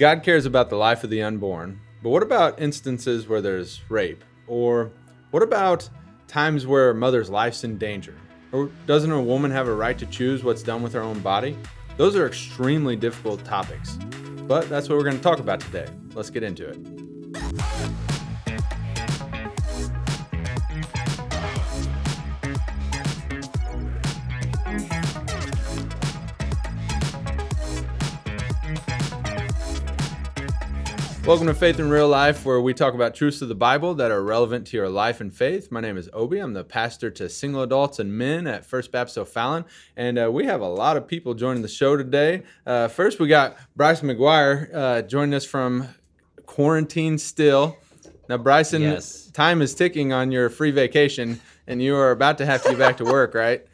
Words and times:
God 0.00 0.22
cares 0.22 0.46
about 0.46 0.70
the 0.70 0.76
life 0.76 1.04
of 1.04 1.10
the 1.10 1.20
unborn, 1.20 1.78
but 2.02 2.08
what 2.08 2.22
about 2.22 2.58
instances 2.58 3.28
where 3.28 3.42
there's 3.42 3.82
rape? 3.90 4.24
Or 4.46 4.92
what 5.30 5.42
about 5.42 5.90
times 6.26 6.66
where 6.66 6.88
a 6.88 6.94
mother's 6.94 7.28
life's 7.28 7.64
in 7.64 7.76
danger? 7.76 8.16
Or 8.50 8.70
doesn't 8.86 9.12
a 9.12 9.20
woman 9.20 9.50
have 9.50 9.68
a 9.68 9.74
right 9.74 9.98
to 9.98 10.06
choose 10.06 10.42
what's 10.42 10.62
done 10.62 10.82
with 10.82 10.94
her 10.94 11.02
own 11.02 11.20
body? 11.20 11.54
Those 11.98 12.16
are 12.16 12.26
extremely 12.26 12.96
difficult 12.96 13.44
topics. 13.44 13.98
But 14.48 14.70
that's 14.70 14.88
what 14.88 14.96
we're 14.96 15.04
going 15.04 15.18
to 15.18 15.22
talk 15.22 15.38
about 15.38 15.60
today. 15.60 15.86
Let's 16.14 16.30
get 16.30 16.44
into 16.44 16.66
it. 16.66 16.99
Welcome 31.30 31.46
to 31.46 31.54
Faith 31.54 31.78
in 31.78 31.88
Real 31.90 32.08
Life, 32.08 32.44
where 32.44 32.60
we 32.60 32.74
talk 32.74 32.92
about 32.92 33.14
truths 33.14 33.40
of 33.40 33.46
the 33.46 33.54
Bible 33.54 33.94
that 33.94 34.10
are 34.10 34.20
relevant 34.20 34.66
to 34.66 34.76
your 34.76 34.88
life 34.88 35.20
and 35.20 35.32
faith. 35.32 35.70
My 35.70 35.80
name 35.80 35.96
is 35.96 36.10
Obi. 36.12 36.40
I'm 36.40 36.54
the 36.54 36.64
pastor 36.64 37.08
to 37.08 37.28
single 37.28 37.62
adults 37.62 38.00
and 38.00 38.12
men 38.12 38.48
at 38.48 38.66
First 38.66 38.90
Baptist 38.90 39.16
O'Fallon, 39.16 39.64
and 39.96 40.18
uh, 40.18 40.28
we 40.32 40.46
have 40.46 40.60
a 40.60 40.66
lot 40.66 40.96
of 40.96 41.06
people 41.06 41.34
joining 41.34 41.62
the 41.62 41.68
show 41.68 41.96
today. 41.96 42.42
Uh, 42.66 42.88
first, 42.88 43.20
we 43.20 43.28
got 43.28 43.56
Bryson 43.76 44.08
McGuire 44.08 44.74
uh, 44.74 45.02
joining 45.02 45.32
us 45.32 45.44
from 45.44 45.86
quarantine 46.46 47.16
still. 47.16 47.78
Now, 48.28 48.38
Bryson, 48.38 48.82
yes. 48.82 49.30
time 49.30 49.62
is 49.62 49.72
ticking 49.72 50.12
on 50.12 50.32
your 50.32 50.50
free 50.50 50.72
vacation, 50.72 51.40
and 51.68 51.80
you 51.80 51.94
are 51.94 52.10
about 52.10 52.38
to 52.38 52.46
have 52.46 52.64
to 52.64 52.70
get 52.70 52.78
back 52.78 52.96
to 52.96 53.04
work, 53.04 53.34
right? 53.34 53.64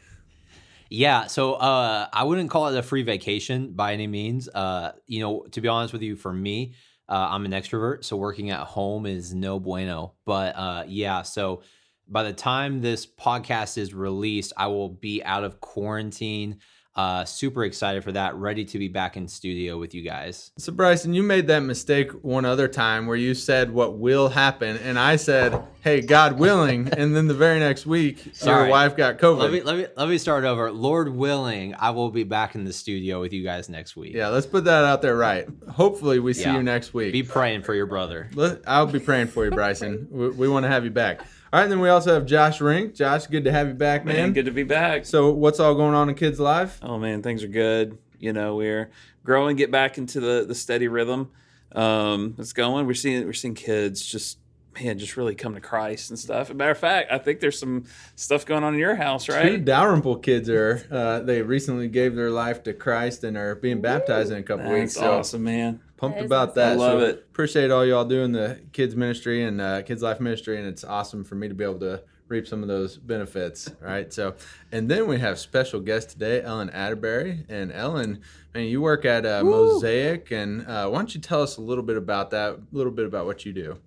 Yeah, 0.89 1.25
so 1.25 1.55
uh, 1.55 2.07
I 2.13 2.23
wouldn't 2.23 2.51
call 2.51 2.67
it 2.67 2.77
a 2.77 2.83
free 2.83 3.01
vacation 3.01 3.71
by 3.71 3.93
any 3.93 4.05
means. 4.05 4.47
Uh, 4.47 4.91
you 5.07 5.21
know, 5.21 5.41
to 5.53 5.59
be 5.59 5.67
honest 5.67 5.91
with 5.91 6.03
you, 6.03 6.15
for 6.15 6.31
me, 6.31 6.73
uh, 7.09 7.29
I'm 7.31 7.45
an 7.45 7.51
extrovert, 7.51 8.03
so 8.03 8.17
working 8.17 8.49
at 8.49 8.61
home 8.61 9.05
is 9.05 9.33
no 9.33 9.59
bueno. 9.59 10.13
But 10.25 10.55
uh, 10.55 10.83
yeah, 10.87 11.21
so 11.21 11.61
by 12.07 12.23
the 12.23 12.33
time 12.33 12.81
this 12.81 13.05
podcast 13.05 13.77
is 13.77 13.93
released, 13.93 14.53
I 14.57 14.67
will 14.67 14.89
be 14.89 15.23
out 15.23 15.43
of 15.43 15.59
quarantine. 15.59 16.59
Uh, 16.97 17.23
super 17.25 17.63
excited 17.63 18.03
for 18.03 18.11
that. 18.11 18.33
Ready 18.33 18.65
to 18.65 18.79
be 18.79 18.87
back 18.87 19.17
in 19.17 19.27
studio 19.27 19.77
with 19.77 19.93
you 19.93 20.01
guys. 20.01 20.49
So 20.57 20.73
Bryson, 20.73 21.13
you 21.13 21.21
made 21.21 21.45
that 21.45 21.59
mistake 21.59 22.11
one 22.23 22.43
other 22.43 22.67
time 22.67 23.05
where 23.05 23.15
you 23.15 23.35
said 23.35 23.71
what 23.71 23.99
will 23.99 24.29
happen, 24.29 24.77
and 24.77 24.97
I 24.97 25.17
said, 25.17 25.61
"Hey, 25.81 26.01
God 26.01 26.39
willing," 26.39 26.89
and 26.97 27.15
then 27.15 27.27
the 27.27 27.35
very 27.35 27.59
next 27.59 27.85
week, 27.85 28.31
Sorry. 28.33 28.63
your 28.63 28.71
wife 28.71 28.97
got 28.97 29.19
COVID. 29.19 29.37
Let 29.39 29.51
me 29.51 29.61
let 29.61 29.77
me 29.77 29.85
let 29.95 30.09
me 30.09 30.17
start 30.17 30.43
over. 30.43 30.71
Lord 30.71 31.09
willing, 31.09 31.75
I 31.75 31.91
will 31.91 32.09
be 32.09 32.23
back 32.23 32.55
in 32.55 32.63
the 32.63 32.73
studio 32.73 33.21
with 33.21 33.31
you 33.31 33.43
guys 33.43 33.69
next 33.69 33.95
week. 33.95 34.15
Yeah, 34.15 34.29
let's 34.29 34.47
put 34.47 34.65
that 34.65 34.83
out 34.83 35.03
there 35.03 35.15
right. 35.15 35.47
Hopefully, 35.69 36.17
we 36.17 36.33
see 36.33 36.45
yeah. 36.45 36.55
you 36.55 36.63
next 36.63 36.95
week. 36.95 37.13
Be 37.13 37.21
praying 37.21 37.61
for 37.61 37.75
your 37.75 37.85
brother. 37.85 38.27
I'll 38.65 38.87
be 38.87 38.99
praying 38.99 39.27
for 39.27 39.45
you, 39.45 39.51
Bryson. 39.57 40.07
we, 40.09 40.29
we 40.29 40.47
want 40.47 40.63
to 40.63 40.69
have 40.69 40.83
you 40.83 40.89
back. 40.91 41.21
All 41.53 41.61
right, 41.61 41.67
then 41.69 41.79
we 41.79 41.89
also 41.89 42.13
have 42.13 42.25
Josh 42.25 42.59
Rink. 42.59 42.93
Josh, 42.93 43.27
good 43.27 43.45
to 43.45 43.51
have 43.51 43.69
you 43.69 43.73
back, 43.73 44.03
man. 44.03 44.15
man. 44.15 44.33
Good 44.33 44.45
to 44.45 44.51
be 44.51 44.63
back. 44.63 45.05
So, 45.05 45.31
what's 45.31 45.59
all 45.59 45.75
going 45.75 45.95
on 45.95 46.09
in 46.09 46.15
kids' 46.15 46.39
life? 46.39 46.79
Oh 46.81 46.97
man, 46.97 47.23
things 47.23 47.43
are 47.43 47.47
good. 47.47 47.97
You 48.19 48.33
know, 48.33 48.55
we're 48.55 48.89
growing, 49.23 49.55
get 49.55 49.71
back 49.71 49.97
into 49.97 50.19
the 50.19 50.45
the 50.45 50.55
steady 50.55 50.87
rhythm. 50.87 51.31
Um, 51.73 52.35
it's 52.37 52.53
going. 52.53 52.85
We're 52.85 52.95
seeing 52.95 53.25
we're 53.25 53.33
seeing 53.33 53.55
kids 53.55 54.05
just 54.05 54.39
man, 54.83 54.99
just 54.99 55.17
really 55.17 55.35
come 55.35 55.53
to 55.55 55.61
Christ 55.61 56.09
and 56.09 56.19
stuff. 56.19 56.47
As 56.47 56.49
a 56.51 56.53
matter 56.53 56.71
of 56.71 56.77
fact, 56.77 57.11
I 57.11 57.17
think 57.17 57.39
there's 57.39 57.59
some 57.59 57.85
stuff 58.15 58.45
going 58.45 58.63
on 58.63 58.73
in 58.73 58.79
your 58.79 58.95
house, 58.95 59.29
right? 59.29 59.43
Two 59.43 59.57
Dalrymple 59.57 60.17
kids 60.17 60.49
are 60.49 60.85
uh, 60.91 61.19
they 61.19 61.41
recently 61.41 61.87
gave 61.87 62.15
their 62.15 62.29
life 62.29 62.63
to 62.63 62.73
Christ 62.73 63.23
and 63.23 63.37
are 63.37 63.55
being 63.55 63.81
baptized 63.81 64.31
in 64.31 64.37
a 64.37 64.43
couple 64.43 64.65
That's 64.65 64.79
weeks. 64.79 64.93
So 64.93 65.19
awesome, 65.19 65.43
man. 65.43 65.79
Pumped 65.97 66.19
that 66.19 66.25
about 66.25 66.55
that. 66.55 66.73
I 66.73 66.75
love 66.75 67.01
so 67.01 67.05
it. 67.07 67.15
Appreciate 67.29 67.71
all 67.71 67.85
y'all 67.85 68.05
doing 68.05 68.31
the 68.31 68.61
kids 68.71 68.95
ministry 68.95 69.43
and 69.43 69.59
uh, 69.59 69.81
kids 69.81 70.01
life 70.01 70.19
ministry, 70.19 70.57
and 70.57 70.67
it's 70.67 70.83
awesome 70.83 71.23
for 71.23 71.35
me 71.35 71.47
to 71.47 71.55
be 71.55 71.63
able 71.63 71.79
to 71.79 72.03
reap 72.27 72.47
some 72.47 72.61
of 72.61 72.67
those 72.67 72.97
benefits, 72.97 73.71
right? 73.81 74.13
So, 74.13 74.35
and 74.71 74.89
then 74.89 75.07
we 75.07 75.19
have 75.19 75.39
special 75.39 75.79
guest 75.79 76.09
today, 76.09 76.41
Ellen 76.41 76.69
Atterbury, 76.69 77.45
and 77.49 77.71
Ellen, 77.71 78.21
man, 78.53 78.65
you 78.65 78.81
work 78.81 79.05
at 79.05 79.25
uh, 79.25 79.43
Mosaic, 79.43 80.31
and 80.31 80.67
uh, 80.67 80.89
why 80.89 80.99
don't 80.99 81.15
you 81.15 81.21
tell 81.21 81.41
us 81.41 81.57
a 81.57 81.61
little 81.61 81.83
bit 81.83 81.97
about 81.97 82.31
that, 82.31 82.53
a 82.53 82.59
little 82.71 82.91
bit 82.91 83.05
about 83.05 83.25
what 83.25 83.45
you 83.45 83.53
do? 83.53 83.79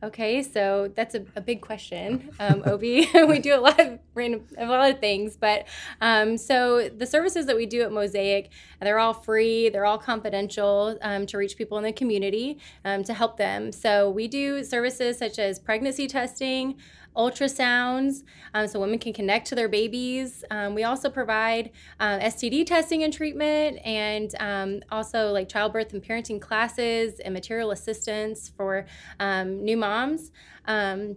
Okay, 0.00 0.44
so 0.44 0.92
that's 0.94 1.16
a, 1.16 1.24
a 1.34 1.40
big 1.40 1.60
question, 1.60 2.30
um, 2.38 2.62
Obi. 2.66 3.08
we 3.26 3.40
do 3.40 3.56
a 3.56 3.58
lot 3.58 3.80
of 3.80 3.98
random, 4.14 4.44
a 4.56 4.66
lot 4.66 4.92
of 4.92 5.00
things, 5.00 5.36
but 5.36 5.66
um, 6.00 6.36
so 6.36 6.88
the 6.88 7.04
services 7.04 7.46
that 7.46 7.56
we 7.56 7.66
do 7.66 7.82
at 7.82 7.90
Mosaic, 7.90 8.50
they're 8.80 9.00
all 9.00 9.12
free. 9.12 9.70
They're 9.70 9.86
all 9.86 9.98
confidential 9.98 10.96
um, 11.02 11.26
to 11.26 11.36
reach 11.36 11.56
people 11.56 11.78
in 11.78 11.84
the 11.84 11.92
community 11.92 12.60
um, 12.84 13.02
to 13.04 13.12
help 13.12 13.38
them. 13.38 13.72
So 13.72 14.08
we 14.08 14.28
do 14.28 14.62
services 14.62 15.18
such 15.18 15.40
as 15.40 15.58
pregnancy 15.58 16.06
testing, 16.06 16.76
ultrasounds 17.16 18.22
um, 18.54 18.66
so 18.66 18.80
women 18.80 18.98
can 18.98 19.12
connect 19.12 19.46
to 19.48 19.54
their 19.54 19.68
babies. 19.68 20.44
Um, 20.50 20.74
we 20.74 20.84
also 20.84 21.10
provide 21.10 21.70
uh, 22.00 22.18
STD 22.18 22.66
testing 22.66 23.02
and 23.02 23.12
treatment, 23.12 23.78
and 23.84 24.34
um, 24.40 24.80
also 24.90 25.30
like 25.30 25.48
childbirth 25.48 25.92
and 25.92 26.02
parenting 26.02 26.40
classes 26.40 27.20
and 27.20 27.34
material 27.34 27.70
assistance 27.70 28.50
for 28.56 28.86
um, 29.20 29.64
new 29.64 29.76
moms. 29.76 30.30
Um, 30.66 31.16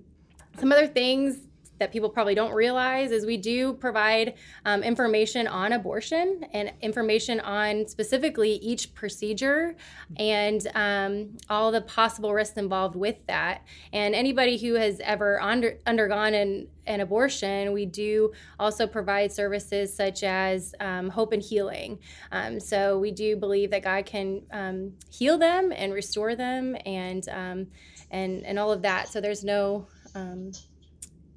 some 0.60 0.72
other 0.72 0.88
things 0.88 1.48
that 1.82 1.92
people 1.92 2.10
probably 2.10 2.36
don't 2.36 2.54
realize 2.54 3.12
is 3.12 3.26
we 3.26 3.38
do 3.38 3.74
provide 3.74 4.36
um, 4.66 4.84
information 4.84 5.48
on 5.48 5.74
abortion 5.74 6.46
and 6.54 6.72
information 6.80 7.40
on 7.40 7.88
specifically 7.88 8.52
each 8.58 8.94
procedure 8.94 9.76
and 10.18 10.68
um, 10.76 11.36
all 11.50 11.72
the 11.72 11.82
possible 11.82 12.34
risks 12.34 12.56
involved 12.56 12.96
with 12.96 13.16
that. 13.26 13.64
And 13.92 14.14
anybody 14.14 14.60
who 14.60 14.76
has 14.76 15.00
ever 15.00 15.42
under, 15.42 15.80
undergone 15.88 16.36
an, 16.36 16.68
an 16.86 17.02
abortion, 17.02 17.74
we 17.74 17.88
do 17.88 18.32
also 18.60 18.86
provide 18.86 19.32
services 19.32 19.92
such 19.92 20.22
as 20.22 20.76
um, 20.80 21.10
hope 21.10 21.34
and 21.34 21.42
healing. 21.42 21.98
Um, 22.32 22.60
so 22.60 23.00
we 23.00 23.10
do 23.10 23.36
believe 23.36 23.72
that 23.72 23.82
God 23.82 24.06
can 24.06 24.44
um, 24.52 24.94
heal 25.10 25.40
them 25.40 25.74
and 25.76 25.94
restore 25.94 26.36
them 26.36 26.78
and 26.86 27.28
um, 27.30 27.68
and 28.12 28.46
and 28.46 28.60
all 28.60 28.72
of 28.72 28.82
that. 28.82 29.08
So 29.08 29.22
there's 29.22 29.44
no 29.44 29.88
um, 30.16 30.52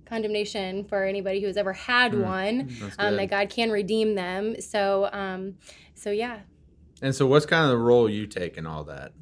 condemnation 0.06 0.84
for 0.84 1.04
anybody 1.04 1.40
who 1.40 1.46
has 1.46 1.56
ever 1.56 1.72
had 1.72 2.12
mm, 2.12 2.22
one. 2.22 2.76
Um, 2.98 3.16
that 3.16 3.30
God 3.30 3.50
can 3.50 3.70
redeem 3.70 4.14
them. 4.14 4.60
So, 4.60 5.08
um, 5.12 5.54
so 5.94 6.10
yeah. 6.10 6.40
And 7.02 7.14
so, 7.14 7.26
what's 7.26 7.46
kind 7.46 7.64
of 7.64 7.70
the 7.70 7.78
role 7.78 8.08
you 8.08 8.26
take 8.26 8.56
in 8.56 8.66
all 8.66 8.84
that? 8.84 9.12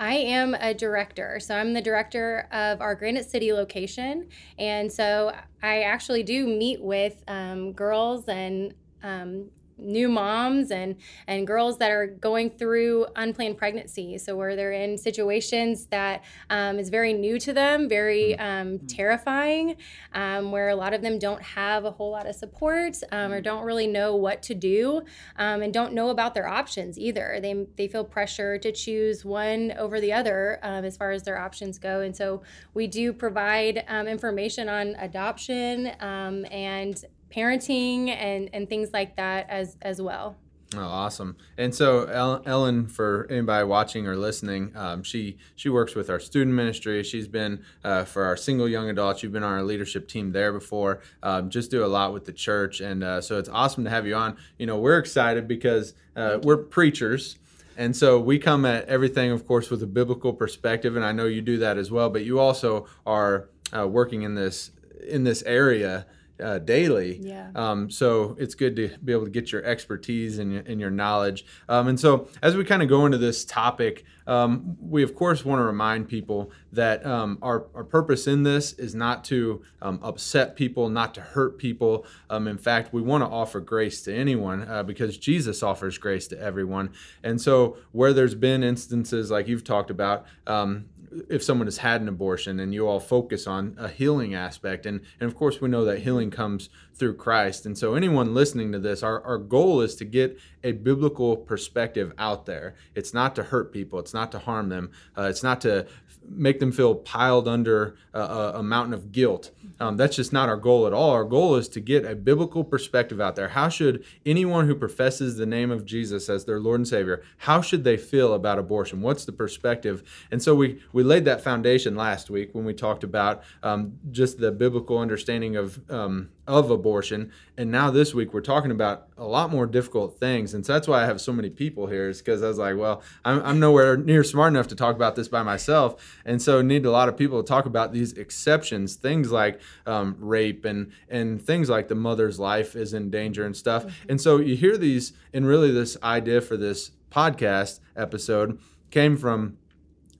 I 0.00 0.14
am 0.14 0.54
a 0.54 0.72
director. 0.72 1.38
So 1.40 1.54
I'm 1.54 1.74
the 1.74 1.82
director 1.82 2.48
of 2.52 2.80
our 2.80 2.94
Granite 2.94 3.28
City 3.28 3.52
location. 3.52 4.28
And 4.58 4.90
so 4.90 5.36
I 5.62 5.82
actually 5.82 6.22
do 6.22 6.46
meet 6.46 6.80
with 6.80 7.22
um, 7.28 7.72
girls 7.74 8.26
and 8.26 8.72
um, 9.02 9.50
new 9.80 10.08
moms 10.08 10.70
and 10.70 10.96
and 11.26 11.46
girls 11.46 11.78
that 11.78 11.90
are 11.90 12.06
going 12.06 12.50
through 12.50 13.06
unplanned 13.16 13.56
pregnancy 13.56 14.18
so 14.18 14.36
where 14.36 14.56
they're 14.56 14.72
in 14.72 14.96
situations 14.96 15.86
that 15.86 16.22
um, 16.50 16.78
is 16.78 16.88
very 16.88 17.12
new 17.12 17.38
to 17.38 17.52
them 17.52 17.88
very 17.88 18.36
mm-hmm. 18.38 18.42
um, 18.42 18.78
terrifying 18.86 19.76
um, 20.12 20.50
where 20.50 20.68
a 20.68 20.76
lot 20.76 20.92
of 20.94 21.02
them 21.02 21.18
don't 21.18 21.42
have 21.42 21.84
a 21.84 21.90
whole 21.90 22.10
lot 22.10 22.26
of 22.26 22.34
support 22.34 22.96
um, 23.12 23.32
or 23.32 23.36
mm-hmm. 23.36 23.44
don't 23.44 23.64
really 23.64 23.86
know 23.86 24.14
what 24.14 24.42
to 24.42 24.54
do 24.54 25.02
um, 25.36 25.62
and 25.62 25.72
don't 25.72 25.92
know 25.92 26.10
about 26.10 26.34
their 26.34 26.48
options 26.48 26.98
either 26.98 27.38
they, 27.40 27.66
they 27.76 27.88
feel 27.88 28.04
pressure 28.04 28.58
to 28.58 28.72
choose 28.72 29.24
one 29.24 29.72
over 29.78 30.00
the 30.00 30.12
other 30.12 30.58
um, 30.62 30.84
as 30.84 30.96
far 30.96 31.10
as 31.10 31.22
their 31.22 31.38
options 31.38 31.78
go 31.78 32.00
and 32.00 32.16
so 32.16 32.42
we 32.74 32.86
do 32.86 33.12
provide 33.12 33.84
information 34.06 34.68
on 34.68 34.94
adoption 34.96 35.86
and 35.86 37.04
parenting 37.30 38.08
and 38.08 38.50
and 38.52 38.68
things 38.68 38.90
like 38.92 39.16
that 39.16 39.48
as 39.48 39.76
as 39.82 40.00
well. 40.00 40.36
Oh, 40.76 40.82
awesome! 40.82 41.36
And 41.58 41.74
so 41.74 42.04
Ellen, 42.46 42.86
for 42.86 43.26
anybody 43.28 43.64
watching 43.64 44.06
or 44.06 44.14
listening, 44.14 44.70
um, 44.76 45.02
she 45.02 45.36
she 45.56 45.68
works 45.68 45.96
with 45.96 46.08
our 46.08 46.20
student 46.20 46.54
ministry. 46.54 47.02
She's 47.02 47.26
been 47.26 47.64
uh, 47.82 48.04
for 48.04 48.24
our 48.24 48.36
single 48.36 48.68
young 48.68 48.88
adults. 48.88 49.20
You've 49.22 49.32
been 49.32 49.42
on 49.42 49.52
our 49.52 49.64
leadership 49.64 50.06
team 50.06 50.30
there 50.30 50.52
before. 50.52 51.00
Um, 51.24 51.50
just 51.50 51.72
do 51.72 51.84
a 51.84 51.88
lot 51.88 52.12
with 52.12 52.24
the 52.24 52.32
church, 52.32 52.80
and 52.80 53.02
uh, 53.02 53.20
so 53.20 53.36
it's 53.38 53.48
awesome 53.48 53.82
to 53.82 53.90
have 53.90 54.06
you 54.06 54.14
on. 54.14 54.36
You 54.58 54.66
know, 54.66 54.78
we're 54.78 54.98
excited 54.98 55.48
because 55.48 55.94
uh, 56.14 56.38
we're 56.42 56.58
preachers. 56.58 57.36
And 57.76 57.96
so 57.96 58.20
we 58.20 58.38
come 58.38 58.66
at 58.66 58.84
everything, 58.88 59.30
of 59.30 59.46
course, 59.46 59.70
with 59.70 59.82
a 59.82 59.86
biblical 59.86 60.34
perspective, 60.34 60.96
and 60.96 61.04
I 61.04 61.12
know 61.12 61.24
you 61.24 61.40
do 61.40 61.56
that 61.58 61.78
as 61.78 61.90
well. 61.90 62.10
But 62.10 62.24
you 62.24 62.38
also 62.38 62.86
are 63.06 63.48
uh, 63.76 63.88
working 63.88 64.22
in 64.22 64.34
this 64.34 64.70
in 65.08 65.24
this 65.24 65.42
area 65.44 66.06
uh, 66.40 66.58
daily. 66.58 67.18
Yeah. 67.22 67.50
Um, 67.54 67.90
so 67.90 68.36
it's 68.38 68.54
good 68.54 68.76
to 68.76 68.88
be 69.04 69.12
able 69.12 69.24
to 69.24 69.30
get 69.30 69.52
your 69.52 69.64
expertise 69.64 70.38
and 70.38 70.52
your, 70.52 70.62
and 70.66 70.80
your 70.80 70.90
knowledge. 70.90 71.44
Um, 71.68 71.88
and 71.88 71.98
so 71.98 72.28
as 72.42 72.56
we 72.56 72.64
kind 72.64 72.82
of 72.82 72.88
go 72.88 73.06
into 73.06 73.18
this 73.18 73.44
topic, 73.44 74.04
um, 74.26 74.76
we 74.80 75.02
of 75.02 75.14
course 75.14 75.44
want 75.44 75.60
to 75.60 75.64
remind 75.64 76.08
people 76.08 76.52
that 76.72 77.04
um, 77.04 77.38
our, 77.42 77.66
our 77.74 77.84
purpose 77.84 78.26
in 78.26 78.42
this 78.42 78.72
is 78.74 78.94
not 78.94 79.24
to 79.24 79.62
um, 79.82 79.98
upset 80.02 80.56
people, 80.56 80.88
not 80.88 81.14
to 81.14 81.20
hurt 81.20 81.58
people. 81.58 82.06
Um, 82.28 82.46
in 82.46 82.58
fact, 82.58 82.92
we 82.92 83.02
want 83.02 83.24
to 83.24 83.28
offer 83.28 83.60
grace 83.60 84.02
to 84.02 84.14
anyone 84.14 84.68
uh, 84.68 84.82
because 84.82 85.18
Jesus 85.18 85.62
offers 85.62 85.98
grace 85.98 86.28
to 86.28 86.40
everyone. 86.40 86.90
And 87.24 87.40
so 87.40 87.76
where 87.92 88.12
there's 88.12 88.34
been 88.34 88.62
instances 88.62 89.30
like 89.30 89.48
you've 89.48 89.64
talked 89.64 89.90
about, 89.90 90.26
um, 90.46 90.86
if 91.28 91.42
someone 91.42 91.66
has 91.66 91.78
had 91.78 92.00
an 92.00 92.08
abortion 92.08 92.60
and 92.60 92.72
you 92.72 92.86
all 92.86 93.00
focus 93.00 93.46
on 93.46 93.74
a 93.78 93.88
healing 93.88 94.34
aspect 94.34 94.86
and, 94.86 95.00
and 95.18 95.28
of 95.28 95.36
course 95.36 95.60
we 95.60 95.68
know 95.68 95.84
that 95.84 96.00
healing 96.00 96.30
comes 96.30 96.68
through 96.94 97.14
christ 97.14 97.66
and 97.66 97.76
so 97.76 97.94
anyone 97.94 98.34
listening 98.34 98.70
to 98.72 98.78
this 98.78 99.02
our, 99.02 99.22
our 99.24 99.38
goal 99.38 99.80
is 99.80 99.94
to 99.96 100.04
get 100.04 100.38
a 100.62 100.72
biblical 100.72 101.36
perspective 101.36 102.12
out 102.18 102.46
there 102.46 102.74
it's 102.94 103.12
not 103.12 103.34
to 103.34 103.42
hurt 103.42 103.72
people 103.72 103.98
it's 103.98 104.14
not 104.14 104.30
to 104.30 104.38
harm 104.38 104.68
them 104.68 104.90
uh, 105.16 105.22
it's 105.22 105.42
not 105.42 105.60
to 105.60 105.86
make 106.30 106.60
them 106.60 106.72
feel 106.72 106.94
piled 106.94 107.48
under 107.48 107.96
a, 108.12 108.20
a 108.56 108.62
mountain 108.62 108.94
of 108.94 109.12
guilt. 109.12 109.50
Um, 109.78 109.96
that's 109.96 110.16
just 110.16 110.32
not 110.32 110.48
our 110.48 110.56
goal 110.56 110.86
at 110.86 110.92
all. 110.92 111.10
Our 111.10 111.24
goal 111.24 111.56
is 111.56 111.68
to 111.70 111.80
get 111.80 112.04
a 112.04 112.14
biblical 112.14 112.62
perspective 112.62 113.20
out 113.20 113.36
there. 113.36 113.48
How 113.48 113.68
should 113.68 114.04
anyone 114.24 114.66
who 114.66 114.74
professes 114.74 115.36
the 115.36 115.46
name 115.46 115.70
of 115.70 115.84
Jesus 115.84 116.28
as 116.28 116.44
their 116.44 116.60
Lord 116.60 116.80
and 116.80 116.88
Savior, 116.88 117.22
how 117.38 117.60
should 117.60 117.84
they 117.84 117.96
feel 117.96 118.34
about 118.34 118.58
abortion? 118.58 119.00
What's 119.00 119.24
the 119.24 119.32
perspective? 119.32 120.02
And 120.30 120.42
so 120.42 120.54
we 120.54 120.80
we 120.92 120.99
laid 121.02 121.24
that 121.26 121.42
foundation 121.42 121.94
last 121.94 122.30
week 122.30 122.50
when 122.52 122.64
we 122.64 122.74
talked 122.74 123.04
about 123.04 123.42
um, 123.62 123.98
just 124.10 124.38
the 124.38 124.52
biblical 124.52 124.98
understanding 124.98 125.56
of 125.56 125.80
um, 125.90 126.30
of 126.50 126.70
abortion. 126.70 127.30
And 127.56 127.70
now 127.70 127.90
this 127.90 128.12
week 128.12 128.34
we're 128.34 128.40
talking 128.40 128.72
about 128.72 129.06
a 129.16 129.24
lot 129.24 129.50
more 129.50 129.66
difficult 129.66 130.18
things. 130.18 130.52
And 130.52 130.66
so 130.66 130.72
that's 130.72 130.88
why 130.88 131.02
I 131.02 131.06
have 131.06 131.20
so 131.20 131.32
many 131.32 131.48
people 131.48 131.86
here 131.86 132.08
is 132.08 132.18
because 132.18 132.42
I 132.42 132.48
was 132.48 132.58
like, 132.58 132.76
well, 132.76 133.02
I'm, 133.24 133.40
I'm 133.44 133.60
nowhere 133.60 133.96
near 133.96 134.24
smart 134.24 134.52
enough 134.52 134.66
to 134.68 134.74
talk 134.74 134.96
about 134.96 135.14
this 135.14 135.28
by 135.28 135.44
myself. 135.44 136.20
And 136.24 136.42
so 136.42 136.60
need 136.60 136.86
a 136.86 136.90
lot 136.90 137.08
of 137.08 137.16
people 137.16 137.40
to 137.40 137.46
talk 137.46 137.66
about 137.66 137.92
these 137.92 138.14
exceptions, 138.14 138.96
things 138.96 139.30
like 139.30 139.60
um, 139.86 140.16
rape 140.18 140.64
and, 140.64 140.90
and 141.08 141.40
things 141.40 141.70
like 141.70 141.86
the 141.86 141.94
mother's 141.94 142.40
life 142.40 142.74
is 142.74 142.94
in 142.94 143.10
danger 143.10 143.44
and 143.44 143.56
stuff. 143.56 143.84
Mm-hmm. 143.84 144.10
And 144.10 144.20
so 144.20 144.38
you 144.38 144.56
hear 144.56 144.76
these, 144.76 145.12
and 145.32 145.46
really 145.46 145.70
this 145.70 145.96
idea 146.02 146.40
for 146.40 146.56
this 146.56 146.90
podcast 147.12 147.78
episode 147.96 148.58
came 148.90 149.16
from 149.16 149.56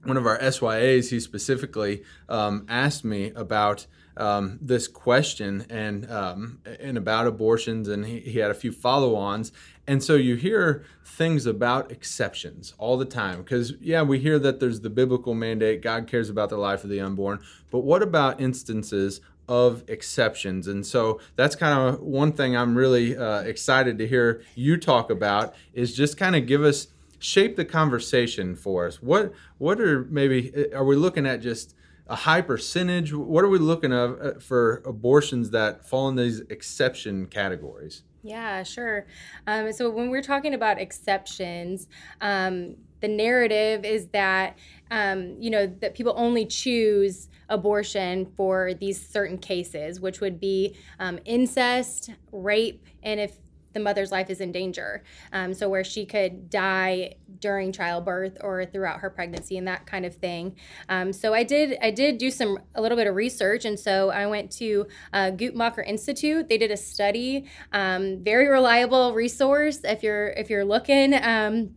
one 0.05 0.17
of 0.17 0.27
our 0.27 0.39
SYAs. 0.39 1.11
He 1.11 1.21
specifically 1.21 2.03
um, 2.29 2.67
asked 2.69 3.05
me 3.05 3.33
about 3.35 3.87
um, 4.17 4.59
this 4.61 4.89
question 4.89 5.67
and 5.71 6.11
um, 6.11 6.61
and 6.81 6.99
about 6.99 7.27
abortions, 7.27 7.89
and 7.89 8.05
he, 8.05 8.21
he 8.21 8.39
had 8.39 8.51
a 8.51 8.55
few 8.55 8.73
follow-ons. 8.73 9.53
And 9.87 10.05
so 10.05 10.15
you 10.15 10.37
hear 10.37 10.85
things 11.05 11.47
about 11.47 11.91
exceptions 11.91 12.75
all 12.79 12.97
the 12.97 13.05
time 13.05 13.39
because 13.39 13.75
yeah, 13.81 14.03
we 14.03 14.21
hear 14.21 14.39
that 14.39 14.61
there's 14.61 14.81
the 14.81 14.91
biblical 14.91 15.35
mandate, 15.35 15.83
God 15.83 16.07
cares 16.07 16.31
about 16.31 16.49
the 16.49 16.57
life 16.57 16.85
of 16.85 16.91
the 16.91 17.01
unborn, 17.01 17.41
but 17.71 17.81
what 17.81 18.03
about 18.03 18.41
instances 18.41 19.21
of 19.49 19.83
exceptions. 19.89 20.69
And 20.69 20.87
so 20.87 21.21
that's 21.35 21.57
kind 21.57 21.77
of 21.77 22.01
one 22.01 22.33
thing 22.33 22.57
I'm 22.57 22.77
really 22.77 23.17
uh, 23.17 23.41
excited 23.41 23.99
to 23.99 24.07
hear 24.07 24.43
you 24.55 24.77
talk 24.77 25.11
about 25.11 25.57
is 25.75 25.93
just 25.93 26.17
kind 26.17 26.37
of 26.37 26.47
give 26.47 26.63
us 26.63 26.87
shape 27.21 27.55
the 27.55 27.65
conversation 27.65 28.57
for 28.57 28.87
us. 28.87 29.01
What 29.01 29.33
what 29.59 29.81
are 29.81 30.05
maybe 30.05 30.73
are 30.75 30.85
we 30.85 30.97
looking 30.97 31.27
at 31.27 31.41
just 31.41 31.77
a 32.09 32.17
high 32.17 32.41
percentage? 32.41 33.15
What 33.15 33.45
are 33.45 33.49
we 33.49 33.59
looking 33.59 33.93
at 33.93 33.99
uh, 33.99 34.41
for 34.41 34.83
abortions 34.85 35.51
that 35.51 35.87
fall 35.89 36.09
in 36.09 36.17
these 36.17 36.41
exception 36.51 37.27
categories? 37.27 38.03
Yeah, 38.23 38.63
sure. 38.65 39.07
Um, 39.47 39.73
so 39.73 39.89
when 39.91 40.11
we're 40.11 40.23
talking 40.23 40.53
about 40.53 40.79
exceptions, 40.79 41.89
um, 42.21 42.77
the 43.01 43.09
narrative 43.09 43.85
is 43.85 44.09
that 44.09 44.59
um, 44.91 45.37
you 45.39 45.51
know 45.51 45.67
that 45.67 45.95
people 45.95 46.15
only 46.17 46.45
choose 46.47 47.29
abortion 47.49 48.27
for 48.37 48.75
these 48.75 49.01
certain 49.01 49.39
cases, 49.39 50.01
which 50.01 50.21
would 50.21 50.41
be 50.41 50.77
um, 50.99 51.19
incest, 51.25 52.11
rape, 52.33 52.87
and 53.03 53.21
if 53.21 53.39
the 53.73 53.81
mother's 53.81 54.13
life 54.13 54.31
is 54.31 54.41
in 54.41 54.53
danger. 54.53 55.03
Um, 55.33 55.55
so 55.55 55.69
where 55.69 55.85
she 55.85 56.07
could 56.07 56.51
die 56.51 57.15
during 57.39 57.73
childbirth 57.73 58.39
or 58.41 58.67
throughout 58.67 59.01
her 59.01 59.11
pregnancy 59.11 59.57
and 59.57 59.67
that 59.69 59.87
kind 59.87 60.05
of 60.05 60.15
thing. 60.15 60.57
Um, 60.89 61.13
so 61.13 61.35
I 61.35 61.43
did 61.43 61.79
I 61.83 61.91
did 61.91 62.19
do 62.19 62.31
some 62.31 62.59
a 62.75 62.83
little 62.83 62.97
bit 62.97 63.07
of 63.07 63.15
research, 63.15 63.65
and 63.65 63.79
so 63.79 64.11
I 64.11 64.27
went 64.27 64.51
to 64.53 64.87
uh, 65.13 65.31
Guttmacher 65.31 65.87
Institute. 65.87 66.49
They 66.49 66.59
did 66.59 66.71
a 66.71 66.77
study, 66.77 67.47
um, 67.73 68.23
very 68.23 68.49
reliable 68.49 69.15
resource 69.15 69.81
if 69.85 70.03
you're 70.03 70.29
if 70.29 70.51
you're 70.51 70.65
looking. 70.65 71.15
Um, 71.15 71.71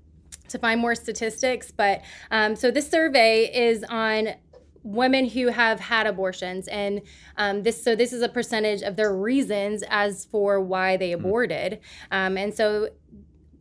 to 0.50 0.60
find 0.60 0.80
more 0.80 0.94
statistics, 0.94 1.72
but 1.72 2.04
um, 2.30 2.56
so 2.56 2.70
this 2.70 2.88
survey 2.88 3.46
is 3.46 3.84
on 3.90 4.30
women 4.84 5.30
who 5.30 5.48
have 5.48 5.80
had 5.80 6.06
abortions. 6.06 6.68
And 6.68 7.02
um, 7.38 7.64
this 7.64 7.84
so 7.84 7.96
this 7.96 8.14
is 8.14 8.22
a 8.22 8.30
percentage 8.30 8.82
of 8.82 8.96
their 8.96 9.16
reasons 9.16 9.84
as 9.90 10.26
for 10.26 10.60
why 10.60 10.98
they 10.98 11.14
hmm. 11.14 11.20
aborted. 11.20 11.80
Um, 12.12 12.38
and 12.38 12.54
so 12.54 12.90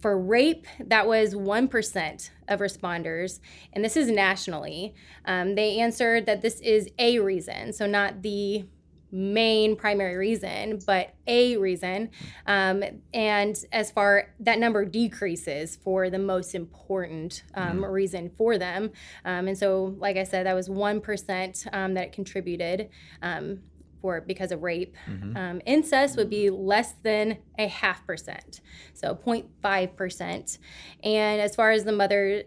for 0.01 0.19
rape 0.19 0.67
that 0.81 1.07
was 1.07 1.35
1% 1.35 2.31
of 2.49 2.59
responders. 2.59 3.39
And 3.73 3.85
this 3.85 3.97
is 3.97 4.11
nationally. 4.11 4.95
Um, 5.25 5.55
they 5.55 5.79
answered 5.79 6.27
that 6.27 6.43
this 6.43 6.61
is 6.61 6.89
a 6.99 7.21
reason 7.21 7.73
so 7.73 7.87
not 7.87 8.23
the 8.23 8.65
main 9.13 9.77
primary 9.77 10.17
reason, 10.17 10.81
but 10.87 11.15
a 11.27 11.59
reason. 11.59 12.11
Um, 12.47 12.83
and 13.13 13.57
as 13.71 13.91
far 13.91 14.31
that 14.41 14.59
number 14.59 14.87
decreases 14.87 15.77
for 15.77 16.09
the 16.09 16.19
most 16.19 16.55
important 16.55 17.45
um, 17.55 17.81
mm 17.81 17.93
reason 17.93 18.31
for 18.39 18.57
them. 18.57 18.91
Um, 19.25 19.49
and 19.49 19.59
so, 19.59 19.97
like 19.99 20.17
I 20.17 20.23
said, 20.23 20.47
that 20.47 20.55
was 20.55 20.69
1% 20.69 21.75
um, 21.75 21.95
that 21.95 22.07
it 22.07 22.13
contributed 22.13 22.89
um, 23.21 23.59
for 24.01 24.21
because 24.21 24.53
of 24.53 24.63
rape. 24.63 24.95
Mm-hmm. 25.07 25.37
Um, 25.37 25.63
incest 25.67 26.17
would 26.17 26.31
be 26.31 26.49
less 26.49 26.95
than 27.03 27.39
a 27.59 27.69
half 27.69 28.07
percent, 28.07 28.61
so 28.95 29.15
0.5%. 29.15 30.59
And 31.03 31.41
as 31.41 31.55
far 31.55 31.73
as 31.73 31.85
the 31.85 31.93
mother 31.93 32.45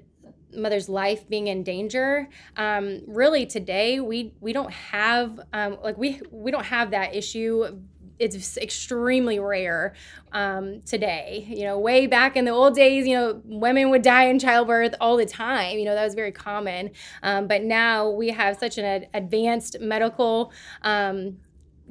mother's 0.56 0.90
life 0.90 1.28
being 1.30 1.48
in 1.48 1.64
danger 1.64 2.28
um, 2.58 3.02
really 3.08 3.46
today 3.46 4.00
we 4.00 4.34
we 4.42 4.54
don't 4.54 4.72
have 4.72 5.40
um, 5.54 5.78
like 5.84 5.98
we 5.98 6.22
we 6.32 6.52
don't 6.52 6.66
have 6.66 6.92
that 6.92 7.16
issue 7.16 7.66
it's 8.20 8.58
extremely 8.58 9.40
rare 9.40 9.94
um, 10.32 10.82
today. 10.82 11.46
You 11.50 11.66
know, 11.66 11.80
way 11.80 12.08
back 12.08 12.36
in 12.36 12.46
the 12.46 12.52
old 12.52 12.76
days, 12.76 13.08
you 13.08 13.16
know, 13.16 13.42
women 13.46 13.90
would 13.90 14.02
die 14.02 14.26
in 14.26 14.40
childbirth 14.40 14.96
all 15.02 15.18
the 15.18 15.26
time. 15.26 15.78
You 15.78 15.86
know, 15.86 15.96
that 15.96 16.04
was 16.04 16.16
very 16.16 16.32
common. 16.32 16.92
Um, 17.24 17.48
but 17.48 17.64
now 17.64 18.10
we 18.10 18.30
have 18.30 18.58
such 18.58 18.78
an 18.78 18.86
ad- 18.86 19.10
advanced 19.14 19.78
medical 19.80 20.52
um, 20.82 21.38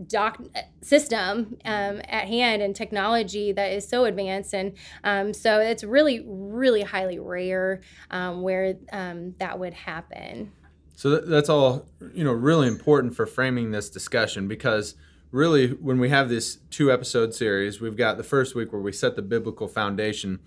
doc 0.06 0.40
system 0.80 1.56
um, 1.64 2.00
at 2.08 2.26
hand 2.28 2.62
and 2.62 2.74
technology 2.74 3.52
that 3.52 3.72
is 3.72 3.88
so 3.88 4.04
advanced. 4.04 4.54
And 4.54 4.72
um, 5.02 5.32
so 5.32 5.60
it's 5.60 5.84
really 5.84 6.24
really 6.26 6.82
highly 6.82 7.18
rare 7.18 7.80
um, 8.10 8.42
where 8.42 8.76
um, 8.92 9.34
that 9.38 9.58
would 9.58 9.74
happen. 9.74 10.52
So 10.96 11.20
that's 11.20 11.48
all 11.48 11.86
you 12.12 12.24
know 12.24 12.32
really 12.32 12.68
important 12.68 13.14
for 13.14 13.26
framing 13.26 13.70
this 13.70 13.90
discussion 13.90 14.48
because 14.48 14.94
really 15.30 15.68
when 15.68 15.98
we 15.98 16.08
have 16.10 16.28
this 16.28 16.58
two 16.70 16.92
episode 16.92 17.34
series 17.34 17.80
we've 17.80 17.96
got 17.96 18.16
the 18.16 18.22
first 18.22 18.54
week 18.54 18.72
where 18.72 18.80
we 18.80 18.92
set 18.92 19.16
the 19.16 19.22
biblical 19.22 19.66
foundation 19.66 20.38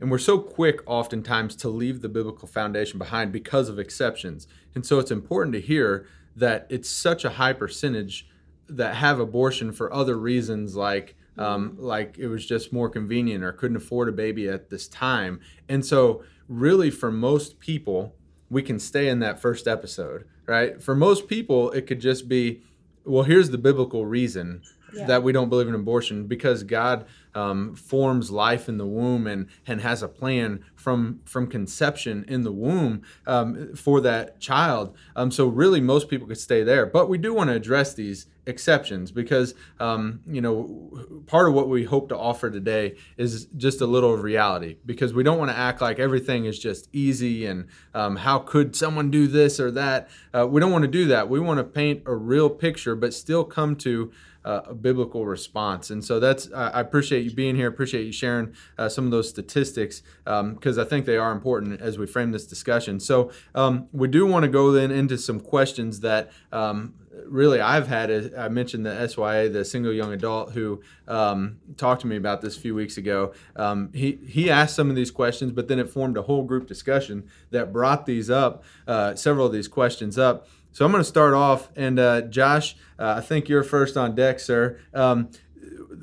and 0.00 0.10
we're 0.10 0.18
so 0.18 0.38
quick 0.38 0.80
oftentimes 0.86 1.56
to 1.56 1.68
leave 1.68 2.02
the 2.02 2.08
biblical 2.08 2.48
foundation 2.48 2.98
behind 2.98 3.32
because 3.32 3.68
of 3.68 3.78
exceptions. 3.78 4.46
And 4.74 4.84
so 4.84 4.98
it's 4.98 5.10
important 5.10 5.54
to 5.54 5.60
hear 5.60 6.06
that 6.36 6.66
it's 6.68 6.90
such 6.90 7.24
a 7.24 7.30
high 7.30 7.52
percentage 7.52 8.28
that 8.76 8.96
have 8.96 9.20
abortion 9.20 9.72
for 9.72 9.92
other 9.92 10.18
reasons 10.18 10.76
like 10.76 11.16
um, 11.36 11.70
mm-hmm. 11.70 11.82
like 11.82 12.18
it 12.18 12.28
was 12.28 12.46
just 12.46 12.72
more 12.72 12.88
convenient 12.88 13.42
or 13.42 13.52
couldn't 13.52 13.76
afford 13.76 14.08
a 14.08 14.12
baby 14.12 14.48
at 14.48 14.70
this 14.70 14.86
time. 14.88 15.40
And 15.68 15.84
so 15.84 16.22
really 16.48 16.90
for 16.90 17.10
most 17.10 17.58
people 17.58 18.14
we 18.50 18.62
can 18.62 18.78
stay 18.78 19.08
in 19.08 19.18
that 19.20 19.40
first 19.40 19.66
episode 19.66 20.24
right? 20.46 20.82
For 20.82 20.94
most 20.94 21.28
people 21.28 21.70
it 21.72 21.86
could 21.86 22.00
just 22.00 22.28
be 22.28 22.62
well 23.04 23.24
here's 23.24 23.50
the 23.50 23.58
biblical 23.58 24.06
reason 24.06 24.62
yeah. 24.94 25.06
that 25.06 25.22
we 25.22 25.32
don't 25.32 25.48
believe 25.48 25.68
in 25.68 25.74
abortion 25.74 26.26
because 26.26 26.62
god 26.62 27.06
um, 27.34 27.74
forms 27.74 28.30
life 28.30 28.68
in 28.68 28.78
the 28.78 28.86
womb 28.86 29.26
and, 29.26 29.48
and 29.66 29.80
has 29.80 30.02
a 30.02 30.08
plan 30.08 30.64
from 30.74 31.20
from 31.24 31.46
conception 31.46 32.24
in 32.28 32.42
the 32.42 32.52
womb 32.52 33.02
um, 33.26 33.74
for 33.74 34.00
that 34.02 34.40
child. 34.40 34.96
Um, 35.16 35.30
so 35.30 35.46
really, 35.48 35.80
most 35.80 36.08
people 36.08 36.26
could 36.26 36.38
stay 36.38 36.62
there. 36.62 36.86
But 36.86 37.08
we 37.08 37.18
do 37.18 37.34
want 37.34 37.50
to 37.50 37.56
address 37.56 37.94
these 37.94 38.26
exceptions 38.46 39.10
because 39.10 39.54
um, 39.80 40.20
you 40.26 40.40
know 40.40 41.22
part 41.26 41.48
of 41.48 41.54
what 41.54 41.68
we 41.68 41.84
hope 41.84 42.10
to 42.10 42.16
offer 42.16 42.50
today 42.50 42.94
is 43.16 43.46
just 43.56 43.80
a 43.80 43.86
little 43.86 44.12
of 44.12 44.22
reality 44.22 44.76
because 44.84 45.14
we 45.14 45.22
don't 45.22 45.38
want 45.38 45.50
to 45.50 45.56
act 45.56 45.80
like 45.80 45.98
everything 45.98 46.44
is 46.44 46.58
just 46.58 46.86
easy 46.92 47.46
and 47.46 47.66
um, 47.94 48.16
how 48.16 48.38
could 48.38 48.76
someone 48.76 49.10
do 49.10 49.26
this 49.26 49.58
or 49.58 49.70
that 49.70 50.10
uh, 50.34 50.46
we 50.46 50.60
don't 50.60 50.70
want 50.70 50.82
to 50.82 50.90
do 50.90 51.06
that 51.06 51.26
we 51.26 51.40
want 51.40 51.56
to 51.56 51.64
paint 51.64 52.02
a 52.04 52.14
real 52.14 52.50
picture 52.50 52.94
but 52.94 53.14
still 53.14 53.44
come 53.44 53.74
to 53.74 54.12
uh, 54.44 54.60
a 54.66 54.74
biblical 54.74 55.26
response. 55.26 55.90
And 55.90 56.04
so 56.04 56.20
that's, 56.20 56.50
I 56.52 56.80
appreciate 56.80 57.24
you 57.24 57.30
being 57.30 57.56
here. 57.56 57.68
Appreciate 57.68 58.04
you 58.04 58.12
sharing 58.12 58.54
uh, 58.78 58.88
some 58.88 59.04
of 59.04 59.10
those 59.10 59.28
statistics 59.28 60.02
because 60.24 60.78
um, 60.78 60.84
I 60.84 60.84
think 60.84 61.06
they 61.06 61.16
are 61.16 61.32
important 61.32 61.80
as 61.80 61.98
we 61.98 62.06
frame 62.06 62.32
this 62.32 62.46
discussion. 62.46 63.00
So 63.00 63.30
um, 63.54 63.88
we 63.92 64.08
do 64.08 64.26
want 64.26 64.44
to 64.44 64.50
go 64.50 64.72
then 64.72 64.90
into 64.90 65.18
some 65.18 65.40
questions 65.40 66.00
that 66.00 66.30
um, 66.52 66.94
really 67.26 67.60
I've 67.60 67.88
had. 67.88 68.34
I 68.36 68.48
mentioned 68.48 68.86
the 68.86 69.06
SYA, 69.08 69.48
the 69.48 69.64
single 69.64 69.92
young 69.92 70.12
adult 70.12 70.52
who 70.52 70.82
um, 71.08 71.58
talked 71.76 72.02
to 72.02 72.06
me 72.06 72.16
about 72.16 72.40
this 72.40 72.56
a 72.56 72.60
few 72.60 72.74
weeks 72.74 72.96
ago. 72.96 73.32
Um, 73.56 73.90
he 73.92 74.18
he 74.26 74.50
asked 74.50 74.76
some 74.76 74.90
of 74.90 74.96
these 74.96 75.10
questions, 75.10 75.52
but 75.52 75.68
then 75.68 75.78
it 75.78 75.90
formed 75.90 76.16
a 76.16 76.22
whole 76.22 76.44
group 76.44 76.66
discussion 76.66 77.28
that 77.50 77.72
brought 77.72 78.06
these 78.06 78.30
up, 78.30 78.64
uh, 78.86 79.14
several 79.14 79.46
of 79.46 79.52
these 79.52 79.68
questions 79.68 80.18
up. 80.18 80.48
So 80.74 80.84
I'm 80.84 80.90
going 80.90 81.02
to 81.04 81.08
start 81.08 81.34
off, 81.34 81.68
and 81.76 82.00
uh, 82.00 82.22
Josh, 82.22 82.74
uh, 82.98 83.14
I 83.18 83.20
think 83.20 83.48
you're 83.48 83.62
first 83.62 83.96
on 83.96 84.16
deck, 84.16 84.40
sir. 84.40 84.80
Um, 84.92 85.28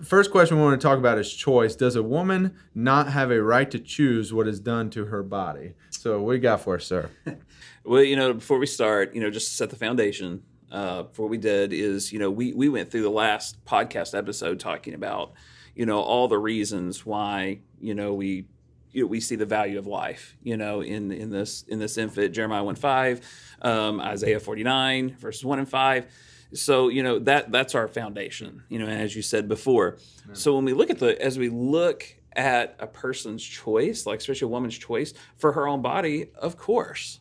first 0.01 0.31
question 0.31 0.55
we 0.55 0.63
want 0.63 0.79
to 0.79 0.87
talk 0.87 0.97
about 0.97 1.17
is 1.17 1.33
choice. 1.33 1.75
Does 1.75 1.97
a 1.97 2.01
woman 2.01 2.55
not 2.73 3.11
have 3.11 3.31
a 3.31 3.43
right 3.43 3.69
to 3.69 3.79
choose 3.79 4.31
what 4.31 4.47
is 4.47 4.61
done 4.61 4.89
to 4.91 5.07
her 5.07 5.23
body? 5.23 5.73
So 5.89 6.21
what 6.21 6.31
do 6.31 6.35
you 6.37 6.41
got 6.41 6.61
for 6.61 6.75
us, 6.75 6.85
sir? 6.85 7.09
well, 7.83 8.01
you 8.01 8.15
know, 8.15 8.31
before 8.31 8.59
we 8.59 8.65
start, 8.65 9.13
you 9.13 9.19
know, 9.19 9.29
just 9.29 9.49
to 9.49 9.55
set 9.55 9.71
the 9.71 9.75
foundation, 9.75 10.41
uh, 10.71 11.03
what 11.17 11.29
we 11.29 11.37
did 11.37 11.73
is, 11.73 12.13
you 12.13 12.19
know, 12.19 12.31
we 12.31 12.53
we 12.53 12.69
went 12.69 12.91
through 12.91 13.03
the 13.03 13.09
last 13.09 13.65
podcast 13.65 14.17
episode 14.17 14.57
talking 14.61 14.93
about, 14.93 15.33
you 15.75 15.85
know, 15.85 15.99
all 15.99 16.29
the 16.29 16.39
reasons 16.39 17.05
why, 17.05 17.59
you 17.81 17.93
know, 17.93 18.13
we 18.13 18.45
you 18.91 19.03
know, 19.03 19.07
we 19.07 19.19
see 19.19 19.35
the 19.35 19.45
value 19.45 19.79
of 19.79 19.87
life, 19.87 20.35
you 20.43 20.57
know, 20.57 20.81
in 20.81 21.11
in 21.11 21.29
this 21.29 21.63
in 21.67 21.79
this 21.79 21.97
infant 21.97 22.33
Jeremiah 22.33 22.63
one 22.63 22.75
five, 22.75 23.21
um, 23.61 23.99
Isaiah 24.01 24.39
forty 24.39 24.63
nine 24.63 25.15
verses 25.17 25.45
one 25.45 25.59
and 25.59 25.69
five. 25.69 26.07
So 26.53 26.89
you 26.89 27.03
know 27.03 27.19
that 27.19 27.51
that's 27.51 27.75
our 27.75 27.87
foundation, 27.87 28.63
you 28.69 28.79
know, 28.79 28.87
as 28.87 29.15
you 29.15 29.21
said 29.21 29.47
before. 29.47 29.97
Yeah. 30.27 30.33
So 30.33 30.55
when 30.55 30.65
we 30.65 30.73
look 30.73 30.89
at 30.89 30.99
the 30.99 31.21
as 31.21 31.39
we 31.39 31.49
look 31.49 32.05
at 32.33 32.75
a 32.79 32.87
person's 32.87 33.43
choice, 33.43 34.05
like 34.05 34.19
especially 34.19 34.45
a 34.45 34.49
woman's 34.49 34.77
choice 34.77 35.13
for 35.37 35.53
her 35.53 35.67
own 35.67 35.81
body, 35.81 36.29
of 36.35 36.57
course, 36.57 37.19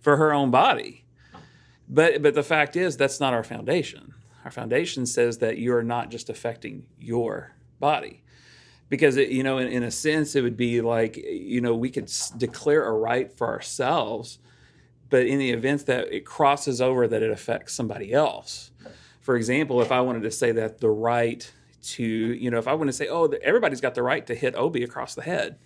for 0.00 0.16
her 0.16 0.32
own 0.32 0.50
body. 0.50 1.04
But 1.88 2.22
but 2.22 2.34
the 2.34 2.42
fact 2.44 2.76
is 2.76 2.96
that's 2.96 3.18
not 3.18 3.34
our 3.34 3.44
foundation. 3.44 4.14
Our 4.44 4.50
foundation 4.50 5.06
says 5.06 5.38
that 5.38 5.58
you 5.58 5.74
are 5.74 5.84
not 5.84 6.10
just 6.10 6.28
affecting 6.28 6.86
your 6.98 7.54
body 7.78 8.21
because 8.92 9.16
it, 9.16 9.30
you 9.30 9.42
know 9.42 9.56
in, 9.56 9.68
in, 9.68 9.82
a 9.82 9.90
sense 9.90 10.36
it 10.36 10.42
would 10.42 10.58
be 10.58 10.82
like 10.82 11.16
you 11.16 11.62
know 11.62 11.74
we 11.74 11.88
could 11.88 12.12
declare 12.36 12.84
a 12.84 12.92
right 12.92 13.32
for 13.32 13.46
ourselves 13.46 14.38
but 15.08 15.24
in 15.24 15.38
the 15.38 15.50
event 15.50 15.86
that 15.86 16.12
it 16.12 16.26
crosses 16.26 16.78
over 16.78 17.08
that 17.08 17.22
it 17.22 17.30
affects 17.30 17.72
somebody 17.72 18.12
else. 18.12 18.70
For 19.22 19.34
example 19.34 19.80
if 19.80 19.90
i 19.90 20.02
wanted 20.02 20.24
to 20.24 20.30
say 20.30 20.52
that 20.52 20.78
the 20.78 20.90
right 20.90 21.50
to 21.94 22.04
you 22.04 22.50
know 22.50 22.58
if 22.58 22.68
i 22.68 22.74
want 22.74 22.88
to 22.88 22.92
say 22.92 23.08
oh 23.08 23.32
everybody's 23.42 23.80
got 23.80 23.94
the 23.94 24.02
right 24.02 24.26
to 24.26 24.34
hit 24.34 24.54
obi 24.56 24.82
across 24.82 25.14
the 25.14 25.22
head 25.22 25.56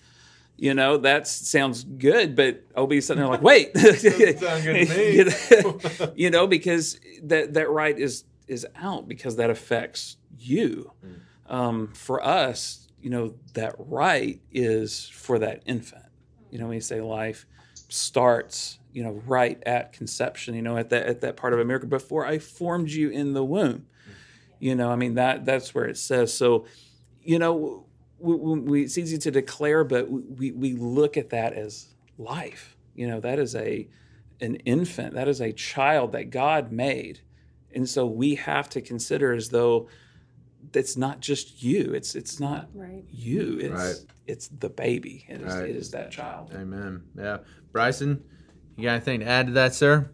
you 0.57 0.73
know 0.73 0.97
that 0.97 1.27
sounds 1.27 1.83
good 1.83 2.37
but 2.37 2.63
obi's 2.77 3.09
sitting 3.09 3.25
there 3.25 3.29
like 3.29 3.43
wait. 3.43 3.73
You 6.15 6.31
know 6.31 6.47
because 6.47 7.01
that 7.25 7.55
that 7.55 7.71
right 7.71 7.99
is 7.99 8.23
is 8.47 8.65
out 8.77 9.09
because 9.09 9.35
that 9.35 9.51
affects 9.51 10.17
you. 10.39 10.93
Hmm. 11.03 11.53
um, 11.53 11.93
for 11.93 12.25
us 12.25 12.86
you 13.07 13.11
know, 13.11 13.35
that 13.55 13.77
right 13.79 14.41
is 14.51 15.09
for 15.11 15.39
that 15.39 15.63
infant. 15.65 16.03
You 16.51 16.59
know, 16.59 16.67
when 16.67 16.75
you 16.75 16.81
say 16.81 17.01
life 17.01 17.47
starts, 17.89 18.81
you 18.93 19.05
know, 19.05 19.23
right 19.29 19.63
at 19.65 19.93
conception, 19.93 20.57
you 20.57 20.63
know, 20.63 20.77
at 20.77 20.91
that 20.91 21.07
at 21.07 21.21
that 21.21 21.37
part 21.37 21.53
of 21.53 21.61
Jeremiah 21.61 21.87
before 21.87 22.27
I 22.27 22.41
formed 22.41 22.91
you 22.91 23.09
in 23.11 23.33
the 23.33 23.45
womb. 23.45 23.87
You 24.59 24.75
know, 24.75 24.91
I 24.91 24.97
mean 24.97 25.15
that 25.15 25.45
that's 25.45 25.73
where 25.73 25.85
it 25.85 25.99
says. 25.99 26.35
So, 26.35 26.67
you 27.23 27.39
know, 27.39 27.87
we, 28.19 28.35
we, 28.35 28.83
it's 28.83 28.99
easy 28.99 29.19
to 29.19 29.31
declare, 29.31 29.85
but 29.85 30.11
we 30.11 30.51
we 30.51 30.73
look 30.73 31.17
at 31.17 31.31
that 31.31 31.53
as 31.53 31.95
life. 32.19 32.77
You 32.97 33.07
know, 33.07 33.21
that 33.21 33.39
is 33.39 33.55
a 33.55 33.87
an 34.41 34.57
infant. 34.65 35.15
That 35.15 35.29
is 35.29 35.41
a 35.41 35.53
child 35.53 36.11
that 36.11 36.31
God 36.31 36.73
made, 36.73 37.21
and 37.73 37.89
so 37.89 38.05
we 38.05 38.35
have 38.35 38.69
to 38.71 38.81
consider 38.81 39.33
as 39.33 39.51
though 39.51 39.87
it's 40.77 40.97
not 40.97 41.21
just 41.21 41.63
you. 41.63 41.93
It's 41.95 42.15
it's 42.15 42.39
not 42.39 42.69
right. 42.75 43.05
you. 43.11 43.59
It's 43.61 43.75
right. 43.75 43.97
it's 44.27 44.49
the 44.49 44.69
baby. 44.69 45.25
It 45.29 45.41
is, 45.41 45.55
right. 45.55 45.71
it 45.71 45.77
is 45.77 45.91
that 45.93 46.11
child. 46.11 46.53
Amen. 46.55 47.03
Yeah, 47.17 47.39
Bryson, 47.73 48.23
you 48.77 48.85
got 48.85 48.93
anything 48.93 49.21
to 49.21 49.27
add 49.27 49.47
to 49.47 49.53
that, 49.55 49.75
sir? 49.75 50.11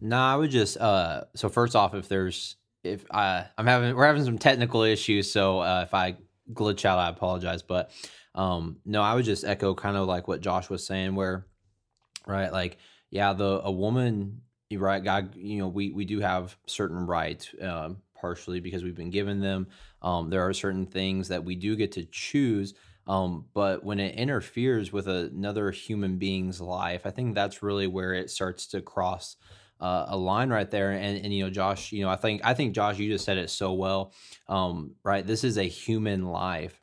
No, 0.00 0.18
I 0.18 0.36
would 0.36 0.50
just 0.50 0.76
uh 0.78 1.24
so 1.34 1.48
first 1.48 1.74
off, 1.74 1.94
if 1.94 2.08
there's 2.08 2.56
if 2.84 3.04
I 3.10 3.46
I'm 3.56 3.66
having 3.66 3.96
we're 3.96 4.06
having 4.06 4.24
some 4.24 4.38
technical 4.38 4.82
issues, 4.82 5.30
so 5.30 5.60
uh, 5.60 5.82
if 5.82 5.94
I 5.94 6.16
glitch 6.52 6.84
out, 6.84 6.98
I 6.98 7.08
apologize. 7.08 7.62
But 7.62 7.90
um 8.34 8.78
no, 8.84 9.02
I 9.02 9.14
would 9.14 9.24
just 9.24 9.44
echo 9.44 9.74
kind 9.74 9.96
of 9.96 10.06
like 10.06 10.28
what 10.28 10.40
Josh 10.40 10.68
was 10.68 10.86
saying, 10.86 11.14
where 11.14 11.46
right, 12.26 12.52
like 12.52 12.78
yeah, 13.10 13.32
the 13.32 13.60
a 13.62 13.70
woman 13.70 14.42
right 14.74 15.04
god 15.04 15.36
you 15.36 15.58
know 15.58 15.68
we 15.68 15.92
we 15.92 16.04
do 16.04 16.18
have 16.18 16.56
certain 16.66 17.06
rights 17.06 17.54
um 17.62 17.98
partially 18.26 18.58
because 18.58 18.82
we've 18.82 18.96
been 18.96 19.10
given 19.10 19.40
them. 19.40 19.68
Um, 20.02 20.30
there 20.30 20.42
are 20.42 20.52
certain 20.52 20.84
things 20.84 21.28
that 21.28 21.44
we 21.44 21.54
do 21.54 21.76
get 21.76 21.92
to 21.92 22.04
choose. 22.04 22.74
Um, 23.06 23.44
but 23.54 23.84
when 23.84 24.00
it 24.00 24.16
interferes 24.16 24.92
with 24.92 25.06
another 25.06 25.70
human 25.70 26.18
being's 26.18 26.60
life, 26.60 27.02
I 27.04 27.10
think 27.10 27.36
that's 27.36 27.62
really 27.62 27.86
where 27.86 28.14
it 28.14 28.28
starts 28.30 28.66
to 28.68 28.82
cross 28.82 29.36
uh, 29.80 30.06
a 30.08 30.16
line 30.16 30.50
right 30.50 30.68
there. 30.68 30.90
And, 30.90 31.24
and 31.24 31.32
you 31.32 31.44
know, 31.44 31.50
Josh, 31.50 31.92
you 31.92 32.02
know, 32.02 32.10
I 32.10 32.16
think 32.16 32.40
I 32.44 32.52
think 32.52 32.74
Josh, 32.74 32.98
you 32.98 33.08
just 33.08 33.24
said 33.24 33.38
it 33.38 33.48
so 33.48 33.74
well. 33.74 34.12
Um, 34.48 34.96
right, 35.04 35.24
this 35.24 35.44
is 35.44 35.56
a 35.56 35.62
human 35.62 36.26
life. 36.26 36.82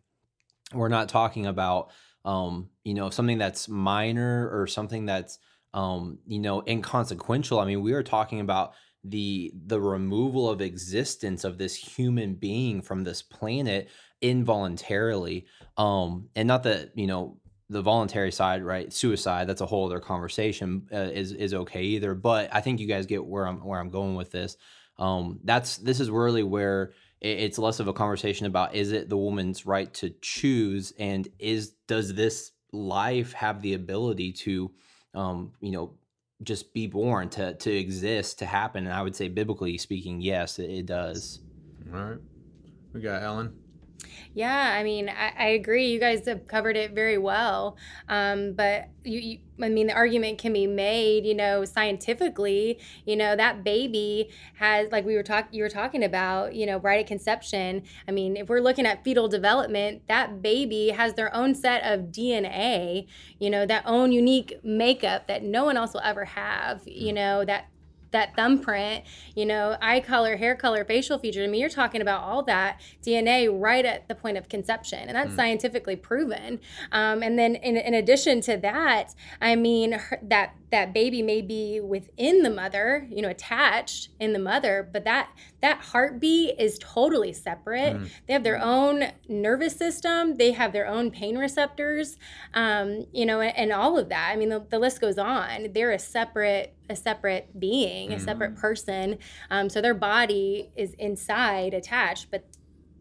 We're 0.74 0.88
not 0.88 1.10
talking 1.10 1.46
about 1.46 1.90
um, 2.24 2.70
you 2.86 2.94
know 2.94 3.10
something 3.10 3.38
that's 3.38 3.68
minor 3.68 4.50
or 4.54 4.66
something 4.66 5.06
that's 5.06 5.40
um, 5.74 6.20
you 6.26 6.40
know 6.40 6.64
inconsequential. 6.66 7.60
I 7.60 7.66
mean, 7.66 7.82
we 7.82 7.92
are 7.92 8.04
talking 8.04 8.40
about 8.40 8.76
the 9.03 9.51
the 9.65 9.79
removal 9.79 10.50
of 10.50 10.62
existence 10.62 11.43
of 11.43 11.57
this 11.57 11.75
human 11.75 12.36
being 12.36 12.81
from 12.81 13.03
this 13.03 13.22
planet 13.22 13.89
involuntarily 14.22 15.45
um 15.77 16.29
and 16.36 16.48
not 16.48 16.63
that 16.63 16.91
you 16.95 17.07
know 17.07 17.38
the 17.69 17.81
voluntary 17.81 18.31
side 18.31 18.63
right 18.63 18.93
suicide 18.93 19.48
that's 19.48 19.62
a 19.62 19.65
whole 19.65 19.86
other 19.86 20.00
conversation 20.00 20.88
uh, 20.93 20.98
is 20.98 21.31
is 21.33 21.53
okay 21.53 21.81
either 21.81 22.13
but 22.13 22.50
i 22.53 22.62
think 22.62 22.79
you 22.79 22.88
guys 22.88 23.05
get 23.05 23.25
where 23.25 23.48
i'm 23.48 23.57
where 23.63 23.79
i'm 23.79 23.89
going 23.89 24.15
with 24.15 24.31
this. 24.31 24.57
Um 25.00 25.39
that's 25.43 25.77
this 25.77 26.00
is 26.00 26.10
really 26.12 26.43
where 26.43 26.93
it's 27.19 27.57
less 27.57 27.79
of 27.79 27.88
a 27.88 27.93
conversation 27.93 28.45
about 28.45 28.75
is 28.75 28.91
it 28.91 29.10
the 29.10 29.17
woman's 29.17 29.65
right 29.65 29.91
to 29.95 30.13
choose 30.22 30.93
and 31.00 31.27
is 31.39 31.72
does 31.88 32.13
this 32.13 32.51
life 32.72 33.33
have 33.33 33.62
the 33.62 33.74
ability 33.74 34.33
to 34.33 34.72
um 35.15 35.53
you 35.62 35.72
know 35.72 35.93
just 36.44 36.74
be 36.74 36.88
born 36.88 37.30
to 37.30 37.54
to 37.56 37.72
exist 37.72 38.40
to 38.40 38.46
happen 38.46 38.86
and 38.86 38.94
i 38.94 39.02
would 39.02 39.16
say 39.16 39.28
biblically 39.28 39.78
speaking 39.78 40.22
yes 40.22 40.60
it, 40.60 40.70
it 40.70 40.86
does 40.86 41.40
all 41.94 42.00
right 42.00 42.18
we 42.94 43.02
got 43.02 43.22
ellen 43.22 43.54
yeah, 44.34 44.76
I 44.76 44.84
mean, 44.84 45.10
I, 45.10 45.32
I, 45.38 45.48
agree. 45.50 45.88
You 45.88 46.00
guys 46.00 46.26
have 46.26 46.48
covered 46.48 46.76
it 46.76 46.92
very 46.92 47.18
well. 47.18 47.78
Um, 48.10 48.54
but 48.54 48.90
you, 49.04 49.20
you, 49.20 49.38
I 49.62 49.69
mean, 49.69 49.88
the 49.88 49.93
argument 49.93 50.39
can 50.39 50.53
be 50.53 50.67
made, 50.67 51.25
you 51.25 51.36
know, 51.36 51.65
scientifically. 51.65 52.79
You 53.05 53.15
know, 53.15 53.36
that 53.36 53.63
baby 53.63 54.29
has, 54.55 54.91
like 54.91 55.05
we 55.05 55.15
were 55.15 55.24
talking, 55.24 55.53
you 55.53 55.63
were 55.63 55.69
talking 55.69 56.03
about, 56.03 56.55
you 56.55 56.65
know, 56.65 56.77
right 56.77 57.00
at 57.00 57.07
conception. 57.07 57.83
I 58.07 58.12
mean, 58.12 58.36
if 58.38 58.50
we're 58.50 58.62
looking 58.62 58.86
at 58.86 59.03
fetal 59.03 59.27
development, 59.27 60.03
that 60.07 60.41
baby 60.41 60.89
has 60.89 61.13
their 61.13 61.33
own 61.36 61.55
set 61.55 61.83
of 61.83 62.07
DNA. 62.07 63.07
You 63.39 63.50
know, 63.50 63.65
that 63.65 63.83
own 63.86 64.12
unique 64.12 64.60
makeup 64.63 65.27
that 65.27 65.43
no 65.43 65.65
one 65.65 65.77
else 65.77 65.93
will 65.93 66.01
ever 66.01 66.25
have. 66.25 66.81
You 66.86 67.12
mm. 67.12 67.15
know, 67.15 67.45
that 67.45 67.67
that 68.13 68.36
thumbprint, 68.36 69.03
you 69.36 69.46
know, 69.46 69.77
eye 69.82 70.00
color, 70.00 70.38
hair 70.38 70.55
color, 70.55 70.86
facial 70.86 71.20
features. 71.20 71.43
I 71.46 71.51
mean, 71.51 71.60
you're 71.60 71.70
talking 71.70 72.01
about 72.01 72.24
all 72.24 72.43
that 72.43 72.79
DNA 73.05 73.50
right 73.51 73.86
at 73.86 74.08
the 74.08 74.15
point 74.15 74.38
of 74.38 74.48
conception, 74.48 75.00
and 75.08 75.15
that's 75.15 75.34
mm. 75.34 75.36
scientifically 75.36 75.98
proven. 75.98 76.60
Um, 76.91 77.22
and 77.22 77.38
then, 77.38 77.55
in, 77.55 77.75
in 77.75 77.93
addition 77.93 78.41
to 78.41 78.58
that, 78.58 79.13
I 79.41 79.55
mean, 79.55 79.93
her, 79.93 80.20
that 80.24 80.55
that 80.74 80.92
baby 80.92 81.22
may 81.22 81.39
be 81.39 81.80
within 81.80 82.42
the 82.42 82.50
mother, 82.50 83.08
you 83.12 83.22
know, 83.22 83.30
attached 83.30 84.10
in 84.20 84.34
the 84.34 84.39
mother, 84.39 84.89
but 84.92 85.03
that 85.03 85.30
that 85.62 85.80
heartbeat 85.80 86.60
is 86.60 86.80
totally 86.80 87.32
separate. 87.32 87.96
Mm. 87.96 88.10
They 88.25 88.34
have 88.34 88.44
their 88.44 88.60
own 88.60 89.03
nervous 89.30 89.75
system. 89.75 90.36
They 90.38 90.51
have 90.51 90.74
their 90.74 90.88
own 90.88 91.12
pain 91.12 91.38
receptors, 91.38 92.18
um, 92.56 93.06
you 93.13 93.24
know, 93.24 93.39
and, 93.39 93.56
and, 93.56 93.72
all 93.72 94.00
of 94.00 94.10
that. 94.10 94.32
I 94.34 94.36
mean, 94.36 94.50
the, 94.50 94.65
the, 94.68 94.80
list 94.80 95.00
goes 95.00 95.20
on. 95.20 95.68
They're 95.74 95.92
a 95.92 96.00
separate 96.00 96.74
a 96.89 96.96
separate 96.96 97.60
being, 97.60 98.10
mm. 98.10 98.15
a 98.15 98.20
separate 98.20 98.56
mm. 98.56 98.60
person. 98.60 99.20
Um, 99.51 99.70
so 99.70 99.80
their 99.80 99.94
body 99.94 100.72
is 100.75 100.96
inside 100.96 101.75
attached, 101.75 102.32
but 102.32 102.48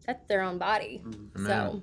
that's 0.05 0.23
their 0.27 0.43
own 0.43 0.59
body. 0.59 1.01
Mm. 1.03 1.47
So. 1.47 1.81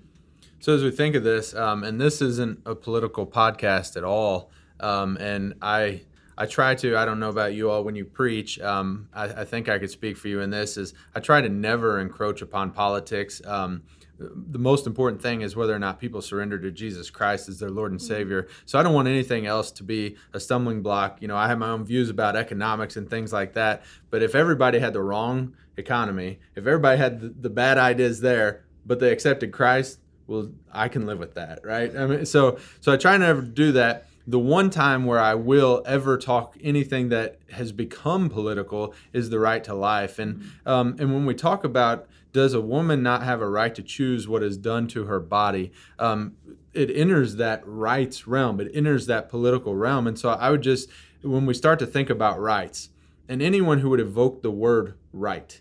So 0.60 0.74
as 0.74 0.84
we 0.84 0.92
think 0.92 1.16
of 1.16 1.24
this, 1.24 1.52
um, 1.52 1.82
and 1.82 2.00
this 2.00 2.22
isn't 2.22 2.60
a 2.64 2.76
political 2.76 3.26
podcast 3.26 3.96
at 3.96 4.04
all, 4.04 4.52
um, 4.82 5.16
and 5.18 5.54
I 5.62 6.02
I 6.40 6.46
try 6.46 6.74
to. 6.76 6.96
I 6.96 7.04
don't 7.04 7.20
know 7.20 7.28
about 7.28 7.52
you 7.52 7.70
all 7.70 7.84
when 7.84 7.94
you 7.94 8.06
preach. 8.06 8.58
Um, 8.60 9.08
I, 9.12 9.24
I, 9.24 9.44
think 9.44 9.68
I 9.68 9.78
could 9.78 9.90
speak 9.90 10.16
for 10.16 10.28
you 10.28 10.40
in 10.40 10.48
this. 10.48 10.78
Is 10.78 10.94
I 11.14 11.20
try 11.20 11.42
to 11.42 11.50
never 11.50 12.00
encroach 12.00 12.40
upon 12.40 12.70
politics. 12.70 13.42
Um, 13.44 13.82
the 14.18 14.58
most 14.58 14.86
important 14.86 15.20
thing 15.22 15.40
is 15.42 15.56
whether 15.56 15.74
or 15.74 15.78
not 15.78 15.98
people 15.98 16.20
surrender 16.22 16.58
to 16.58 16.70
Jesus 16.70 17.10
Christ 17.10 17.48
as 17.48 17.58
their 17.58 17.70
Lord 17.70 17.90
and 17.90 18.00
mm-hmm. 18.00 18.08
Savior. 18.08 18.48
So 18.66 18.78
I 18.78 18.82
don't 18.82 18.94
want 18.94 19.08
anything 19.08 19.46
else 19.46 19.70
to 19.72 19.82
be 19.82 20.16
a 20.32 20.40
stumbling 20.40 20.82
block. 20.82 21.20
You 21.20 21.28
know, 21.28 21.36
I 21.36 21.46
have 21.46 21.58
my 21.58 21.68
own 21.68 21.84
views 21.84 22.10
about 22.10 22.36
economics 22.36 22.96
and 22.96 23.08
things 23.08 23.32
like 23.32 23.54
that. 23.54 23.82
But 24.10 24.22
if 24.22 24.34
everybody 24.34 24.78
had 24.78 24.92
the 24.92 25.02
wrong 25.02 25.54
economy, 25.76 26.38
if 26.54 26.66
everybody 26.66 26.98
had 26.98 27.20
the, 27.20 27.28
the 27.28 27.50
bad 27.50 27.78
ideas 27.78 28.20
there, 28.20 28.64
but 28.84 29.00
they 29.00 29.12
accepted 29.12 29.52
Christ, 29.52 30.00
well, 30.26 30.50
I 30.72 30.88
can 30.88 31.06
live 31.06 31.18
with 31.18 31.34
that, 31.34 31.60
right? 31.64 31.94
I 31.94 32.06
mean, 32.06 32.24
so 32.24 32.58
so 32.80 32.92
I 32.92 32.96
try 32.96 33.16
never 33.16 33.42
to 33.42 33.48
do 33.48 33.72
that 33.72 34.06
the 34.30 34.38
one 34.38 34.70
time 34.70 35.04
where 35.06 35.18
I 35.18 35.34
will 35.34 35.82
ever 35.86 36.16
talk 36.16 36.56
anything 36.62 37.08
that 37.08 37.38
has 37.50 37.72
become 37.72 38.28
political 38.28 38.94
is 39.12 39.30
the 39.30 39.40
right 39.40 39.62
to 39.64 39.74
life. 39.74 40.18
And 40.18 40.44
um, 40.64 40.96
and 40.98 41.12
when 41.12 41.26
we 41.26 41.34
talk 41.34 41.64
about 41.64 42.06
does 42.32 42.54
a 42.54 42.60
woman 42.60 43.02
not 43.02 43.24
have 43.24 43.40
a 43.40 43.48
right 43.48 43.74
to 43.74 43.82
choose 43.82 44.28
what 44.28 44.42
is 44.42 44.56
done 44.56 44.86
to 44.86 45.06
her 45.06 45.18
body, 45.18 45.72
um, 45.98 46.36
it 46.72 46.88
enters 46.90 47.36
that 47.36 47.60
rights 47.66 48.28
realm. 48.28 48.60
It 48.60 48.70
enters 48.72 49.06
that 49.06 49.28
political 49.28 49.74
realm. 49.74 50.06
And 50.06 50.16
so 50.16 50.30
I 50.30 50.50
would 50.50 50.62
just 50.62 50.88
when 51.22 51.44
we 51.44 51.54
start 51.54 51.80
to 51.80 51.86
think 51.86 52.08
about 52.08 52.38
rights, 52.38 52.90
and 53.28 53.42
anyone 53.42 53.80
who 53.80 53.90
would 53.90 54.00
evoke 54.00 54.42
the 54.42 54.50
word 54.50 54.94
right 55.12 55.60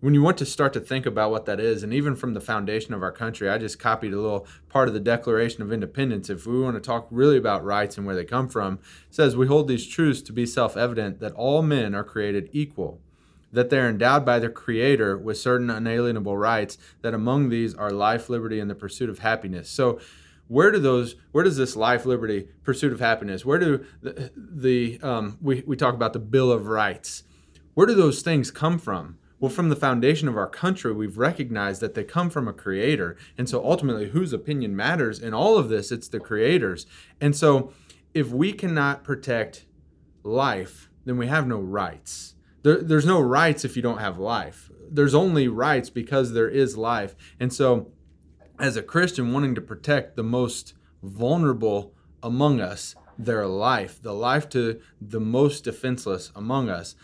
when 0.00 0.14
you 0.14 0.22
want 0.22 0.38
to 0.38 0.46
start 0.46 0.72
to 0.74 0.80
think 0.80 1.06
about 1.06 1.30
what 1.30 1.46
that 1.46 1.58
is, 1.58 1.82
and 1.82 1.92
even 1.92 2.14
from 2.14 2.34
the 2.34 2.40
foundation 2.40 2.94
of 2.94 3.02
our 3.02 3.10
country, 3.10 3.48
I 3.48 3.58
just 3.58 3.80
copied 3.80 4.12
a 4.12 4.20
little 4.20 4.46
part 4.68 4.86
of 4.86 4.94
the 4.94 5.00
Declaration 5.00 5.62
of 5.62 5.72
Independence. 5.72 6.30
If 6.30 6.46
we 6.46 6.60
want 6.60 6.76
to 6.76 6.80
talk 6.80 7.08
really 7.10 7.36
about 7.36 7.64
rights 7.64 7.96
and 7.96 8.06
where 8.06 8.14
they 8.14 8.24
come 8.24 8.48
from, 8.48 8.78
says 9.10 9.36
we 9.36 9.48
hold 9.48 9.66
these 9.66 9.86
truths 9.86 10.22
to 10.22 10.32
be 10.32 10.46
self-evident 10.46 11.18
that 11.20 11.32
all 11.32 11.62
men 11.62 11.94
are 11.94 12.04
created 12.04 12.48
equal, 12.52 13.00
that 13.52 13.70
they 13.70 13.78
are 13.78 13.88
endowed 13.88 14.24
by 14.24 14.38
their 14.38 14.50
Creator 14.50 15.18
with 15.18 15.38
certain 15.38 15.68
unalienable 15.68 16.36
rights, 16.36 16.78
that 17.02 17.14
among 17.14 17.48
these 17.48 17.74
are 17.74 17.90
life, 17.90 18.28
liberty, 18.28 18.60
and 18.60 18.70
the 18.70 18.76
pursuit 18.76 19.10
of 19.10 19.18
happiness. 19.18 19.68
So 19.68 19.98
where 20.46 20.70
do 20.70 20.78
those 20.78 21.14
where 21.32 21.44
does 21.44 21.56
this 21.56 21.76
life 21.76 22.06
liberty 22.06 22.48
pursuit 22.64 22.90
of 22.90 23.00
happiness 23.00 23.44
where 23.44 23.58
do 23.58 23.84
the, 24.00 24.32
the 24.34 24.98
um, 25.02 25.36
we, 25.42 25.62
we 25.66 25.76
talk 25.76 25.94
about 25.94 26.14
the 26.14 26.18
bill 26.18 26.50
of 26.50 26.66
rights 26.66 27.22
where 27.74 27.86
do 27.86 27.94
those 27.94 28.22
things 28.22 28.50
come 28.50 28.78
from 28.78 29.18
well, 29.40 29.50
from 29.50 29.68
the 29.68 29.76
foundation 29.76 30.26
of 30.26 30.36
our 30.36 30.48
country, 30.48 30.92
we've 30.92 31.18
recognized 31.18 31.80
that 31.80 31.94
they 31.94 32.02
come 32.02 32.28
from 32.28 32.48
a 32.48 32.52
creator. 32.52 33.16
And 33.36 33.48
so 33.48 33.64
ultimately, 33.64 34.08
whose 34.08 34.32
opinion 34.32 34.74
matters 34.74 35.20
in 35.20 35.32
all 35.32 35.56
of 35.56 35.68
this? 35.68 35.92
It's 35.92 36.08
the 36.08 36.18
creator's. 36.18 36.86
And 37.20 37.36
so 37.36 37.72
if 38.14 38.30
we 38.30 38.52
cannot 38.52 39.04
protect 39.04 39.66
life, 40.24 40.90
then 41.04 41.16
we 41.16 41.28
have 41.28 41.46
no 41.46 41.58
rights. 41.58 42.34
There, 42.62 42.82
there's 42.82 43.06
no 43.06 43.20
rights 43.20 43.64
if 43.64 43.76
you 43.76 43.82
don't 43.82 43.98
have 43.98 44.18
life. 44.18 44.70
There's 44.90 45.14
only 45.14 45.46
rights 45.46 45.90
because 45.90 46.32
there 46.32 46.48
is 46.48 46.76
life. 46.76 47.14
And 47.38 47.52
so, 47.52 47.92
as 48.58 48.76
a 48.76 48.82
Christian, 48.82 49.32
wanting 49.32 49.54
to 49.54 49.60
protect 49.60 50.16
the 50.16 50.24
most 50.24 50.74
vulnerable 51.02 51.94
among 52.22 52.60
us, 52.60 52.96
their 53.16 53.46
life, 53.46 54.02
the 54.02 54.12
life 54.12 54.48
to 54.48 54.80
the 55.00 55.20
most 55.20 55.64
defenseless 55.64 56.32
among 56.34 56.68
us, 56.68 56.96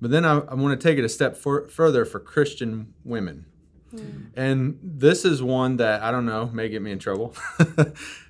but 0.00 0.10
then 0.10 0.24
I, 0.24 0.38
I 0.38 0.54
want 0.54 0.78
to 0.80 0.88
take 0.88 0.98
it 0.98 1.04
a 1.04 1.08
step 1.08 1.36
for, 1.36 1.68
further 1.68 2.04
for 2.04 2.20
Christian 2.20 2.94
women. 3.04 3.46
Mm. 3.94 4.30
And 4.36 4.78
this 4.82 5.24
is 5.24 5.42
one 5.42 5.76
that 5.78 6.02
I 6.02 6.10
don't 6.10 6.26
know 6.26 6.46
may 6.52 6.68
get 6.68 6.82
me 6.82 6.92
in 6.92 6.98
trouble. 6.98 7.34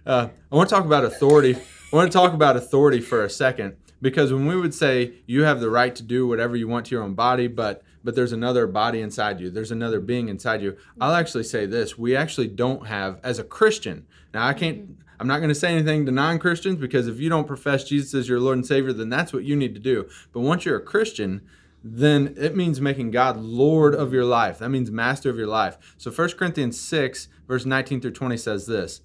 uh, 0.06 0.28
I 0.50 0.56
want 0.56 0.68
to 0.68 0.74
talk 0.74 0.84
about 0.84 1.04
authority. 1.04 1.54
I 1.54 1.96
want 1.96 2.10
to 2.10 2.16
talk 2.16 2.32
about 2.32 2.56
authority 2.56 3.00
for 3.00 3.24
a 3.24 3.30
second 3.30 3.76
because 4.00 4.32
when 4.32 4.46
we 4.46 4.56
would 4.56 4.74
say 4.74 5.14
you 5.26 5.44
have 5.44 5.60
the 5.60 5.70
right 5.70 5.94
to 5.94 6.02
do 6.02 6.26
whatever 6.26 6.56
you 6.56 6.66
want 6.66 6.86
to 6.86 6.94
your 6.94 7.02
own 7.04 7.14
body, 7.14 7.46
but 7.46 7.82
but 8.02 8.14
there's 8.14 8.32
another 8.32 8.66
body 8.66 9.00
inside 9.00 9.40
you, 9.40 9.50
there's 9.50 9.70
another 9.70 10.00
being 10.00 10.28
inside 10.28 10.62
you. 10.62 10.76
I'll 11.00 11.14
actually 11.14 11.44
say 11.44 11.66
this: 11.66 11.98
we 11.98 12.16
actually 12.16 12.48
don't 12.48 12.86
have 12.86 13.20
as 13.22 13.38
a 13.38 13.44
Christian. 13.44 14.06
Now 14.32 14.46
I 14.46 14.54
can't. 14.54 14.96
I'm 15.18 15.26
not 15.26 15.38
going 15.38 15.50
to 15.50 15.54
say 15.54 15.70
anything 15.70 16.06
to 16.06 16.12
non-Christians 16.12 16.76
because 16.76 17.06
if 17.06 17.20
you 17.20 17.28
don't 17.28 17.46
profess 17.46 17.84
Jesus 17.84 18.14
as 18.14 18.26
your 18.26 18.40
Lord 18.40 18.56
and 18.56 18.66
Savior, 18.66 18.94
then 18.94 19.10
that's 19.10 19.34
what 19.34 19.44
you 19.44 19.54
need 19.54 19.74
to 19.74 19.80
do. 19.80 20.08
But 20.32 20.40
once 20.40 20.64
you're 20.64 20.78
a 20.78 20.82
Christian, 20.82 21.42
then 21.82 22.34
it 22.38 22.56
means 22.56 22.80
making 22.80 23.10
God 23.10 23.36
Lord 23.36 23.94
of 23.94 24.12
your 24.12 24.24
life. 24.24 24.58
That 24.58 24.70
means 24.70 24.90
master 24.90 25.30
of 25.30 25.36
your 25.36 25.46
life. 25.46 25.94
So 25.98 26.10
1 26.10 26.32
Corinthians 26.32 26.80
6, 26.80 27.28
verse 27.46 27.64
19 27.64 28.00
through 28.00 28.12
20 28.12 28.36
says 28.36 28.66
this 28.66 29.00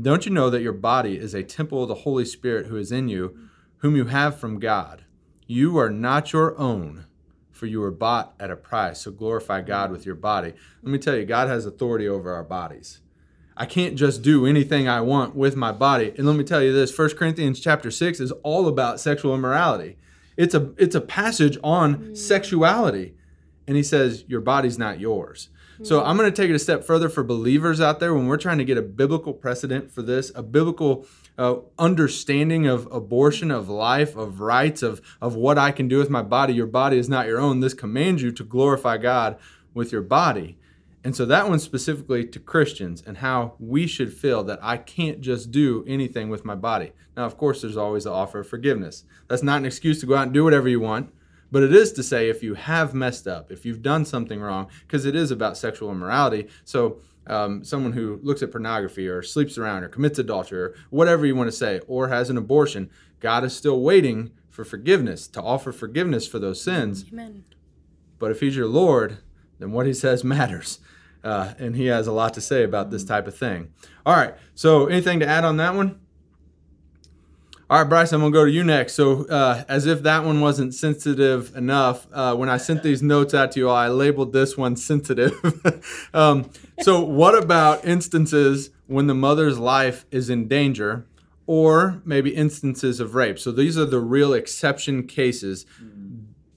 Don't 0.00 0.26
you 0.26 0.32
know 0.32 0.50
that 0.50 0.62
your 0.62 0.72
body 0.72 1.18
is 1.18 1.34
a 1.34 1.42
temple 1.42 1.82
of 1.82 1.88
the 1.88 1.94
Holy 1.96 2.24
Spirit 2.24 2.66
who 2.66 2.76
is 2.76 2.92
in 2.92 3.08
you, 3.08 3.36
whom 3.78 3.96
you 3.96 4.06
have 4.06 4.38
from 4.38 4.58
God? 4.60 5.04
You 5.46 5.78
are 5.78 5.90
not 5.90 6.32
your 6.32 6.58
own, 6.58 7.06
for 7.60 7.66
you 7.66 7.78
were 7.78 7.90
bought 7.90 8.34
at 8.40 8.50
a 8.50 8.56
price. 8.56 9.02
So 9.02 9.10
glorify 9.10 9.60
God 9.60 9.92
with 9.92 10.06
your 10.06 10.14
body. 10.14 10.54
Let 10.82 10.90
me 10.90 10.98
tell 10.98 11.14
you, 11.14 11.26
God 11.26 11.46
has 11.48 11.66
authority 11.66 12.08
over 12.08 12.32
our 12.32 12.42
bodies. 12.42 13.00
I 13.54 13.66
can't 13.66 13.96
just 13.96 14.22
do 14.22 14.46
anything 14.46 14.88
I 14.88 15.02
want 15.02 15.36
with 15.36 15.56
my 15.56 15.70
body. 15.70 16.14
And 16.16 16.26
let 16.26 16.36
me 16.36 16.44
tell 16.44 16.62
you 16.62 16.72
this 16.72 16.96
1 16.96 17.10
Corinthians 17.16 17.60
chapter 17.60 17.90
6 17.90 18.18
is 18.18 18.32
all 18.42 18.66
about 18.66 18.98
sexual 18.98 19.34
immorality. 19.34 19.98
It's 20.38 20.54
a 20.54 20.72
it's 20.78 20.94
a 20.94 21.02
passage 21.02 21.58
on 21.62 21.96
mm. 21.96 22.16
sexuality. 22.16 23.14
And 23.66 23.76
he 23.76 23.82
says, 23.82 24.24
Your 24.26 24.40
body's 24.40 24.78
not 24.78 24.98
yours. 24.98 25.50
Mm. 25.78 25.86
So 25.86 26.02
I'm 26.02 26.16
going 26.16 26.32
to 26.32 26.34
take 26.34 26.48
it 26.48 26.54
a 26.54 26.58
step 26.58 26.82
further 26.82 27.10
for 27.10 27.22
believers 27.22 27.78
out 27.78 28.00
there 28.00 28.14
when 28.14 28.26
we're 28.26 28.38
trying 28.38 28.58
to 28.58 28.64
get 28.64 28.78
a 28.78 28.82
biblical 28.82 29.34
precedent 29.34 29.90
for 29.90 30.00
this, 30.00 30.32
a 30.34 30.42
biblical 30.42 31.06
uh, 31.40 31.58
understanding 31.78 32.66
of 32.66 32.86
abortion, 32.92 33.50
of 33.50 33.66
life, 33.66 34.14
of 34.14 34.40
rights, 34.40 34.82
of, 34.82 35.00
of 35.22 35.34
what 35.34 35.56
I 35.56 35.72
can 35.72 35.88
do 35.88 35.96
with 35.96 36.10
my 36.10 36.20
body. 36.20 36.52
Your 36.52 36.66
body 36.66 36.98
is 36.98 37.08
not 37.08 37.26
your 37.26 37.40
own. 37.40 37.60
This 37.60 37.72
commands 37.72 38.20
you 38.20 38.30
to 38.30 38.44
glorify 38.44 38.98
God 38.98 39.38
with 39.72 39.90
your 39.90 40.02
body. 40.02 40.58
And 41.02 41.16
so 41.16 41.24
that 41.24 41.48
one's 41.48 41.62
specifically 41.62 42.26
to 42.26 42.38
Christians 42.38 43.02
and 43.06 43.16
how 43.16 43.54
we 43.58 43.86
should 43.86 44.12
feel 44.12 44.44
that 44.44 44.58
I 44.60 44.76
can't 44.76 45.22
just 45.22 45.50
do 45.50 45.82
anything 45.88 46.28
with 46.28 46.44
my 46.44 46.54
body. 46.54 46.92
Now, 47.16 47.24
of 47.24 47.38
course, 47.38 47.62
there's 47.62 47.78
always 47.78 48.04
the 48.04 48.12
offer 48.12 48.40
of 48.40 48.48
forgiveness. 48.48 49.04
That's 49.26 49.42
not 49.42 49.60
an 49.60 49.64
excuse 49.64 49.98
to 50.00 50.06
go 50.06 50.16
out 50.16 50.24
and 50.24 50.34
do 50.34 50.44
whatever 50.44 50.68
you 50.68 50.80
want, 50.80 51.10
but 51.50 51.62
it 51.62 51.74
is 51.74 51.94
to 51.94 52.02
say 52.02 52.28
if 52.28 52.42
you 52.42 52.52
have 52.52 52.92
messed 52.92 53.26
up, 53.26 53.50
if 53.50 53.64
you've 53.64 53.80
done 53.80 54.04
something 54.04 54.42
wrong, 54.42 54.68
because 54.82 55.06
it 55.06 55.16
is 55.16 55.30
about 55.30 55.56
sexual 55.56 55.90
immorality. 55.90 56.48
So, 56.64 57.00
um, 57.26 57.64
someone 57.64 57.92
who 57.92 58.18
looks 58.22 58.42
at 58.42 58.50
pornography 58.50 59.08
or 59.08 59.22
sleeps 59.22 59.58
around 59.58 59.84
or 59.84 59.88
commits 59.88 60.18
adultery 60.18 60.60
or 60.60 60.74
whatever 60.90 61.26
you 61.26 61.36
want 61.36 61.48
to 61.48 61.56
say, 61.56 61.80
or 61.86 62.08
has 62.08 62.30
an 62.30 62.36
abortion, 62.36 62.90
God 63.20 63.44
is 63.44 63.54
still 63.54 63.80
waiting 63.80 64.30
for 64.48 64.64
forgiveness, 64.64 65.28
to 65.28 65.42
offer 65.42 65.72
forgiveness 65.72 66.26
for 66.26 66.38
those 66.38 66.60
sins. 66.60 67.04
Amen. 67.12 67.44
But 68.18 68.30
if 68.30 68.40
He's 68.40 68.56
your 68.56 68.66
Lord, 68.66 69.18
then 69.58 69.72
what 69.72 69.86
He 69.86 69.94
says 69.94 70.24
matters. 70.24 70.80
Uh, 71.22 71.52
and 71.58 71.76
he 71.76 71.86
has 71.86 72.06
a 72.06 72.12
lot 72.12 72.32
to 72.32 72.40
say 72.40 72.62
about 72.64 72.90
this 72.90 73.04
type 73.04 73.26
of 73.26 73.36
thing. 73.36 73.72
All 74.06 74.16
right, 74.16 74.34
so 74.54 74.86
anything 74.86 75.20
to 75.20 75.28
add 75.28 75.44
on 75.44 75.58
that 75.58 75.74
one? 75.74 76.00
All 77.70 77.78
right, 77.78 77.88
Bryce, 77.88 78.12
I'm 78.12 78.20
gonna 78.20 78.32
go 78.32 78.44
to 78.44 78.50
you 78.50 78.64
next. 78.64 78.94
So, 78.94 79.26
uh, 79.26 79.62
as 79.68 79.86
if 79.86 80.02
that 80.02 80.24
one 80.24 80.40
wasn't 80.40 80.74
sensitive 80.74 81.54
enough, 81.54 82.08
uh, 82.12 82.34
when 82.34 82.48
I 82.48 82.56
sent 82.56 82.82
these 82.82 83.00
notes 83.00 83.32
out 83.32 83.52
to 83.52 83.60
you 83.60 83.70
I 83.70 83.86
labeled 83.86 84.32
this 84.32 84.56
one 84.56 84.74
sensitive. 84.74 85.32
um, 86.12 86.50
so, 86.80 87.00
what 87.00 87.40
about 87.40 87.84
instances 87.84 88.70
when 88.88 89.06
the 89.06 89.14
mother's 89.14 89.56
life 89.56 90.04
is 90.10 90.28
in 90.28 90.48
danger, 90.48 91.06
or 91.46 92.02
maybe 92.04 92.34
instances 92.34 92.98
of 92.98 93.14
rape? 93.14 93.38
So, 93.38 93.52
these 93.52 93.78
are 93.78 93.86
the 93.86 94.00
real 94.00 94.32
exception 94.32 95.06
cases. 95.06 95.64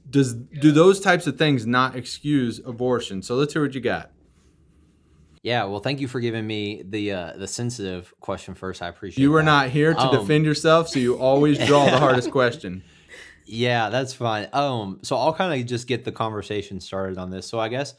Does 0.10 0.34
do 0.34 0.72
those 0.72 1.00
types 1.00 1.28
of 1.28 1.38
things 1.38 1.68
not 1.68 1.96
excuse 1.96 2.58
abortion? 2.58 3.22
So, 3.22 3.36
let's 3.36 3.54
hear 3.54 3.62
what 3.62 3.76
you 3.76 3.82
got. 3.82 4.13
Yeah, 5.44 5.66
well, 5.66 5.82
thank 5.82 6.00
you 6.00 6.08
for 6.08 6.22
giving 6.22 6.48
me 6.48 6.84
the 6.86 7.12
uh, 7.12 7.34
the 7.36 7.48
sensitive 7.48 8.14
question 8.22 8.56
first. 8.56 8.82
I 8.82 8.88
appreciate. 8.88 9.22
You 9.22 9.32
were 9.32 9.42
that. 9.42 9.46
not 9.46 9.70
here 9.70 9.94
to 9.94 10.00
um, 10.00 10.16
defend 10.16 10.46
yourself, 10.46 10.88
so 10.88 11.00
you 11.00 11.18
always 11.18 11.58
draw 11.68 11.86
the 11.86 12.00
hardest 12.00 12.32
question. 12.32 12.84
Yeah, 13.46 13.90
that's 13.90 14.14
fine. 14.14 14.48
Um, 14.54 15.00
so 15.04 15.18
I'll 15.18 15.34
kind 15.34 15.60
of 15.60 15.68
just 15.68 15.86
get 15.86 16.06
the 16.06 16.14
conversation 16.14 16.80
started 16.80 17.18
on 17.18 17.30
this. 17.30 17.46
So 17.46 17.60
I 17.60 17.68
guess 17.68 17.94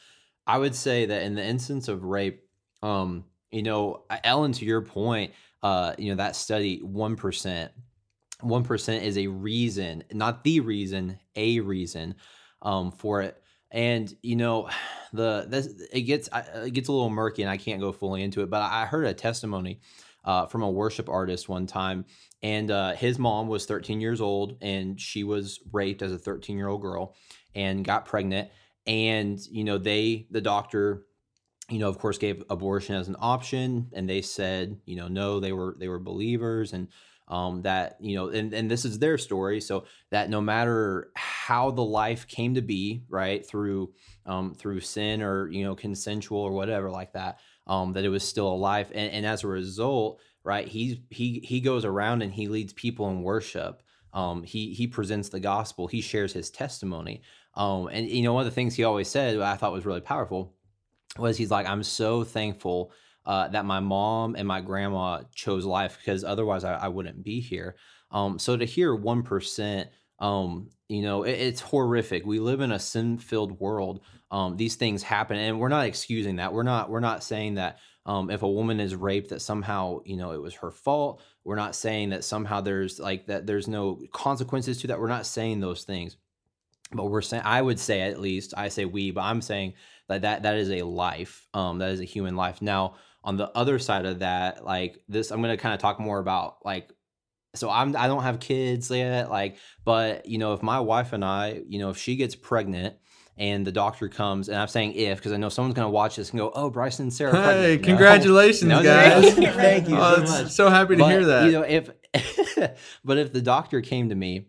I 0.46 0.57
would 0.57 0.74
say 0.74 1.04
that 1.04 1.22
in 1.22 1.35
the 1.35 1.44
instance 1.44 1.88
of 1.88 2.02
rape, 2.02 2.42
um, 2.83 3.26
you 3.50 3.62
know, 3.62 4.04
Ellen, 4.24 4.52
to 4.52 4.64
your 4.64 4.80
point, 4.80 5.33
uh, 5.62 5.94
you 5.98 6.11
know, 6.11 6.16
that 6.16 6.37
study 6.37 6.78
one 6.78 7.14
percent 7.14 7.72
1% 8.42 9.02
is 9.02 9.18
a 9.18 9.26
reason, 9.26 10.04
not 10.12 10.44
the 10.44 10.61
reason, 10.61 11.18
a 11.37 11.61
reason 11.61 12.14
um, 12.62 12.90
for 12.92 13.22
it. 13.22 13.40
And 13.75 14.17
you 14.23 14.37
know, 14.37 14.71
the 15.13 15.45
this 15.47 15.67
it 15.93 16.03
gets 16.03 16.31
it 16.33 16.73
gets 16.73 16.89
a 16.89 16.93
little 16.93 17.11
murky, 17.11 17.43
and 17.43 17.51
I 17.51 17.59
can't 17.59 17.81
go 17.81 17.93
fully 17.93 18.23
into 18.23 18.41
it. 18.41 18.49
But 18.49 18.63
I 18.63 18.87
heard 18.87 19.05
a 19.05 19.13
testimony 19.13 19.81
uh, 20.25 20.47
from 20.47 20.63
a 20.63 20.71
worship 20.71 21.11
artist 21.11 21.49
one 21.49 21.67
time, 21.67 22.07
and 22.43 22.71
uh, 22.71 22.95
his 22.95 23.19
mom 23.19 23.49
was 23.49 23.67
13 23.67 24.01
years 24.01 24.23
old, 24.23 24.57
and 24.63 24.99
she 24.99 25.23
was 25.23 25.61
raped 25.73 26.01
as 26.01 26.13
a 26.13 26.19
13 26.19 26.57
year 26.57 26.69
old 26.69 26.81
girl, 26.81 27.15
and 27.55 27.85
got 27.85 28.07
pregnant. 28.07 28.49
And 28.87 29.39
you 29.51 29.65
know, 29.65 29.77
they 29.77 30.27
the 30.31 30.41
doctor 30.41 31.05
you 31.71 31.79
know, 31.79 31.89
of 31.89 31.99
course, 31.99 32.19
gave 32.19 32.45
abortion 32.51 32.95
as 32.95 33.09
an 33.09 33.17
option, 33.19 33.89
and 33.95 34.09
they 34.09 34.21
said, 34.21 34.79
you 34.85 34.97
know, 34.97 35.09
no, 35.09 35.41
they 35.41 35.53
were 35.53 35.75
they 35.79 35.89
were 35.89 35.99
believers, 35.99 36.73
and 36.73 36.89
um, 37.29 37.63
that 37.63 37.97
you 38.01 38.17
know, 38.17 38.29
and 38.29 38.53
and 38.53 38.71
this 38.71 38.85
is 38.85 38.99
their 38.99 39.19
story, 39.19 39.61
so 39.61 39.85
that 40.11 40.29
no 40.29 40.41
matter 40.41 41.11
how 41.17 41.71
the 41.71 41.85
life 41.85 42.27
came 42.27 42.55
to 42.55 42.63
be, 42.63 43.03
right, 43.09 43.45
through 43.47 43.93
um, 44.27 44.55
through 44.55 44.81
sin 44.81 45.23
or 45.23 45.49
you 45.49 45.65
know, 45.65 45.75
consensual 45.75 46.41
or 46.41 46.53
whatever 46.53 46.91
like 46.91 47.13
that, 47.15 47.39
um, 47.67 47.93
that 47.95 48.05
it 48.05 48.11
was 48.11 48.23
still 48.23 48.49
a 48.49 48.55
life, 48.55 48.91
and, 48.95 49.11
and 49.13 49.27
as 49.27 49.45
a 49.45 49.49
result, 49.49 50.21
right, 50.43 50.69
he's 50.69 50.99
he 51.11 51.41
he 51.45 51.61
goes 51.61 51.85
around 51.85 52.23
and 52.23 52.33
he 52.33 52.49
leads 52.49 52.73
people 52.73 53.09
in 53.09 53.23
worship. 53.23 53.83
Um, 54.13 54.43
he 54.43 54.75
he 54.75 54.87
presents 54.87 55.31
the 55.31 55.41
gospel. 55.41 55.87
He 55.87 56.01
shares 56.01 56.33
his 56.33 56.51
testimony. 56.51 57.23
Um, 57.55 57.89
and 57.89 58.09
you 58.09 58.23
know, 58.23 58.35
one 58.35 58.43
of 58.43 58.53
the 58.53 58.55
things 58.55 58.75
he 58.75 58.85
always 58.85 59.09
said, 59.09 59.39
I 59.41 59.57
thought 59.57 59.73
was 59.73 59.87
really 59.87 60.01
powerful 60.01 60.55
was 61.19 61.37
he's 61.37 61.51
like, 61.51 61.67
I'm 61.67 61.83
so 61.83 62.25
thankful 62.25 62.93
uh, 63.27 63.49
that 63.49 63.65
my 63.65 63.81
mom 63.81 64.35
and 64.37 64.47
my 64.47 64.61
grandma 64.61 65.23
chose 65.35 65.65
life 65.65 65.99
because 65.99 66.25
otherwise 66.25 66.65
I, 66.65 66.75
I 66.75 66.89
wouldn't 66.89 67.23
be 67.23 67.41
here. 67.41 67.77
Um, 68.11 68.39
so 68.39 68.57
to 68.57 68.65
hear 68.65 68.97
1%, 68.97 69.87
um, 70.21 70.71
you 70.89 71.03
know, 71.03 71.25
it, 71.25 71.33
it's 71.33 71.61
horrific. 71.61 72.25
We 72.25 72.39
live 72.39 72.61
in 72.61 72.73
a 72.73 72.79
sin 72.79 73.19
filled 73.19 73.59
world. 73.59 74.01
Um, 74.31 74.57
these 74.57 74.77
things 74.77 75.03
happen 75.03 75.37
and 75.37 75.59
we're 75.59 75.69
not 75.69 75.87
excusing 75.87 76.37
that. 76.37 76.53
We're 76.53 76.63
not, 76.63 76.91
we're 76.91 77.01
not 77.01 77.25
saying 77.25 77.55
that 77.55 77.79
um, 78.07 78.31
if 78.31 78.43
a 78.43 78.51
woman 78.51 78.81
is 78.81 78.95
raped 78.95 79.31
that 79.31 79.41
somehow 79.41 80.01
you 80.05 80.17
know 80.17 80.33
it 80.33 80.43
was 80.43 80.55
her 80.55 80.71
fault 80.71 81.23
we're 81.45 81.57
not 81.57 81.75
saying 81.75 82.11
that 82.11 82.25
somehow 82.25 82.61
there's 82.61 83.01
like 83.01 83.27
that 83.27 83.47
there's 83.47 83.69
no 83.69 84.01
consequences 84.13 84.81
to 84.81 84.89
that 84.89 85.01
we're 85.01 85.09
not 85.09 85.27
saying 85.27 85.61
those 85.61 85.85
things 85.85 86.17
but 86.93 87.07
we're 87.07 87.23
saying 87.23 87.43
i 87.45 87.61
would 87.61 87.79
say 87.79 88.03
at 88.03 88.21
least 88.21 88.55
i 88.57 88.69
say 88.69 88.85
we 88.85 89.11
but 89.11 89.23
i'm 89.23 89.41
saying 89.41 89.73
that 90.09 90.23
that 90.23 90.43
that 90.43 90.57
is 90.57 90.71
a 90.71 90.83
life 90.83 91.47
um 91.55 91.79
that 91.79 91.91
is 91.91 92.01
a 92.01 92.05
human 92.05 92.37
life 92.37 92.61
now 92.61 92.95
on 93.25 93.37
the 93.37 93.51
other 93.57 93.79
side 93.79 94.07
of 94.07 94.21
that 94.21 94.65
like 94.65 94.99
this 95.09 95.31
i'm 95.31 95.43
going 95.43 95.57
to 95.57 95.61
kind 95.61 95.75
of 95.75 95.81
talk 95.81 95.99
more 95.99 96.19
about 96.19 96.59
like 96.65 96.93
so 97.55 97.69
i'm 97.71 97.97
i 97.97 98.07
don't 98.07 98.23
have 98.23 98.39
kids 98.39 98.91
yet 98.91 99.31
like 99.31 99.57
but 99.85 100.27
you 100.27 100.39
know 100.39 100.53
if 100.53 100.63
my 100.63 100.79
wife 100.79 101.13
and 101.13 101.25
i 101.25 101.61
you 101.67 101.79
know 101.79 101.91
if 101.91 101.97
she 101.97 102.15
gets 102.15 102.35
pregnant 102.35 102.95
and 103.37 103.67
the 103.67 103.73
doctor 103.73 104.09
comes 104.09 104.49
and 104.49 104.59
i'm 104.59 104.69
saying 104.69 104.93
if 104.93 105.19
because 105.19 105.33
i 105.33 105.37
know 105.37 105.49
someone's 105.49 105.75
going 105.75 105.87
to 105.87 105.91
watch 105.91 106.17
this 106.17 106.31
and 106.31 106.39
go 106.39 106.53
oh 106.55 106.71
bryson 106.71 107.05
and 107.05 107.13
sarah 107.13 107.33
hey 107.33 107.43
pregnant. 107.43 107.83
congratulations 107.83 108.69
No, 108.69 108.77
no, 108.79 108.83
guys. 108.83 109.37
No, 109.37 109.53
thank 109.55 109.89
you 109.89 109.97
oh, 109.99 110.25
so 110.25 110.43
much. 110.43 110.53
so 110.53 110.69
happy 110.69 110.97
to 110.97 111.03
but, 111.03 111.11
hear 111.11 111.25
that. 111.25 111.47
You 111.47 111.53
know, 111.53 111.63
if 111.63 111.91
but 113.05 113.19
if 113.19 113.33
the 113.33 113.43
doctor 113.43 113.81
came 113.81 114.11
to 114.11 114.15
me 114.15 114.47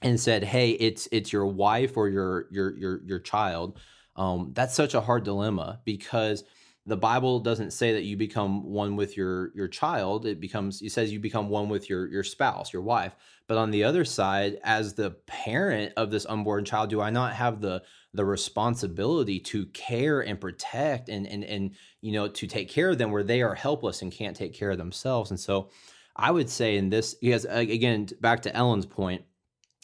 and 0.00 0.20
said, 0.20 0.44
"Hey, 0.44 0.70
it's 0.70 1.08
it's 1.10 1.32
your 1.32 1.46
wife 1.46 1.96
or 1.96 2.08
your 2.08 2.46
your 2.50 2.76
your 2.76 3.00
your 3.04 3.18
child," 3.18 3.78
um, 4.16 4.52
that's 4.54 4.74
such 4.74 4.94
a 4.94 5.00
hard 5.00 5.24
dilemma 5.24 5.80
because 5.84 6.44
the 6.86 6.96
Bible 6.96 7.40
doesn't 7.40 7.72
say 7.72 7.94
that 7.94 8.04
you 8.04 8.16
become 8.16 8.64
one 8.64 8.94
with 8.96 9.16
your 9.16 9.52
your 9.54 9.68
child. 9.68 10.26
It 10.26 10.38
becomes 10.40 10.82
it 10.82 10.92
says 10.92 11.12
you 11.12 11.18
become 11.18 11.48
one 11.48 11.68
with 11.68 11.88
your 11.88 12.06
your 12.08 12.24
spouse, 12.24 12.72
your 12.72 12.82
wife. 12.82 13.14
But 13.46 13.58
on 13.58 13.70
the 13.70 13.84
other 13.84 14.04
side, 14.04 14.58
as 14.64 14.94
the 14.94 15.12
parent 15.26 15.92
of 15.96 16.10
this 16.10 16.26
unborn 16.26 16.64
child, 16.64 16.90
do 16.90 17.00
I 17.00 17.10
not 17.10 17.34
have 17.34 17.60
the 17.60 17.82
the 18.12 18.24
responsibility 18.24 19.40
to 19.40 19.66
care 19.66 20.20
and 20.20 20.40
protect 20.40 21.08
and 21.08 21.26
and 21.26 21.42
and 21.44 21.70
you 22.02 22.12
know 22.12 22.28
to 22.28 22.46
take 22.46 22.68
care 22.68 22.90
of 22.90 22.98
them 22.98 23.10
where 23.10 23.24
they 23.24 23.40
are 23.40 23.54
helpless 23.54 24.02
and 24.02 24.12
can't 24.12 24.36
take 24.36 24.52
care 24.52 24.70
of 24.70 24.78
themselves? 24.78 25.30
And 25.30 25.40
so 25.40 25.70
I 26.16 26.30
would 26.30 26.50
say 26.50 26.76
in 26.76 26.90
this, 26.90 27.14
because 27.14 27.46
uh, 27.46 27.54
again, 27.54 28.08
back 28.20 28.42
to 28.42 28.54
Ellen's 28.54 28.86
point, 28.86 29.22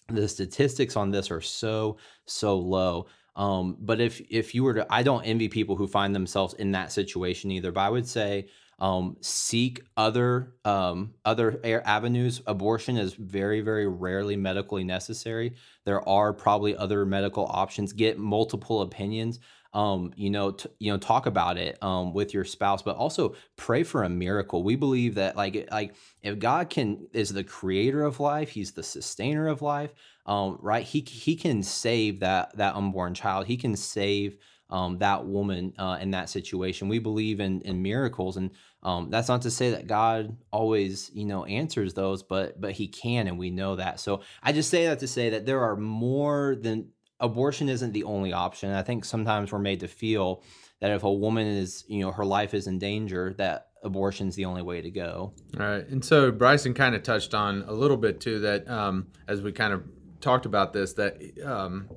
the 0.09 0.29
statistics 0.29 0.97
on 0.97 1.11
this 1.11 1.31
are 1.31 1.41
so 1.41 1.97
so 2.27 2.59
low. 2.59 3.07
Um, 3.37 3.77
but 3.81 4.01
if 4.01 4.21
if 4.31 4.55
you 4.55 4.65
were 4.65 4.75
to, 4.75 4.87
I 4.91 5.03
don't 5.03 5.25
envy 5.25 5.49
people 5.49 5.77
who 5.77 5.87
find 5.87 6.15
themselves 6.15 6.55
in 6.55 6.73
that 6.73 6.93
situation 6.93 7.51
either. 7.51 7.73
But 7.73 7.81
I 7.81 7.91
would 7.91 8.07
say 8.07 8.49
um, 8.79 9.17
seek 9.21 9.83
other 9.97 10.55
um, 10.65 11.15
other 11.25 11.61
avenues. 11.65 12.43
Abortion 12.47 12.97
is 12.97 13.15
very 13.15 13.61
very 13.61 13.87
rarely 13.87 14.37
medically 14.37 14.85
necessary. 14.85 15.55
There 15.85 16.07
are 16.09 16.33
probably 16.33 16.77
other 16.77 17.07
medical 17.07 17.47
options. 17.47 17.93
Get 17.93 18.19
multiple 18.19 18.83
opinions 18.83 19.39
um, 19.73 20.13
you 20.17 20.31
know, 20.31 20.53
t- 20.53 20.69
you 20.79 20.91
know, 20.91 20.99
talk 20.99 21.27
about 21.27 21.57
it 21.57 21.81
um, 21.83 22.13
with 22.13 22.35
your 22.35 22.45
spouse, 22.45 22.83
but 22.83 22.97
also 22.97 23.37
pray 23.57 23.83
for 23.85 24.03
a 24.03 24.09
miracle. 24.09 24.63
We 24.65 24.77
believe 24.77 25.15
that, 25.15 25.37
like, 25.37 25.69
like 25.71 25.95
if 26.23 26.39
God 26.39 26.71
can 26.71 27.07
is 27.13 27.33
the 27.33 27.45
creator 27.45 28.03
of 28.03 28.19
life, 28.19 28.51
He's 28.51 28.73
the 28.73 28.83
sustainer 28.83 29.47
of 29.47 29.63
life, 29.63 29.93
um, 30.27 30.59
right? 30.61 30.85
He 30.85 31.01
He 31.01 31.37
can 31.37 31.63
save 31.63 32.21
that 32.21 32.57
that 32.57 32.75
unborn 32.75 33.15
child. 33.15 33.47
He 33.47 33.57
can 33.57 33.77
save 33.77 34.37
um, 34.71 34.99
that 34.99 35.27
woman 35.27 35.75
uh, 35.79 35.99
in 36.01 36.13
that 36.13 36.31
situation. 36.31 36.89
We 36.89 36.99
believe 36.99 37.39
in 37.39 37.61
in 37.63 37.83
miracles, 37.83 38.37
and 38.37 38.51
um, 38.83 39.11
that's 39.11 39.29
not 39.29 39.43
to 39.43 39.51
say 39.53 39.71
that 39.71 39.87
God 39.87 40.37
always, 40.53 41.11
you 41.15 41.27
know, 41.27 41.45
answers 41.45 41.95
those, 41.95 42.25
but 42.25 42.61
but 42.61 42.73
He 42.73 42.89
can, 42.89 43.29
and 43.29 43.39
we 43.39 43.51
know 43.51 43.77
that. 43.77 44.01
So 44.01 44.23
I 44.43 44.53
just 44.53 44.71
say 44.71 44.87
that 44.87 44.99
to 45.01 45.07
say 45.07 45.31
that 45.31 45.47
there 45.47 45.61
are 45.61 45.77
more 45.77 46.57
than 46.61 46.89
abortion 47.21 47.69
isn't 47.69 47.93
the 47.93 48.05
only 48.05 48.33
option. 48.33 48.73
I 48.73 48.83
think 48.83 49.05
sometimes 49.05 49.53
we're 49.53 49.59
made 49.59 49.81
to 49.81 49.89
feel 49.89 50.43
that 50.81 50.91
if 50.91 51.03
a 51.03 51.13
woman 51.13 51.47
is, 51.47 51.85
you 51.89 52.01
know, 52.01 52.11
her 52.11 52.25
life 52.25 52.55
is 52.55 52.67
in 52.67 52.79
danger, 52.79 53.35
that 53.39 53.69
abortion's 53.83 54.35
the 54.35 54.47
only 54.47 54.63
way 54.63 54.81
to 54.81 54.91
go. 54.91 55.33
All 55.59 55.67
right. 55.67 55.87
And 55.89 56.05
so 56.05 56.31
Bryson 56.33 56.75
kind 56.75 56.95
of 56.95 57.03
touched 57.03 57.35
on 57.35 57.63
a 57.67 57.73
little 57.73 57.97
bit 57.97 58.21
too 58.21 58.41
that 58.41 58.69
um, 58.69 59.09
as 59.29 59.43
we 59.43 59.53
kind 59.53 59.73
of 59.73 59.85
talked 60.21 60.47
about 60.47 60.73
this, 60.73 60.95
that 60.95 61.19
um, 61.45 61.89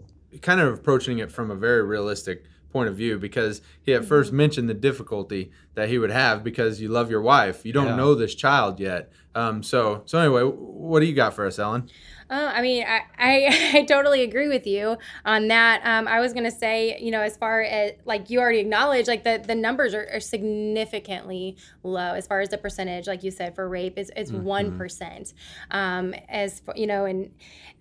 kind 0.42 0.60
of 0.60 0.74
approaching 0.74 1.20
it 1.20 1.32
from 1.32 1.52
a 1.52 1.56
very 1.56 1.84
realistic 1.84 2.46
point 2.74 2.90
of 2.90 2.98
view 2.98 3.20
because 3.20 3.62
he 3.84 3.94
at 3.94 4.04
first 4.04 4.30
mm-hmm. 4.30 4.38
mentioned 4.38 4.70
the 4.70 4.74
difficulty 4.74 5.52
that 5.76 5.88
he 5.88 5.98
would 5.98 6.10
have 6.10 6.44
because 6.44 6.82
you 6.82 6.90
love 6.90 7.10
your 7.10 7.22
wife. 7.22 7.66
You 7.66 7.72
don't 7.72 7.88
yeah. 7.88 7.96
know 7.96 8.16
this 8.16 8.36
child 8.36 8.80
yet. 8.80 9.12
Um, 9.36 9.64
so 9.64 10.02
so 10.06 10.20
anyway, 10.20 10.42
what 10.44 11.00
do 11.00 11.06
you 11.06 11.14
got 11.14 11.34
for 11.34 11.46
us, 11.46 11.60
Ellen? 11.60 11.90
Uh, 12.34 12.52
I 12.52 12.62
mean, 12.64 12.84
I, 12.84 13.02
I, 13.20 13.72
I, 13.78 13.86
totally 13.86 14.24
agree 14.24 14.48
with 14.48 14.66
you 14.66 14.98
on 15.24 15.50
that. 15.50 15.82
Um, 15.86 16.08
I 16.08 16.20
was 16.20 16.34
going 16.34 16.46
to 16.46 16.52
say, 16.52 16.98
you 17.00 17.12
know, 17.12 17.22
as 17.22 17.38
far 17.38 17.62
as 17.62 17.92
like 18.06 18.32
you 18.32 18.40
already 18.40 18.58
acknowledged, 18.58 19.08
like 19.08 19.24
the, 19.24 19.44
the 19.46 19.54
numbers 19.54 19.94
are, 19.94 20.10
are 20.12 20.20
significantly 20.20 21.58
low 21.84 22.16
as 22.16 22.26
far 22.26 22.42
as 22.42 22.50
the 22.50 22.58
percentage, 22.58 23.06
like 23.06 23.22
you 23.22 23.30
said, 23.30 23.54
for 23.54 23.70
rape 23.70 24.00
is, 24.00 24.12
is 24.18 24.32
mm-hmm. 24.32 24.44
one 24.44 24.72
mm-hmm. 24.72 25.24
Um, 25.70 26.16
as 26.28 26.62
you 26.76 26.88
know, 26.88 27.06
and 27.06 27.32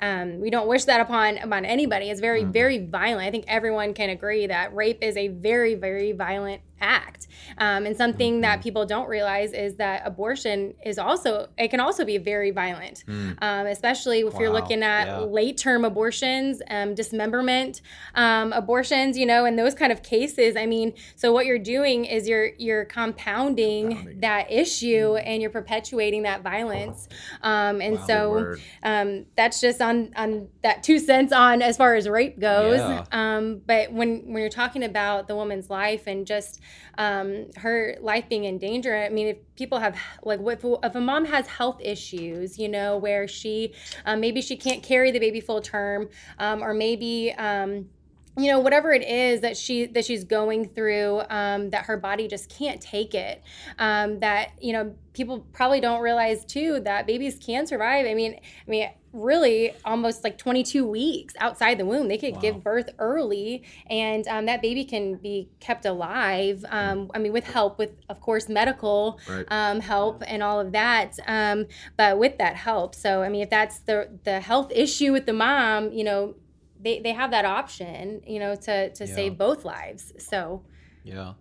um, 0.01 0.41
we 0.41 0.51
don't 0.51 0.69
wish 0.69 0.85
that 0.85 1.01
upon 1.01 1.39
upon 1.39 1.65
anybody. 1.65 2.11
It's 2.11 2.21
very, 2.21 2.43
mm-hmm. 2.43 2.53
very 2.53 2.79
violent. 2.85 3.27
I 3.27 3.31
think 3.31 3.47
everyone 3.49 3.95
can 3.95 4.11
agree 4.11 4.47
that 4.49 4.75
rape 4.75 5.03
is 5.03 5.17
a 5.17 5.29
very, 5.29 5.75
very 5.75 6.13
violent 6.13 6.61
act. 6.83 7.29
Um, 7.59 7.87
and 7.87 7.97
something 7.97 8.41
that 8.43 8.57
mm-hmm. 8.57 8.63
people 8.63 8.87
don't 8.87 9.09
realize 9.09 9.53
is 9.53 9.77
that 9.77 10.03
abortion 10.05 10.75
is 10.85 10.99
also, 10.99 11.49
it 11.57 11.69
can 11.69 11.81
also 11.81 12.05
be 12.05 12.19
very 12.19 12.51
violent, 12.51 13.05
mm. 13.07 13.37
um, 13.43 13.67
especially 13.67 14.21
if 14.21 14.35
wow. 14.35 14.41
you're 14.41 14.51
looking 14.51 14.83
at 14.83 15.07
yeah. 15.07 15.19
late 15.19 15.57
term 15.59 15.85
abortions, 15.85 16.61
um, 16.69 16.95
dismemberment 16.95 17.81
um, 18.15 18.53
abortions, 18.53 19.17
you 19.17 19.27
know, 19.27 19.45
and 19.45 19.59
those 19.59 19.75
kind 19.75 19.93
of 19.93 20.03
cases. 20.03 20.57
I 20.57 20.67
mean, 20.67 20.95
so 21.17 21.33
what 21.33 21.47
you're 21.47 21.59
doing 21.59 22.05
is 22.05 22.29
you're, 22.29 22.51
you're 22.59 22.85
compounding, 22.85 23.89
compounding. 23.91 24.21
that 24.21 24.51
issue 24.51 25.17
and 25.17 25.41
you're 25.41 25.51
perpetuating 25.51 26.23
that 26.23 26.43
violence. 26.43 27.09
Um, 27.43 27.81
and 27.81 27.97
wow, 27.97 28.07
so 28.07 28.55
um, 28.83 29.27
that's 29.37 29.61
just 29.61 29.81
on, 29.81 30.13
on 30.17 30.49
that 30.63 30.83
two 30.83 30.99
cents 30.99 31.33
on 31.33 31.63
as 31.63 31.77
far 31.77 31.95
as 31.95 32.09
rape 32.09 32.41
goes. 32.41 32.79
Yeah. 32.79 33.41
but 33.67 33.93
when, 33.93 34.33
when 34.33 34.41
you're 34.41 34.49
talking 34.49 34.83
about 34.83 35.29
the 35.29 35.37
woman's 35.37 35.71
life 35.71 36.07
and 36.07 36.27
just, 36.27 36.61
um, 36.99 37.47
her 37.57 37.97
life 38.01 38.29
being 38.29 38.45
in 38.45 38.59
danger. 38.59 38.97
I 38.97 39.09
mean, 39.09 39.29
if 39.29 39.37
people 39.57 39.79
have 39.79 39.97
like, 40.23 40.41
if, 40.41 40.65
if 40.65 40.95
a 40.95 41.01
mom 41.01 41.25
has 41.27 41.47
health 41.47 41.81
issues, 41.81 42.59
you 42.59 42.69
know, 42.69 42.97
where 42.97 43.27
she 43.27 43.75
um, 44.05 44.21
maybe 44.21 44.43
she 44.43 44.57
can't 44.57 44.83
carry 44.83 45.11
the 45.11 45.19
baby 45.19 45.41
full 45.41 45.61
term, 45.61 46.09
um, 46.39 46.63
or 46.63 46.75
maybe 46.75 47.33
um, 47.39 47.89
you 48.37 48.51
know 48.51 48.59
whatever 48.59 48.93
it 48.93 49.03
is 49.03 49.41
that 49.43 49.57
she 49.57 49.87
that 49.87 50.05
she's 50.05 50.25
going 50.25 50.67
through 50.67 51.23
um, 51.29 51.71
that 51.71 51.85
her 51.85 51.97
body 51.97 52.27
just 52.27 52.49
can't 52.49 52.81
take 52.81 53.15
it 53.15 53.43
um, 53.79 54.21
that 54.21 54.53
you 54.61 54.73
know 54.73 54.95
people 55.13 55.41
probably 55.53 55.81
don't 55.81 56.01
realize 56.01 56.45
too 56.45 56.81
that 56.81 57.07
babies 57.07 57.39
can 57.39 57.67
survive 57.67 58.07
i 58.07 58.15
mean 58.15 58.35
i 58.35 58.71
mean 58.71 58.89
really 59.13 59.73
almost 59.85 60.25
like 60.25 60.39
22 60.39 60.87
weeks 60.87 61.35
outside 61.39 61.79
the 61.79 61.85
womb. 61.85 62.09
They 62.09 62.19
could 62.19 62.35
Wow. 62.35 62.41
give 62.41 62.65
birth 62.65 62.89
early, 62.99 63.65
and 63.89 64.27
um, 64.29 64.47
that 64.47 64.63
baby 64.63 64.85
can 64.85 65.17
be 65.17 65.51
kept 65.61 65.85
alive. 65.85 66.65
Um, 66.69 67.11
I 67.15 67.19
mean, 67.19 67.33
with 67.33 67.45
help, 67.45 67.79
with 67.79 67.91
of 68.09 68.21
course 68.21 68.49
medical 68.49 69.21
Right. 69.29 69.47
um, 69.49 69.81
help 69.81 70.23
and 70.27 70.43
all 70.43 70.61
of 70.61 70.73
that. 70.73 71.19
Um, 71.27 71.67
but 71.97 72.19
with 72.19 72.39
that 72.39 72.57
help, 72.57 72.95
so 72.95 73.23
I 73.23 73.29
mean, 73.29 73.43
if 73.43 73.51
that's 73.51 73.81
the 73.81 74.19
the 74.25 74.41
health 74.41 74.73
issue 74.75 75.13
with 75.13 75.27
the 75.27 75.33
mom, 75.33 75.93
you 75.93 76.05
know, 76.05 76.35
they, 76.81 77.01
they 77.01 77.13
have 77.13 77.31
that 77.31 77.45
option, 77.45 78.23
you 78.27 78.39
know, 78.39 78.55
to 78.57 78.93
to 78.95 79.07
Yeah. 79.07 79.15
save 79.15 79.39
both 79.39 79.65
lives. 79.65 80.13
So 80.19 80.65
Yeah. 81.05 81.35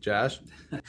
Josh? 0.00 0.38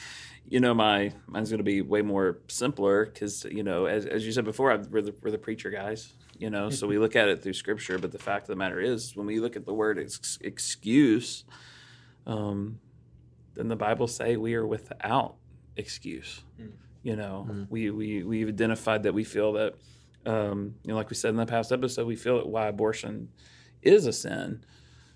you 0.52 0.60
know 0.60 0.74
my 0.74 1.14
mine's 1.28 1.50
going 1.50 1.60
to 1.60 1.64
be 1.64 1.82
way 1.82 2.02
more 2.02 2.40
simpler 2.50 3.06
because 3.06 3.46
you 3.46 3.64
know 3.64 3.86
as, 3.86 4.06
as 4.06 4.26
you 4.26 4.34
said 4.34 4.44
before 4.44 4.72
I, 4.72 4.76
we're, 4.76 5.02
the, 5.02 5.16
we're 5.22 5.32
the 5.32 5.38
preacher 5.38 5.72
guys 5.72 6.14
you 6.38 6.50
know 6.50 6.70
so 6.70 6.86
we 6.88 6.98
look 7.04 7.16
at 7.16 7.30
it 7.30 7.42
through 7.42 7.54
scripture 7.54 7.98
but 7.98 8.12
the 8.12 8.20
fact 8.20 8.44
of 8.44 8.48
the 8.50 8.56
matter 8.58 8.80
is 8.80 9.16
when 9.16 9.26
we 9.26 9.40
look 9.40 9.56
at 9.56 9.66
the 9.66 9.74
word 9.74 9.98
ex- 9.98 10.38
excuse 10.42 11.46
um, 12.28 12.80
then 13.56 13.70
the 13.70 13.78
bible 13.78 14.08
say 14.08 14.36
we 14.36 14.54
are 14.54 14.68
without 14.68 15.36
excuse 15.78 16.44
you 17.04 17.16
know? 17.16 17.48
We, 17.70 17.90
we 17.90 18.22
we've 18.22 18.48
identified 18.48 19.04
that 19.04 19.14
we 19.14 19.24
feel 19.24 19.54
that 19.54 19.74
um, 20.26 20.76
you 20.84 20.90
know 20.90 20.96
like 20.96 21.10
we 21.10 21.16
said 21.16 21.30
in 21.30 21.38
the 21.38 21.46
past 21.46 21.72
episode 21.72 22.06
we 22.06 22.18
feel 22.18 22.38
that 22.38 22.48
why 22.48 22.68
abortion 22.68 23.30
is 23.82 24.06
a 24.06 24.14
sin 24.14 24.66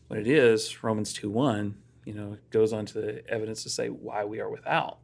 what 0.07 0.17
it 0.17 0.27
is 0.27 0.81
romans 0.81 1.11
2 1.11 1.29
1 1.29 1.75
you 2.05 2.13
know 2.13 2.37
goes 2.51 2.71
on 2.71 2.85
to 2.85 3.01
the 3.01 3.29
evidence 3.29 3.63
to 3.63 3.69
say 3.69 3.89
why 3.89 4.23
we 4.23 4.39
are 4.39 4.49
without 4.49 4.99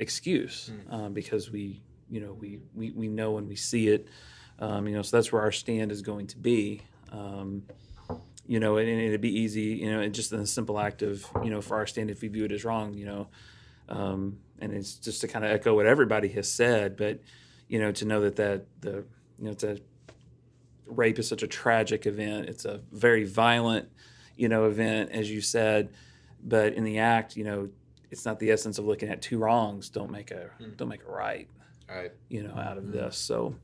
excuse 0.00 0.70
um, 0.90 1.12
because 1.12 1.50
we 1.50 1.80
you 2.10 2.20
know 2.20 2.32
we, 2.32 2.58
we 2.74 2.90
we 2.90 3.08
know 3.08 3.32
when 3.32 3.46
we 3.46 3.56
see 3.56 3.88
it. 3.88 4.08
Um, 4.58 4.88
you 4.88 4.94
know 4.94 5.02
so 5.02 5.16
that's 5.16 5.32
where 5.32 5.42
our 5.42 5.52
stand 5.52 5.92
is 5.92 6.02
going 6.02 6.26
to 6.28 6.38
be. 6.38 6.82
Um, 7.12 7.62
you 8.46 8.58
know 8.58 8.78
and, 8.78 8.88
and 8.88 9.00
it'd 9.00 9.20
be 9.20 9.40
easy 9.40 9.78
you 9.82 9.90
know 9.90 10.00
and 10.00 10.12
just 10.12 10.32
in 10.32 10.40
a 10.40 10.46
simple 10.46 10.78
act 10.80 11.02
of 11.02 11.24
you 11.44 11.50
know 11.50 11.60
for 11.60 11.76
our 11.76 11.86
stand 11.86 12.10
if 12.10 12.22
we 12.22 12.28
view 12.28 12.44
it 12.44 12.52
as 12.52 12.64
wrong 12.64 12.94
you 12.94 13.06
know. 13.06 13.28
Um, 13.88 14.38
and 14.60 14.72
it's 14.72 14.94
just 14.94 15.20
to 15.22 15.28
kind 15.28 15.44
of 15.44 15.50
echo 15.50 15.74
what 15.74 15.86
everybody 15.86 16.28
has 16.28 16.50
said 16.50 16.96
but 16.96 17.20
you 17.68 17.78
know 17.78 17.92
to 17.92 18.04
know 18.04 18.20
that 18.22 18.36
that 18.36 18.66
the 18.80 19.04
you 19.38 19.44
know 19.44 19.50
it's 19.50 19.64
a 19.64 19.78
rape 20.86 21.18
is 21.18 21.28
such 21.28 21.42
a 21.42 21.46
tragic 21.46 22.06
event. 22.06 22.48
It's 22.48 22.64
a 22.64 22.80
very 22.92 23.24
violent 23.24 23.88
you 24.36 24.48
know 24.48 24.64
event 24.64 25.12
as 25.12 25.30
you 25.30 25.40
said. 25.40 25.90
But 26.42 26.74
in 26.74 26.84
the 26.84 26.98
act 26.98 27.36
you 27.36 27.44
know 27.44 27.68
it's 28.10 28.24
not 28.24 28.38
the 28.38 28.50
essence 28.50 28.78
of 28.78 28.84
looking 28.84 29.08
at 29.08 29.22
two 29.22 29.38
wrongs 29.38 29.88
don't 29.88 30.10
make 30.10 30.30
a 30.30 30.50
don't 30.76 30.88
make 30.88 31.04
a 31.06 31.10
right 31.10 31.48
Right. 31.88 32.12
you 32.28 32.42
know 32.42 32.54
out 32.54 32.78
of 32.78 32.92
this 32.92 33.16
so 33.16 33.54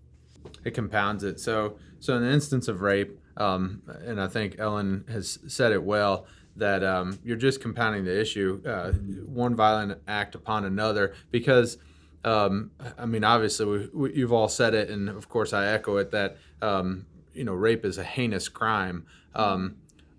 it 0.65 0.75
compounds 0.75 1.25
it. 1.25 1.41
So, 1.41 1.77
so 2.01 2.17
in 2.17 2.23
the 2.23 2.31
instance 2.31 2.69
of 2.69 2.81
rape, 2.81 3.19
um, 3.37 3.83
and 4.05 4.21
I 4.21 4.29
think 4.29 4.57
Ellen 4.59 5.05
has 5.09 5.39
said 5.47 5.73
it 5.73 5.83
well, 5.83 6.27
that 6.57 6.83
um, 6.83 7.19
you're 7.25 7.37
just 7.37 7.61
compounding 7.61 8.05
the 8.05 8.19
issue, 8.19 8.63
uh, 8.67 8.93
one 8.93 9.55
violent 9.55 10.01
act 10.09 10.35
upon 10.35 10.65
another, 10.65 11.15
because. 11.31 11.79
Um, 12.25 12.73
I 12.99 13.07
mean, 13.07 13.23
obviously, 13.23 13.67
we, 13.67 13.89
we, 13.95 14.15
you've 14.15 14.33
all 14.33 14.49
said 14.49 14.75
it, 14.75 14.91
and 14.91 15.09
of 15.09 15.29
course, 15.29 15.53
I 15.53 15.69
echo 15.69 15.99
it 15.99 16.11
that 16.11 16.39
um, 16.61 17.07
you 17.33 17.45
know, 17.45 17.53
rape 17.53 17.85
is 17.85 17.99
a 17.99 18.03
heinous 18.03 18.49
crime. 18.49 19.07
Um, 19.33 19.77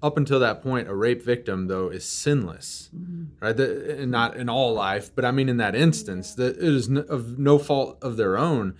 up 0.07 0.17
until 0.17 0.39
that 0.39 0.63
point, 0.63 0.87
a 0.87 0.95
rape 0.95 1.21
victim, 1.21 1.67
though, 1.67 1.89
is 1.89 2.03
sinless, 2.05 2.89
right? 3.39 3.55
The, 3.55 3.99
and 4.01 4.11
not 4.11 4.35
in 4.37 4.49
all 4.49 4.73
life, 4.73 5.11
but 5.13 5.23
I 5.25 5.31
mean, 5.31 5.49
in 5.49 5.57
that 5.57 5.75
instance, 5.75 6.33
that 6.35 6.57
it 6.57 6.63
is 6.63 6.89
n- 6.89 7.05
of 7.09 7.37
no 7.37 7.59
fault 7.59 7.97
of 8.01 8.17
their 8.17 8.37
own 8.37 8.73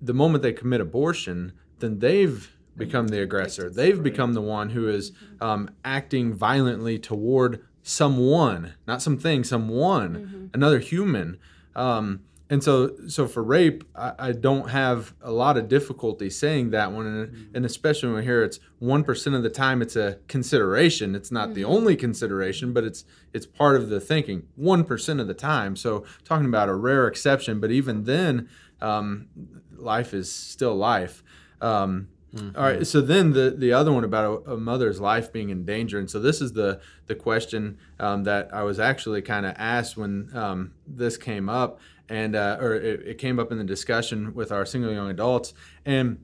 the 0.00 0.14
moment 0.14 0.42
they 0.42 0.52
commit 0.52 0.80
abortion, 0.80 1.52
then 1.78 1.98
they've 1.98 2.50
become 2.76 3.08
the 3.08 3.20
aggressor. 3.20 3.68
They've 3.68 4.02
become 4.02 4.32
the 4.32 4.40
one 4.40 4.70
who 4.70 4.88
is 4.88 5.12
um, 5.40 5.70
acting 5.84 6.32
violently 6.32 6.98
toward 6.98 7.62
someone, 7.82 8.74
not 8.86 9.02
something, 9.02 9.44
someone, 9.44 10.50
another 10.54 10.78
human. 10.78 11.38
Um, 11.76 12.20
and 12.50 12.64
so, 12.64 12.96
so 13.06 13.28
for 13.28 13.44
rape, 13.44 13.84
I, 13.94 14.12
I 14.18 14.32
don't 14.32 14.70
have 14.70 15.14
a 15.22 15.30
lot 15.30 15.56
of 15.56 15.68
difficulty 15.68 16.28
saying 16.28 16.70
that 16.70 16.90
one, 16.90 17.06
and, 17.06 17.50
and 17.54 17.64
especially 17.64 18.08
when 18.08 18.18
we 18.18 18.24
hear 18.24 18.42
it's 18.42 18.58
one 18.80 19.04
percent 19.04 19.36
of 19.36 19.44
the 19.44 19.50
time 19.50 19.80
it's 19.80 19.94
a 19.94 20.18
consideration. 20.26 21.14
It's 21.14 21.30
not 21.30 21.54
the 21.54 21.62
only 21.62 21.94
consideration, 21.94 22.72
but 22.72 22.82
it's 22.82 23.04
it's 23.32 23.46
part 23.46 23.76
of 23.76 23.88
the 23.88 24.00
thinking. 24.00 24.48
One 24.56 24.82
percent 24.82 25.20
of 25.20 25.28
the 25.28 25.34
time. 25.34 25.76
So 25.76 26.04
talking 26.24 26.46
about 26.46 26.68
a 26.68 26.74
rare 26.74 27.06
exception, 27.06 27.60
but 27.60 27.70
even 27.70 28.02
then, 28.02 28.48
um, 28.80 29.28
life 29.76 30.12
is 30.12 30.30
still 30.30 30.74
life. 30.74 31.22
Um, 31.60 32.08
all 32.56 32.62
right. 32.62 32.86
So 32.86 33.00
then 33.00 33.32
the 33.32 33.54
the 33.56 33.72
other 33.72 33.92
one 33.92 34.04
about 34.04 34.44
a, 34.46 34.52
a 34.52 34.56
mother's 34.56 35.00
life 35.00 35.32
being 35.32 35.50
in 35.50 35.64
danger, 35.64 35.98
and 35.98 36.08
so 36.08 36.20
this 36.20 36.40
is 36.40 36.52
the 36.52 36.80
the 37.06 37.14
question 37.14 37.78
um, 37.98 38.24
that 38.24 38.52
I 38.52 38.62
was 38.62 38.78
actually 38.78 39.22
kind 39.22 39.46
of 39.46 39.54
asked 39.58 39.96
when 39.96 40.30
um, 40.34 40.72
this 40.86 41.16
came 41.16 41.48
up, 41.48 41.80
and 42.10 42.36
uh, 42.36 42.58
or 42.60 42.74
it, 42.74 43.06
it 43.06 43.18
came 43.18 43.38
up 43.38 43.50
in 43.50 43.56
the 43.56 43.64
discussion 43.64 44.34
with 44.34 44.52
our 44.52 44.66
single 44.66 44.92
young 44.92 45.08
adults, 45.08 45.54
and 45.86 46.18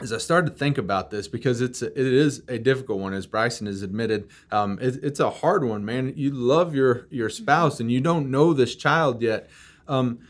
as 0.00 0.12
I 0.12 0.18
started 0.18 0.52
to 0.52 0.56
think 0.56 0.78
about 0.78 1.10
this, 1.10 1.26
because 1.26 1.60
it's 1.60 1.82
it 1.82 1.96
is 1.96 2.42
a 2.48 2.58
difficult 2.58 3.00
one, 3.00 3.12
as 3.12 3.26
Bryson 3.26 3.66
has 3.66 3.82
admitted, 3.82 4.28
um, 4.50 4.78
it, 4.80 5.02
it's 5.02 5.20
a 5.20 5.28
hard 5.28 5.64
one, 5.64 5.84
man. 5.84 6.14
You 6.16 6.30
love 6.30 6.74
your 6.74 7.08
your 7.10 7.28
spouse, 7.28 7.80
and 7.80 7.90
you 7.90 8.00
don't 8.00 8.30
know 8.30 8.52
this 8.54 8.76
child 8.76 9.20
yet. 9.20 9.50
Um, 9.88 10.20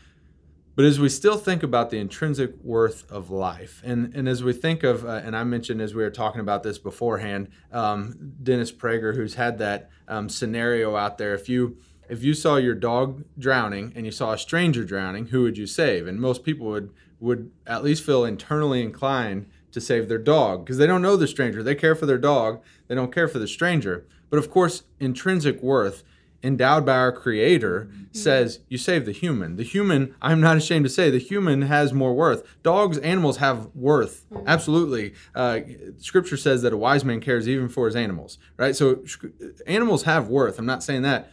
but 0.75 0.85
as 0.85 0.97
we 0.97 1.09
still 1.09 1.37
think 1.37 1.61
about 1.61 1.89
the 1.89 1.97
intrinsic 1.97 2.53
worth 2.63 3.09
of 3.11 3.29
life, 3.29 3.81
and, 3.83 4.15
and 4.15 4.29
as 4.29 4.45
we 4.45 4.53
think 4.53 4.83
of, 4.83 5.03
uh, 5.03 5.21
and 5.25 5.35
I 5.35 5.43
mentioned 5.43 5.81
as 5.81 5.93
we 5.93 6.01
were 6.03 6.09
talking 6.09 6.39
about 6.39 6.63
this 6.63 6.77
beforehand, 6.77 7.49
um, 7.73 8.33
Dennis 8.41 8.71
Prager, 8.71 9.13
who's 9.13 9.33
had 9.33 9.57
that 9.57 9.89
um, 10.07 10.29
scenario 10.29 10.95
out 10.95 11.17
there, 11.17 11.33
if 11.35 11.49
you 11.49 11.77
if 12.09 12.23
you 12.23 12.33
saw 12.33 12.57
your 12.57 12.75
dog 12.75 13.23
drowning 13.37 13.93
and 13.95 14.05
you 14.05 14.11
saw 14.11 14.33
a 14.33 14.37
stranger 14.37 14.83
drowning, 14.83 15.27
who 15.27 15.43
would 15.43 15.57
you 15.57 15.67
save? 15.67 16.07
And 16.07 16.19
most 16.19 16.43
people 16.43 16.67
would 16.67 16.91
would 17.19 17.51
at 17.67 17.83
least 17.83 18.05
feel 18.05 18.23
internally 18.23 18.81
inclined 18.81 19.45
to 19.71 19.81
save 19.81 20.07
their 20.07 20.17
dog 20.17 20.63
because 20.63 20.77
they 20.77 20.87
don't 20.87 21.01
know 21.01 21.17
the 21.17 21.27
stranger. 21.27 21.61
They 21.61 21.75
care 21.75 21.95
for 21.95 22.05
their 22.05 22.17
dog. 22.17 22.61
They 22.87 22.95
don't 22.95 23.13
care 23.13 23.27
for 23.27 23.39
the 23.39 23.47
stranger. 23.47 24.05
But 24.29 24.39
of 24.39 24.49
course, 24.49 24.83
intrinsic 24.99 25.61
worth 25.61 26.03
endowed 26.41 26.85
by 26.85 26.95
our 26.95 27.11
creator 27.11 27.89
mm-hmm. 27.91 28.03
says 28.11 28.59
you 28.69 28.77
save 28.77 29.05
the 29.05 29.11
human 29.11 29.57
the 29.57 29.63
human 29.63 30.15
i'm 30.21 30.39
not 30.39 30.55
ashamed 30.55 30.85
to 30.85 30.89
say 30.89 31.09
the 31.09 31.19
human 31.19 31.63
has 31.63 31.91
more 31.91 32.13
worth 32.13 32.43
dogs 32.63 32.97
animals 32.99 33.37
have 33.37 33.67
worth 33.75 34.25
mm-hmm. 34.29 34.47
absolutely 34.47 35.13
uh, 35.35 35.59
scripture 35.97 36.37
says 36.37 36.61
that 36.61 36.71
a 36.71 36.77
wise 36.77 37.03
man 37.03 37.19
cares 37.19 37.47
even 37.47 37.67
for 37.67 37.87
his 37.87 37.95
animals 37.95 38.37
right 38.55 38.75
so 38.75 39.03
sh- 39.05 39.17
uh, 39.25 39.47
animals 39.67 40.03
have 40.03 40.29
worth 40.29 40.57
i'm 40.57 40.65
not 40.65 40.81
saying 40.81 41.01
that 41.01 41.29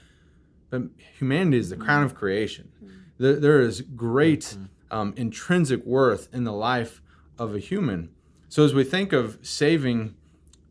but 0.70 0.82
humanity 1.18 1.58
is 1.58 1.70
the 1.70 1.76
crown 1.76 2.02
of 2.02 2.14
creation. 2.14 2.70
There, 3.18 3.36
there 3.36 3.60
is 3.60 3.80
great 3.80 4.56
um, 4.90 5.14
intrinsic 5.16 5.84
worth 5.84 6.28
in 6.32 6.44
the 6.44 6.52
life 6.52 7.00
of 7.38 7.54
a 7.54 7.58
human. 7.58 8.10
So 8.48 8.64
as 8.64 8.74
we 8.74 8.84
think 8.84 9.12
of 9.12 9.38
saving 9.42 10.14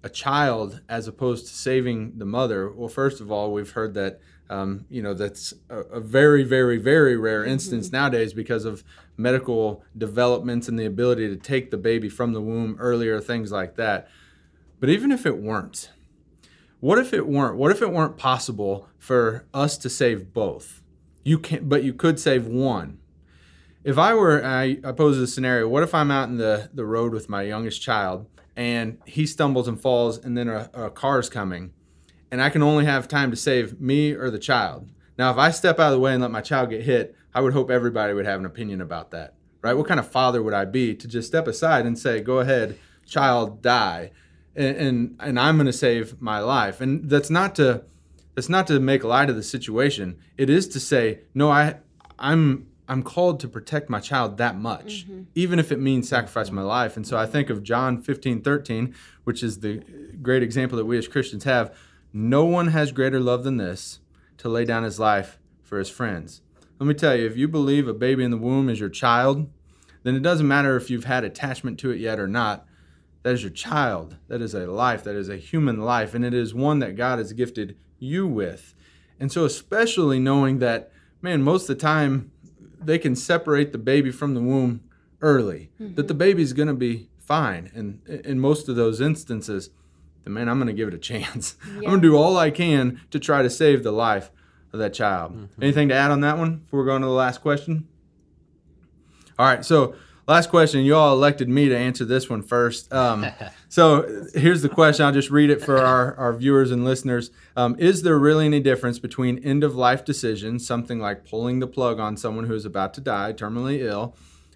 a 0.03 0.09
child 0.09 0.81
as 0.87 1.07
opposed 1.07 1.47
to 1.47 1.53
saving 1.53 2.19
the 2.19 2.25
mother 2.25 2.71
well 2.71 2.87
first 2.87 3.19
of 3.19 3.31
all 3.31 3.51
we've 3.51 3.71
heard 3.71 3.95
that 3.95 4.19
um, 4.51 4.85
you 4.87 5.01
know 5.01 5.15
that's 5.15 5.51
a, 5.67 5.79
a 5.79 5.99
very 5.99 6.43
very 6.43 6.77
very 6.77 7.17
rare 7.17 7.43
instance 7.43 7.91
nowadays 7.91 8.31
because 8.31 8.65
of 8.65 8.83
medical 9.17 9.83
developments 9.97 10.67
and 10.67 10.77
the 10.77 10.85
ability 10.85 11.27
to 11.27 11.35
take 11.35 11.71
the 11.71 11.77
baby 11.77 12.07
from 12.07 12.33
the 12.33 12.41
womb 12.41 12.77
earlier 12.79 13.19
things 13.19 13.51
like 13.51 13.75
that. 13.77 14.07
But 14.79 14.89
even 14.89 15.11
if 15.11 15.25
it 15.25 15.37
weren't 15.37 15.89
what 16.85 16.99
if 16.99 17.13
it 17.13 17.27
weren't 17.27 17.57
what 17.57 17.71
if 17.71 17.81
it 17.81 17.91
weren't 17.91 18.17
possible 18.17 18.87
for 18.97 19.45
us 19.53 19.77
to 19.77 19.89
save 19.89 20.33
both 20.33 20.81
you 21.23 21.39
can't 21.39 21.67
but 21.67 21.83
you 21.83 21.93
could 21.93 22.19
save 22.19 22.45
one 22.47 22.99
if 23.85 23.99
I 23.99 24.15
were, 24.15 24.43
I, 24.43 24.79
I 24.83 24.93
pose 24.93 25.19
a 25.19 25.27
scenario. 25.27 25.67
What 25.67 25.83
if 25.83 25.93
I'm 25.93 26.09
out 26.09 26.27
in 26.27 26.37
the, 26.37 26.71
the 26.73 26.87
road 26.87 27.13
with 27.13 27.29
my 27.29 27.43
youngest 27.43 27.83
child 27.83 28.25
and 28.55 28.97
he 29.05 29.27
stumbles 29.27 29.67
and 29.67 29.79
falls, 29.79 30.17
and 30.17 30.35
then 30.35 30.49
a, 30.49 30.71
a 30.73 30.89
car's 30.89 31.29
coming, 31.29 31.71
and 32.31 32.41
I 32.41 32.49
can 32.49 32.63
only 32.63 32.85
have 32.85 33.07
time 33.07 33.29
to 33.29 33.37
save 33.37 33.79
me 33.79 34.13
or 34.13 34.31
the 34.31 34.39
child? 34.39 34.89
Now, 35.19 35.29
if 35.29 35.37
I 35.37 35.51
step 35.51 35.79
out 35.79 35.89
of 35.89 35.91
the 35.91 35.99
way 35.99 36.13
and 36.13 36.21
let 36.21 36.31
my 36.31 36.41
child 36.41 36.71
get 36.71 36.81
hit, 36.81 37.15
I 37.31 37.41
would 37.41 37.53
hope 37.53 37.69
everybody 37.69 38.13
would 38.13 38.25
have 38.25 38.39
an 38.39 38.47
opinion 38.47 38.81
about 38.81 39.11
that, 39.11 39.35
right? 39.61 39.75
What 39.75 39.87
kind 39.87 39.99
of 39.99 40.09
father 40.09 40.41
would 40.41 40.55
I 40.55 40.65
be 40.65 40.95
to 40.95 41.07
just 41.07 41.27
step 41.27 41.47
aside 41.47 41.85
and 41.85 41.99
say, 41.99 42.21
"Go 42.21 42.39
ahead, 42.39 42.79
child, 43.05 43.61
die," 43.61 44.13
and 44.55 44.77
and, 44.77 45.15
and 45.19 45.39
I'm 45.39 45.57
going 45.57 45.67
to 45.67 45.73
save 45.73 46.21
my 46.21 46.39
life? 46.39 46.81
And 46.81 47.09
that's 47.09 47.29
not 47.29 47.55
to 47.55 47.83
that's 48.35 48.49
not 48.49 48.67
to 48.67 48.79
make 48.79 49.03
light 49.03 49.29
of 49.29 49.35
the 49.35 49.43
situation. 49.43 50.17
It 50.37 50.49
is 50.49 50.67
to 50.69 50.79
say, 50.79 51.21
no, 51.33 51.49
I 51.49 51.75
I'm 52.19 52.67
I'm 52.87 53.01
called 53.01 53.39
to 53.39 53.47
protect 53.47 53.89
my 53.89 53.99
child 53.99 54.37
that 54.37 54.57
much, 54.57 55.05
mm-hmm. 55.07 55.23
even 55.33 55.57
if 55.57 55.71
it 55.71 55.79
means 55.79 56.07
sacrificing 56.07 56.53
my 56.53 56.61
life. 56.61 56.95
And 56.95 57.07
so 57.07 57.17
I 57.17 57.25
think 57.25 57.49
of 57.49 57.63
John 57.63 57.99
15, 58.01 58.41
13, 58.41 58.93
which 59.23 59.41
is 59.41 59.61
the 59.61 59.81
great 60.21 60.43
example 60.43 60.77
that 60.77 60.85
we 60.85 60.97
as 60.97 61.07
Christians 61.07 61.45
have. 61.45 61.75
No 62.13 62.45
one 62.45 62.67
has 62.67 62.91
greater 62.91 63.19
love 63.19 63.43
than 63.43 63.57
this 63.57 63.99
to 64.37 64.49
lay 64.49 64.65
down 64.65 64.83
his 64.83 64.99
life 64.99 65.39
for 65.63 65.79
his 65.79 65.89
friends. 65.89 66.41
Let 66.79 66.87
me 66.87 66.93
tell 66.93 67.15
you, 67.15 67.25
if 67.25 67.37
you 67.37 67.47
believe 67.47 67.87
a 67.87 67.93
baby 67.93 68.23
in 68.23 68.31
the 68.31 68.37
womb 68.37 68.69
is 68.69 68.79
your 68.79 68.89
child, 68.89 69.49
then 70.03 70.15
it 70.15 70.21
doesn't 70.21 70.47
matter 70.47 70.75
if 70.75 70.89
you've 70.89 71.05
had 71.05 71.23
attachment 71.23 71.79
to 71.79 71.91
it 71.91 71.99
yet 71.99 72.19
or 72.19 72.27
not. 72.27 72.67
That 73.25 73.33
is 73.33 73.41
your 73.41 73.51
child. 73.51 74.17
That 74.27 74.39
is 74.39 74.53
a 74.53 74.67
life. 74.67 75.03
That 75.03 75.15
is 75.15 75.29
a 75.29 75.37
human 75.37 75.81
life. 75.81 76.13
And 76.13 76.23
it 76.23 76.35
is 76.35 76.53
one 76.53 76.77
that 76.77 76.95
God 76.95 77.17
has 77.17 77.33
gifted 77.33 77.75
you 77.97 78.27
with. 78.27 78.75
And 79.19 79.31
so, 79.31 79.45
especially 79.45 80.19
knowing 80.19 80.59
that, 80.59 80.91
man, 81.23 81.41
most 81.41 81.63
of 81.63 81.69
the 81.69 81.81
time 81.81 82.29
they 82.79 82.99
can 82.99 83.15
separate 83.15 83.71
the 83.71 83.79
baby 83.79 84.11
from 84.11 84.35
the 84.35 84.41
womb 84.41 84.81
early, 85.21 85.71
mm-hmm. 85.81 85.95
that 85.95 86.07
the 86.07 86.13
baby's 86.13 86.53
going 86.53 86.67
to 86.67 86.75
be 86.75 87.09
fine. 87.17 87.71
And 87.73 88.07
in 88.07 88.39
most 88.39 88.69
of 88.69 88.75
those 88.75 89.01
instances, 89.01 89.71
then 90.23 90.35
man, 90.35 90.47
I'm 90.47 90.59
going 90.59 90.67
to 90.67 90.73
give 90.73 90.89
it 90.89 90.93
a 90.93 90.99
chance. 90.99 91.55
Yeah. 91.65 91.77
I'm 91.77 91.81
going 91.81 92.01
to 92.03 92.07
do 92.07 92.15
all 92.15 92.37
I 92.37 92.51
can 92.51 93.01
to 93.09 93.19
try 93.19 93.41
to 93.41 93.49
save 93.49 93.81
the 93.81 93.91
life 93.91 94.29
of 94.71 94.77
that 94.77 94.93
child. 94.93 95.33
Mm-hmm. 95.33 95.63
Anything 95.63 95.89
to 95.89 95.95
add 95.95 96.11
on 96.11 96.21
that 96.21 96.37
one 96.37 96.57
before 96.57 96.81
we 96.81 96.85
go 96.85 96.93
on 96.93 97.01
to 97.01 97.07
the 97.07 97.13
last 97.13 97.41
question? 97.41 97.87
All 99.39 99.47
right, 99.47 99.65
so 99.65 99.95
last 100.27 100.49
question. 100.49 100.83
You 100.85 100.95
all 100.95 101.13
elected 101.13 101.49
me 101.49 101.69
to 101.69 101.77
answer 101.77 102.05
this 102.05 102.29
one 102.29 102.41
first. 102.41 102.91
Um, 102.93 103.25
so 103.69 104.27
here's 104.33 104.61
the 104.61 104.69
question. 104.69 105.05
I'll 105.05 105.11
just 105.11 105.29
read 105.29 105.49
it 105.49 105.61
for 105.61 105.77
our, 105.77 106.15
our 106.15 106.33
viewers 106.33 106.71
and 106.71 106.85
listeners. 106.85 107.31
Um, 107.55 107.75
is 107.79 108.01
there 108.01 108.17
really 108.17 108.45
any 108.45 108.59
difference 108.59 108.99
between 108.99 109.39
end 109.39 109.63
of 109.63 109.75
life 109.75 110.05
decisions, 110.05 110.65
something 110.65 110.99
like 110.99 111.25
pulling 111.25 111.59
the 111.59 111.67
plug 111.67 111.99
on 111.99 112.17
someone 112.17 112.45
who 112.45 112.53
is 112.53 112.65
about 112.65 112.93
to 112.95 113.01
die, 113.01 113.33
terminally 113.33 113.79
ill? 113.79 114.15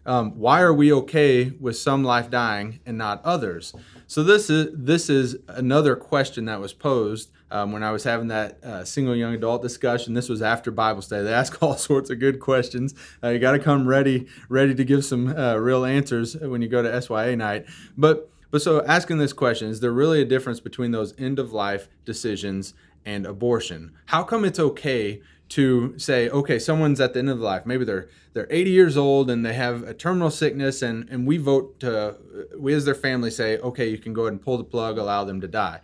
Um, 0.09 0.31
why 0.39 0.61
are 0.61 0.73
we 0.73 0.91
okay 0.91 1.51
with 1.59 1.77
some 1.77 2.03
life 2.03 2.31
dying 2.31 2.79
and 2.83 2.97
not 2.97 3.23
others? 3.23 3.75
So 4.07 4.23
this 4.23 4.49
is 4.49 4.69
this 4.73 5.07
is 5.07 5.37
another 5.47 5.95
question 5.95 6.45
that 6.45 6.59
was 6.59 6.73
posed 6.73 7.29
um, 7.51 7.71
when 7.71 7.83
I 7.83 7.91
was 7.91 8.05
having 8.05 8.29
that 8.29 8.57
uh, 8.63 8.83
single 8.83 9.15
young 9.15 9.35
adult 9.35 9.61
discussion. 9.61 10.15
This 10.15 10.27
was 10.27 10.41
after 10.41 10.71
Bible 10.71 11.03
study. 11.03 11.25
They 11.25 11.33
ask 11.33 11.61
all 11.61 11.77
sorts 11.77 12.09
of 12.09 12.17
good 12.17 12.39
questions. 12.39 12.95
Uh, 13.23 13.27
you 13.27 13.37
got 13.37 13.51
to 13.51 13.59
come 13.59 13.87
ready, 13.87 14.25
ready 14.49 14.73
to 14.73 14.83
give 14.83 15.05
some 15.05 15.27
uh, 15.27 15.57
real 15.57 15.85
answers 15.85 16.35
when 16.35 16.63
you 16.63 16.67
go 16.67 16.81
to 16.81 17.01
SYA 17.01 17.35
night. 17.35 17.67
But 17.95 18.31
but 18.49 18.63
so 18.63 18.83
asking 18.85 19.19
this 19.19 19.31
question 19.31 19.69
is 19.69 19.79
there 19.79 19.91
really 19.91 20.23
a 20.23 20.25
difference 20.25 20.59
between 20.59 20.89
those 20.89 21.13
end 21.19 21.37
of 21.37 21.53
life 21.53 21.87
decisions 22.03 22.73
and 23.05 23.27
abortion? 23.27 23.91
How 24.07 24.23
come 24.23 24.43
it's 24.43 24.59
okay 24.59 25.21
to 25.49 25.97
say, 25.97 26.29
okay, 26.29 26.59
someone's 26.59 27.01
at 27.01 27.13
the 27.13 27.19
end 27.19 27.29
of 27.29 27.39
life. 27.39 27.65
Maybe 27.65 27.85
they're 27.85 28.07
they're 28.33 28.47
80 28.49 28.69
years 28.69 28.97
old 28.97 29.29
and 29.29 29.45
they 29.45 29.53
have 29.53 29.83
a 29.83 29.93
terminal 29.93 30.29
sickness, 30.29 30.81
and 30.81 31.09
and 31.09 31.27
we 31.27 31.37
vote 31.37 31.79
to 31.81 32.15
we 32.57 32.73
as 32.73 32.85
their 32.85 32.95
family 32.95 33.31
say, 33.31 33.57
okay, 33.59 33.89
you 33.89 33.97
can 33.97 34.13
go 34.13 34.23
ahead 34.23 34.33
and 34.33 34.41
pull 34.41 34.57
the 34.57 34.63
plug, 34.63 34.97
allow 34.97 35.23
them 35.23 35.41
to 35.41 35.47
die 35.47 35.81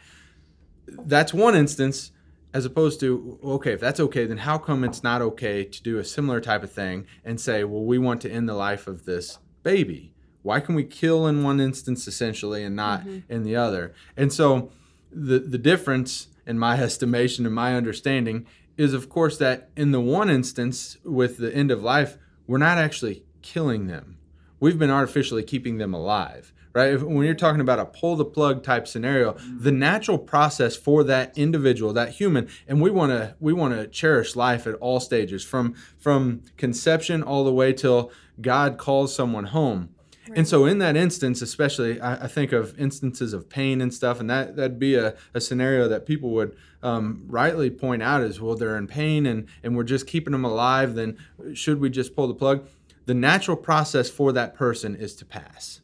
that's 0.87 1.33
one 1.33 1.55
instance 1.55 2.11
as 2.53 2.65
opposed 2.65 2.99
to 2.99 3.39
okay 3.43 3.73
if 3.73 3.79
that's 3.79 3.99
okay 3.99 4.25
then 4.25 4.37
how 4.37 4.57
come 4.57 4.83
it's 4.83 5.03
not 5.03 5.21
okay 5.21 5.63
to 5.63 5.81
do 5.83 5.97
a 5.97 6.03
similar 6.03 6.39
type 6.39 6.63
of 6.63 6.71
thing 6.71 7.05
and 7.23 7.39
say 7.39 7.63
well 7.63 7.83
we 7.83 7.97
want 7.97 8.21
to 8.21 8.29
end 8.29 8.47
the 8.47 8.53
life 8.53 8.87
of 8.87 9.05
this 9.05 9.39
baby 9.63 10.13
why 10.41 10.59
can 10.59 10.75
we 10.75 10.83
kill 10.83 11.27
in 11.27 11.43
one 11.43 11.59
instance 11.59 12.07
essentially 12.07 12.63
and 12.63 12.75
not 12.75 13.01
mm-hmm. 13.01 13.19
in 13.31 13.43
the 13.43 13.55
other 13.55 13.93
and 14.15 14.31
so 14.31 14.71
the 15.11 15.39
the 15.39 15.57
difference 15.57 16.27
in 16.45 16.57
my 16.57 16.77
estimation 16.81 17.45
and 17.45 17.55
my 17.55 17.75
understanding 17.75 18.45
is 18.77 18.93
of 18.93 19.09
course 19.09 19.37
that 19.37 19.69
in 19.75 19.91
the 19.91 20.01
one 20.01 20.29
instance 20.29 20.97
with 21.03 21.37
the 21.37 21.53
end 21.53 21.71
of 21.71 21.83
life 21.83 22.17
we're 22.47 22.57
not 22.57 22.77
actually 22.77 23.23
killing 23.41 23.87
them 23.87 24.17
we've 24.59 24.79
been 24.79 24.89
artificially 24.89 25.43
keeping 25.43 25.77
them 25.77 25.93
alive 25.93 26.53
right? 26.75 26.93
If, 26.93 27.01
when 27.01 27.25
you're 27.25 27.33
talking 27.33 27.61
about 27.61 27.79
a 27.79 27.85
pull 27.85 28.15
the 28.17 28.25
plug 28.25 28.61
type 28.61 28.87
scenario, 28.87 29.37
the 29.57 29.71
natural 29.71 30.19
process 30.19 30.75
for 30.75 31.03
that 31.05 31.35
individual, 31.35 31.93
that 31.93 32.09
human, 32.09 32.49
and 32.67 32.81
we 32.81 32.91
want 32.91 33.11
to 33.11 33.35
we 33.39 33.53
want 33.53 33.73
to 33.73 33.87
cherish 33.87 34.35
life 34.35 34.67
at 34.67 34.75
all 34.75 34.99
stages, 34.99 35.43
from 35.43 35.73
from 35.97 36.43
conception 36.57 37.23
all 37.23 37.43
the 37.43 37.53
way 37.53 37.73
till 37.73 38.11
God 38.39 38.77
calls 38.77 39.15
someone 39.15 39.45
home. 39.45 39.94
Right. 40.27 40.39
And 40.39 40.47
so, 40.47 40.65
in 40.65 40.79
that 40.79 40.95
instance, 40.95 41.41
especially, 41.41 42.01
I, 42.01 42.23
I, 42.23 42.27
think 42.27 42.51
of 42.51 42.77
instances 42.79 43.33
of 43.33 43.47
pain 43.47 43.79
and 43.81 43.93
stuff, 43.93 44.19
and 44.19 44.29
that 44.29 44.55
that'd 44.55 44.79
be 44.79 44.95
a, 44.95 45.15
a 45.33 45.41
scenario 45.41 45.87
that 45.87 46.05
people 46.05 46.31
would 46.31 46.55
um, 46.81 47.23
rightly 47.27 47.69
point 47.69 48.01
out 48.01 48.21
is, 48.21 48.41
well. 48.41 48.55
They're 48.55 48.77
in 48.77 48.87
pain, 48.87 49.25
and 49.25 49.47
and 49.63 49.75
we're 49.75 49.83
just 49.83 50.07
keeping 50.07 50.31
them 50.31 50.45
alive. 50.45 50.95
Then 50.95 51.17
should 51.53 51.79
we 51.79 51.89
just 51.89 52.15
pull 52.15 52.27
the 52.27 52.33
plug? 52.33 52.67
The 53.05 53.13
natural 53.13 53.57
process 53.57 54.09
for 54.09 54.31
that 54.31 54.55
person 54.55 54.95
is 54.95 55.15
to 55.17 55.25
pass 55.25 55.81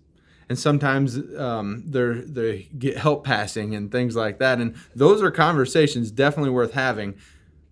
and 0.51 0.60
sometimes 0.60 1.17
um, 1.38 1.82
they 1.88 2.12
they 2.25 2.69
get 2.77 2.97
help 2.97 3.23
passing 3.23 3.73
and 3.73 3.89
things 3.89 4.17
like 4.17 4.38
that. 4.39 4.60
And 4.60 4.75
those 4.93 5.23
are 5.23 5.32
conversations 5.32 6.12
definitely 6.12 6.49
worth 6.49 6.73
having. 6.73 7.15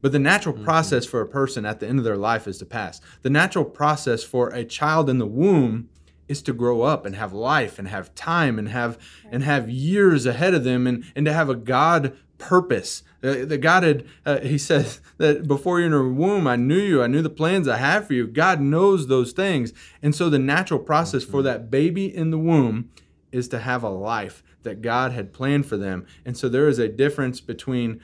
But 0.01 0.13
the 0.13 0.19
natural 0.19 0.55
mm-hmm. 0.55 0.63
process 0.63 1.05
for 1.05 1.19
a 1.19 1.27
person 1.27 1.65
at 1.65 1.81
the 1.81 1.89
end 1.89 1.99
of 1.99 2.05
their 2.05 2.15
life 2.15 2.47
is 2.47 2.57
to 2.59 2.65
pass. 2.65 3.01
The 3.21 3.29
natural 3.29 3.65
process 3.65 4.23
for 4.23 4.47
a 4.51 4.63
child 4.63 5.09
in 5.09 5.17
the 5.17 5.25
womb 5.25 5.89
is 6.29 6.41
to 6.43 6.53
grow 6.53 6.83
up 6.83 7.05
and 7.05 7.15
have 7.15 7.33
life 7.33 7.77
and 7.77 7.89
have 7.89 8.15
time 8.15 8.57
and 8.57 8.69
have 8.69 8.97
and 9.29 9.43
have 9.43 9.69
years 9.69 10.25
ahead 10.25 10.53
of 10.53 10.63
them 10.63 10.87
and, 10.87 11.03
and 11.15 11.25
to 11.25 11.33
have 11.33 11.49
a 11.49 11.55
God 11.55 12.15
purpose. 12.37 13.03
Uh, 13.21 13.43
the 13.43 13.57
God 13.57 13.83
had, 13.83 14.05
uh, 14.25 14.39
he 14.39 14.57
says 14.57 15.01
that 15.17 15.45
before 15.47 15.79
you're 15.79 15.87
in 15.87 15.91
the 15.91 16.21
womb, 16.21 16.47
I 16.47 16.55
knew 16.55 16.79
you. 16.79 17.03
I 17.03 17.07
knew 17.07 17.21
the 17.21 17.29
plans 17.29 17.67
I 17.67 17.75
have 17.75 18.07
for 18.07 18.13
you. 18.13 18.27
God 18.27 18.61
knows 18.61 19.07
those 19.07 19.33
things. 19.33 19.73
And 20.01 20.15
so 20.15 20.29
the 20.29 20.39
natural 20.39 20.79
process 20.79 21.25
for 21.25 21.41
that 21.43 21.69
baby 21.69 22.15
in 22.15 22.31
the 22.31 22.37
womb 22.37 22.91
is 23.31 23.49
to 23.49 23.59
have 23.59 23.83
a 23.83 23.89
life 23.89 24.41
that 24.63 24.81
God 24.81 25.11
had 25.11 25.33
planned 25.33 25.65
for 25.65 25.77
them. 25.77 26.05
And 26.25 26.37
so 26.37 26.47
there 26.47 26.67
is 26.67 26.79
a 26.79 26.87
difference 26.87 27.41
between 27.41 27.99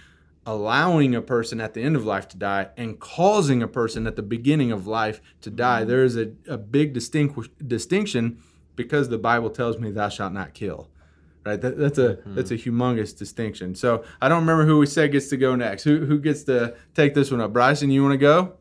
allowing 0.45 1.15
a 1.15 1.21
person 1.21 1.59
at 1.59 1.73
the 1.73 1.81
end 1.81 1.95
of 1.95 2.05
life 2.05 2.27
to 2.29 2.37
die 2.37 2.67
and 2.77 2.99
causing 2.99 3.63
a 3.63 3.67
person 3.67 4.05
at 4.07 4.15
the 4.15 4.21
beginning 4.21 4.71
of 4.71 4.87
life 4.87 5.21
to 5.41 5.49
die. 5.49 5.81
Mm-hmm. 5.81 5.89
There 5.89 6.03
is 6.03 6.17
a, 6.17 6.31
a 6.47 6.57
big 6.57 6.93
distinct, 6.93 7.67
distinction 7.67 8.41
because 8.75 9.09
the 9.09 9.17
Bible 9.17 9.49
tells 9.49 9.79
me, 9.79 9.91
Thou 9.91 10.09
shalt 10.09 10.33
not 10.33 10.53
kill 10.53 10.89
right? 11.45 11.61
That, 11.61 11.77
that's 11.77 11.97
a 11.97 12.15
mm-hmm. 12.15 12.35
that's 12.35 12.51
a 12.51 12.57
humongous 12.57 13.17
distinction. 13.17 13.75
So 13.75 14.03
I 14.21 14.27
don't 14.27 14.41
remember 14.41 14.65
who 14.65 14.79
we 14.79 14.87
said 14.87 15.11
gets 15.11 15.29
to 15.29 15.37
go 15.37 15.55
next. 15.55 15.83
Who 15.83 16.05
who 16.05 16.19
gets 16.19 16.43
to 16.45 16.75
take 16.93 17.13
this 17.13 17.31
one 17.31 17.39
up? 17.39 17.53
Bryson, 17.53 17.91
you 17.91 18.01
want 18.01 18.13
to 18.13 18.17
go? 18.17 18.53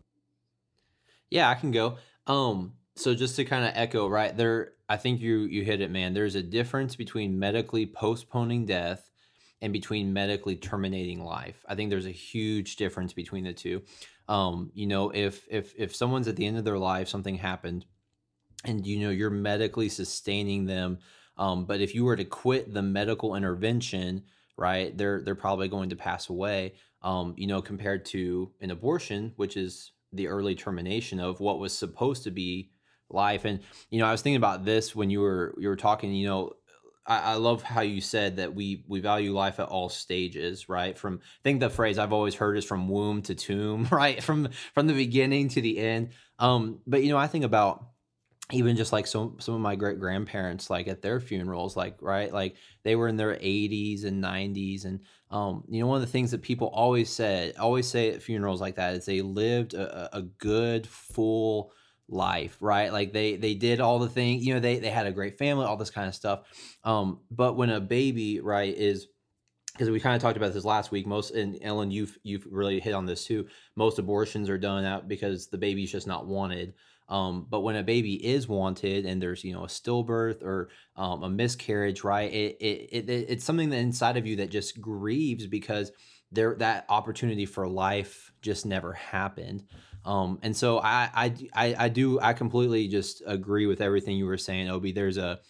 Yeah, 1.31 1.49
I 1.49 1.55
can 1.55 1.71
go. 1.71 1.97
Um, 2.27 2.75
so 2.95 3.15
just 3.15 3.37
to 3.37 3.45
kind 3.45 3.65
of 3.65 3.73
echo, 3.75 4.07
right 4.07 4.37
there, 4.37 4.73
I 4.89 4.99
think 4.99 5.21
you 5.21 5.41
you 5.41 5.65
hit 5.65 5.81
it, 5.81 5.91
man. 5.91 6.15
There's 6.15 6.35
a 6.37 6.43
difference 6.43 6.95
between 6.95 7.39
medically 7.39 7.87
postponing 7.87 8.67
death 8.67 9.11
and 9.63 9.73
between 9.73 10.13
medically 10.13 10.57
terminating 10.57 11.25
life. 11.25 11.65
I 11.69 11.75
think 11.75 11.91
there's 11.91 12.07
a 12.07 12.11
huge 12.11 12.77
difference 12.77 13.13
between 13.13 13.45
the 13.45 13.53
two. 13.53 13.83
Um, 14.29 14.71
you 14.75 14.87
know, 14.87 15.11
if 15.11 15.47
if 15.51 15.75
if 15.77 15.95
someone's 15.95 16.29
at 16.29 16.37
the 16.37 16.47
end 16.47 16.59
of 16.59 16.65
their 16.65 16.79
life, 16.79 17.09
something 17.09 17.37
happened, 17.37 17.85
and 18.65 18.87
you 18.87 19.01
know 19.01 19.11
you're 19.11 19.31
medically 19.31 19.89
sustaining 19.89 20.67
them 20.67 20.99
um, 21.37 21.65
but 21.65 21.81
if 21.81 21.95
you 21.95 22.05
were 22.05 22.17
to 22.17 22.25
quit 22.25 22.73
the 22.73 22.83
medical 22.83 23.35
intervention, 23.35 24.25
right, 24.57 24.97
they're 24.97 25.23
they're 25.23 25.35
probably 25.35 25.69
going 25.69 25.91
to 25.91 25.97
pass 25.97 26.29
away. 26.29 26.75
Um, 27.03 27.35
you 27.37 27.47
know, 27.47 27.61
compared 27.61 28.07
to 28.07 28.53
an 28.61 28.71
abortion, 28.71 29.33
which 29.37 29.57
is 29.57 29.93
the 30.13 30.29
early 30.29 30.55
termination 30.55 31.21
of 31.21 31.41
what 31.41 31.59
was 31.59 31.77
supposed 31.77 32.25
to 32.25 32.31
be 32.31 32.71
life. 33.11 33.45
And 33.45 33.61
you 33.91 33.99
know, 33.99 34.07
I 34.07 34.13
was 34.13 34.23
thinking 34.23 34.37
about 34.37 34.65
this 34.65 34.95
when 34.95 35.11
you 35.11 35.21
were 35.21 35.55
you 35.59 35.69
were 35.69 35.77
talking. 35.77 36.15
You 36.15 36.27
know, 36.27 36.53
I, 37.07 37.19
I, 37.19 37.35
love 37.35 37.63
how 37.63 37.83
you 37.83 38.01
said 38.01 38.37
that 38.37 38.55
we 38.55 38.85
we 38.89 39.01
value 39.01 39.33
life 39.33 39.61
at 39.61 39.69
all 39.69 39.89
stages, 39.89 40.69
right? 40.69 40.97
From 40.97 41.21
I 41.23 41.43
think 41.43 41.61
the 41.61 41.71
phrase 41.71 41.99
I've 41.99 42.13
always 42.13 42.35
heard 42.35 42.57
is 42.57 42.65
from 42.65 42.89
womb 42.89 43.23
to 43.23 43.35
tomb, 43.35 43.89
right? 43.93 44.23
From 44.23 44.49
from 44.73 44.87
the 44.87 44.95
beginning 44.95 45.49
to 45.51 45.61
the 45.61 45.79
end. 45.79 46.11
Um, 46.39 46.81
but 46.87 47.03
you 47.03 47.11
know, 47.11 47.19
I 47.19 47.27
think 47.27 47.45
about 47.45 47.87
even 48.53 48.77
just 48.77 48.93
like 48.93 49.07
some 49.07 49.37
some 49.41 49.55
of 49.55 49.61
my 49.61 49.75
great 49.75 49.99
grandparents 49.99 50.69
like 50.69 50.87
at 50.87 51.01
their 51.01 51.19
funerals 51.19 51.77
like 51.77 51.97
right 52.03 52.33
like 52.33 52.57
they 52.83 52.95
were 52.95 53.09
in 53.09 53.17
their 53.17 53.37
80s 53.37 54.05
and 54.05 54.23
90s 54.23 54.85
and 54.85 55.01
um 55.31 55.65
you 55.69 55.81
know 55.81 55.87
one 55.87 55.97
of 55.97 56.03
the 56.03 56.13
things 56.13 56.31
that 56.31 56.43
people 56.43 56.69
always 56.69 57.09
said 57.09 57.57
always 57.57 57.89
say 57.89 58.11
at 58.11 58.23
funerals 58.23 58.61
like 58.61 58.77
that 58.77 58.95
is 58.95 59.07
they 59.07 59.23
lived 59.23 59.73
a, 59.73 60.15
a 60.15 60.23
good 60.23 60.87
full 60.87 61.73
life 62.09 62.57
right? 62.61 62.93
Like 62.93 63.13
they 63.13 63.37
they 63.37 63.55
did 63.55 63.81
all 63.81 63.99
the 63.99 64.09
things 64.09 64.45
you 64.45 64.55
know 64.55 64.61
they 64.61 64.79
they 64.79 64.91
had 64.91 65.07
a 65.07 65.13
great 65.13 65.39
family 65.39 65.67
all 65.67 65.77
this 65.77 65.91
kind 65.91 66.09
of 66.09 66.15
stuff. 66.15 66.41
Um 66.85 67.21
but 67.31 67.55
when 67.55 67.71
a 67.71 67.81
baby 67.81 68.41
right 68.41 68.75
is 68.75 69.09
because 69.73 69.91
we 69.91 69.99
kind 69.99 70.15
of 70.15 70.23
talked 70.23 70.37
about 70.37 70.53
this 70.53 70.65
last 70.65 70.91
week 70.91 71.07
most 71.07 71.33
and 71.33 71.59
ellen 71.63 71.91
you've 71.91 72.17
you've 72.23 72.47
really 72.51 72.79
hit 72.79 72.95
on 72.95 73.07
this 73.07 73.25
too 73.25 73.47
most 73.75 73.99
abortions 73.99 74.49
are 74.49 74.59
done 74.59 74.85
out 74.85 75.09
because 75.09 75.49
the 75.49 75.59
baby's 75.59 75.91
just 75.91 76.07
not 76.07 76.27
wanted 76.27 76.75
um, 77.09 77.47
but 77.49 77.61
when 77.61 77.77
a 77.77 77.83
baby 77.83 78.15
is 78.15 78.49
wanted 78.49 79.05
and 79.05 79.21
there's 79.21 79.45
you 79.45 79.53
know 79.53 79.65
a 79.65 79.69
stillbirth 79.69 80.43
or 80.43 80.71
um, 80.97 81.23
a 81.23 81.29
miscarriage, 81.29 82.03
right? 82.03 82.33
It, 82.33 82.57
it, 82.61 83.11
it 83.11 83.27
it's 83.29 83.45
something 83.45 83.71
that 83.71 83.79
inside 83.79 84.17
of 84.17 84.27
you 84.27 84.37
that 84.37 84.51
just 84.51 84.81
grieves 84.81 85.47
because 85.47 85.93
there 86.33 86.55
that 86.57 86.87
opportunity 86.89 87.47
for 87.47 87.69
life 87.69 88.33
just 88.43 88.65
never 88.67 88.93
happened. 88.93 89.65
Um, 90.05 90.39
and 90.43 90.57
so 90.57 90.81
I, 90.81 91.33
I 91.55 91.75
I 91.79 91.89
do 91.89 92.21
I 92.21 92.33
completely 92.33 92.89
just 92.89 93.23
agree 93.27 93.67
with 93.67 93.81
everything 93.81 94.17
you 94.17 94.27
were 94.27 94.39
saying, 94.39 94.69
Obi. 94.69 94.93
There's 94.93 95.17
a 95.19 95.41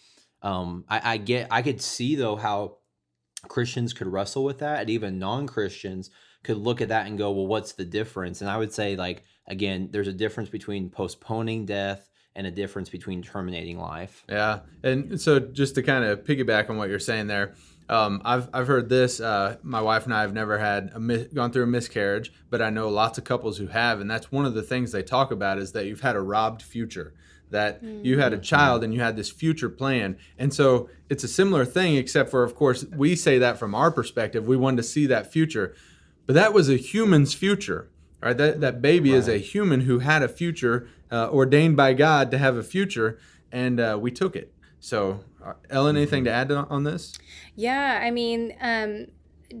um, 0.41 0.85
I, 0.89 1.13
I 1.13 1.17
get 1.17 1.47
I 1.51 1.61
could 1.61 1.81
see 1.81 2.15
though 2.15 2.35
how 2.35 2.77
Christians 3.47 3.93
could 3.93 4.07
wrestle 4.07 4.43
with 4.43 4.59
that, 4.59 4.81
and 4.81 4.89
even 4.89 5.19
non 5.19 5.47
Christians 5.47 6.09
could 6.43 6.57
look 6.57 6.79
at 6.79 6.89
that 6.89 7.07
and 7.07 7.17
go, 7.17 7.31
well, 7.31 7.47
what's 7.47 7.73
the 7.73 7.85
difference? 7.85 8.41
And 8.41 8.49
I 8.49 8.57
would 8.57 8.71
say 8.71 8.95
like 8.95 9.23
again, 9.47 9.89
there's 9.91 10.07
a 10.07 10.13
difference 10.13 10.49
between 10.49 10.89
postponing 10.89 11.65
death 11.65 12.09
and 12.35 12.45
a 12.45 12.51
difference 12.51 12.89
between 12.89 13.21
terminating 13.23 13.79
life. 13.79 14.25
Yeah, 14.27 14.59
and 14.83 15.19
so 15.19 15.39
just 15.39 15.75
to 15.75 15.83
kind 15.83 16.03
of 16.03 16.23
piggyback 16.23 16.69
on 16.69 16.77
what 16.77 16.89
you're 16.89 16.99
saying 16.99 17.27
there, 17.27 17.55
um, 17.87 18.21
I've 18.25 18.49
I've 18.53 18.67
heard 18.67 18.89
this. 18.89 19.19
Uh, 19.19 19.57
my 19.63 19.81
wife 19.81 20.05
and 20.05 20.13
I 20.13 20.21
have 20.21 20.33
never 20.33 20.57
had 20.57 20.91
a 20.93 20.99
mis- 20.99 21.27
gone 21.27 21.51
through 21.51 21.63
a 21.63 21.67
miscarriage, 21.67 22.33
but 22.49 22.61
I 22.61 22.69
know 22.69 22.89
lots 22.89 23.17
of 23.17 23.23
couples 23.23 23.57
who 23.57 23.67
have, 23.67 24.01
and 24.01 24.09
that's 24.09 24.31
one 24.31 24.45
of 24.45 24.53
the 24.53 24.63
things 24.63 24.91
they 24.91 25.03
talk 25.03 25.31
about 25.31 25.59
is 25.59 25.71
that 25.73 25.85
you've 25.85 26.01
had 26.01 26.15
a 26.15 26.21
robbed 26.21 26.61
future. 26.61 27.13
That 27.51 27.83
you 27.83 28.19
had 28.19 28.33
a 28.33 28.39
child 28.39 28.83
and 28.83 28.91
you 28.91 28.99
had 28.99 29.15
this 29.15 29.29
future 29.29 29.69
plan, 29.69 30.17
and 30.37 30.51
so 30.51 30.89
it's 31.09 31.23
a 31.23 31.27
similar 31.27 31.63
thing, 31.63 31.95
except 31.95 32.31
for 32.31 32.43
of 32.43 32.55
course 32.55 32.83
we 32.85 33.15
say 33.15 33.37
that 33.37 33.59
from 33.59 33.75
our 33.75 33.91
perspective, 33.91 34.47
we 34.47 34.57
wanted 34.57 34.77
to 34.77 34.83
see 34.83 35.05
that 35.05 35.31
future, 35.31 35.75
but 36.25 36.33
that 36.33 36.53
was 36.53 36.69
a 36.69 36.75
human's 36.75 37.35
future. 37.35 37.91
Right, 38.25 38.35
that 38.37 38.59
that 38.61 38.81
baby 38.81 39.13
is 39.13 39.27
a 39.27 39.37
human 39.37 39.81
who 39.81 39.99
had 39.99 40.23
a 40.23 40.27
future 40.27 40.87
uh, 41.11 41.29
ordained 41.29 41.77
by 41.77 41.93
God 41.93 42.31
to 42.31 42.39
have 42.39 42.57
a 42.57 42.63
future, 42.63 43.19
and 43.51 43.79
uh, 43.79 43.99
we 44.01 44.09
took 44.09 44.35
it. 44.35 44.51
So, 44.79 45.19
uh, 45.45 45.53
Ellen, 45.69 45.95
anything 45.95 46.23
to 46.23 46.31
add 46.31 46.51
on 46.51 46.65
on 46.71 46.85
this? 46.85 47.13
Yeah, 47.55 47.99
I 48.01 48.09
mean, 48.09 48.55
um, 48.61 49.05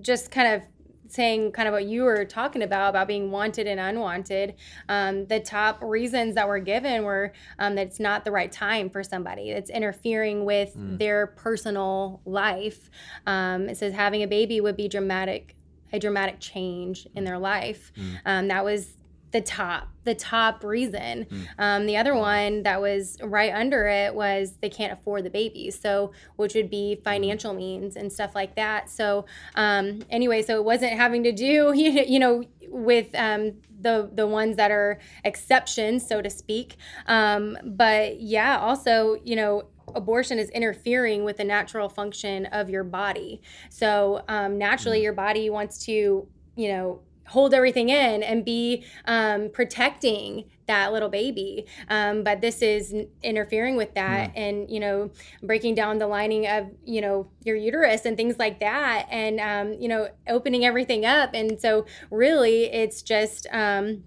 just 0.01 0.31
kind 0.31 0.55
of 0.55 0.63
saying 1.07 1.51
kind 1.51 1.67
of 1.67 1.73
what 1.73 1.85
you 1.85 2.05
were 2.05 2.25
talking 2.25 2.63
about 2.63 2.89
about 2.89 3.07
being 3.07 3.29
wanted 3.29 3.67
and 3.67 3.79
unwanted 3.79 4.55
um, 4.89 5.27
the 5.27 5.39
top 5.39 5.79
reasons 5.83 6.33
that 6.33 6.47
were 6.47 6.57
given 6.57 7.03
were 7.03 7.33
um, 7.59 7.75
that 7.75 7.85
it's 7.85 7.99
not 7.99 8.25
the 8.25 8.31
right 8.31 8.51
time 8.51 8.89
for 8.89 9.03
somebody. 9.03 9.51
It's 9.51 9.69
interfering 9.69 10.43
with 10.43 10.73
their 10.75 11.27
personal 11.27 12.19
life. 12.25 12.89
Um, 13.27 13.69
it 13.69 13.77
says 13.77 13.93
having 13.93 14.23
a 14.23 14.27
baby 14.27 14.59
would 14.59 14.75
be 14.75 14.87
dramatic 14.87 15.54
a 15.95 15.99
dramatic 15.99 16.39
change 16.39 17.07
in 17.15 17.23
their 17.23 17.39
life. 17.39 17.91
Um, 18.25 18.47
that 18.49 18.63
was 18.63 18.95
the 19.35 19.41
top 19.41 19.89
the 20.05 20.15
top 20.15 20.63
reason. 20.63 21.25
Um, 21.59 21.87
the 21.87 21.97
other 21.97 22.15
one 22.15 22.63
that 22.63 22.79
was 22.79 23.17
right 23.21 23.53
under 23.53 23.85
it 23.85 24.15
was 24.15 24.53
they 24.61 24.69
can't 24.69 24.93
afford 24.93 25.25
the 25.25 25.29
baby 25.29 25.71
so 25.71 26.13
which 26.37 26.53
would 26.53 26.69
be 26.69 27.01
financial 27.03 27.53
means 27.53 27.97
and 27.97 28.13
stuff 28.13 28.33
like 28.33 28.55
that. 28.55 28.89
So 28.89 29.25
um, 29.55 30.03
anyway 30.09 30.41
so 30.41 30.55
it 30.55 30.63
wasn't 30.63 30.93
having 30.93 31.23
to 31.23 31.33
do 31.33 31.73
you 31.75 32.17
know 32.17 32.45
with 32.69 33.07
um, 33.13 33.53
the 33.81 34.09
the 34.13 34.25
ones 34.25 34.55
that 34.55 34.71
are 34.71 34.99
exceptions 35.25 36.07
so 36.07 36.21
to 36.21 36.29
speak. 36.29 36.77
Um, 37.07 37.57
but 37.61 38.21
yeah 38.21 38.57
also 38.57 39.17
you 39.25 39.35
know 39.35 39.63
abortion 39.93 40.39
is 40.39 40.49
interfering 40.49 41.23
with 41.23 41.37
the 41.37 41.43
natural 41.43 41.89
function 41.89 42.45
of 42.47 42.69
your 42.69 42.83
body. 42.83 43.41
So 43.69 44.23
um, 44.27 44.57
naturally 44.57 45.01
your 45.01 45.13
body 45.13 45.49
wants 45.49 45.77
to 45.85 46.27
you 46.55 46.67
know 46.69 47.01
hold 47.27 47.55
everything 47.55 47.89
in 47.89 48.21
and 48.21 48.45
be 48.45 48.85
um, 49.05 49.49
protecting 49.51 50.45
that 50.67 50.93
little 50.93 51.09
baby. 51.09 51.65
Um, 51.89 52.23
but 52.23 52.39
this 52.39 52.61
is 52.61 52.93
interfering 53.23 53.75
with 53.75 53.95
that 53.95 54.31
and 54.35 54.69
you 54.69 54.79
know 54.79 55.09
breaking 55.41 55.73
down 55.75 55.97
the 55.97 56.07
lining 56.07 56.47
of 56.47 56.67
you 56.83 57.01
know 57.01 57.27
your 57.43 57.55
uterus 57.55 58.05
and 58.05 58.15
things 58.15 58.37
like 58.37 58.59
that 58.59 59.07
and 59.09 59.39
um, 59.39 59.73
you 59.81 59.87
know 59.87 60.09
opening 60.27 60.65
everything 60.65 61.05
up. 61.05 61.31
And 61.33 61.59
so 61.59 61.85
really 62.11 62.65
it's 62.65 63.01
just 63.01 63.47
um, 63.51 64.03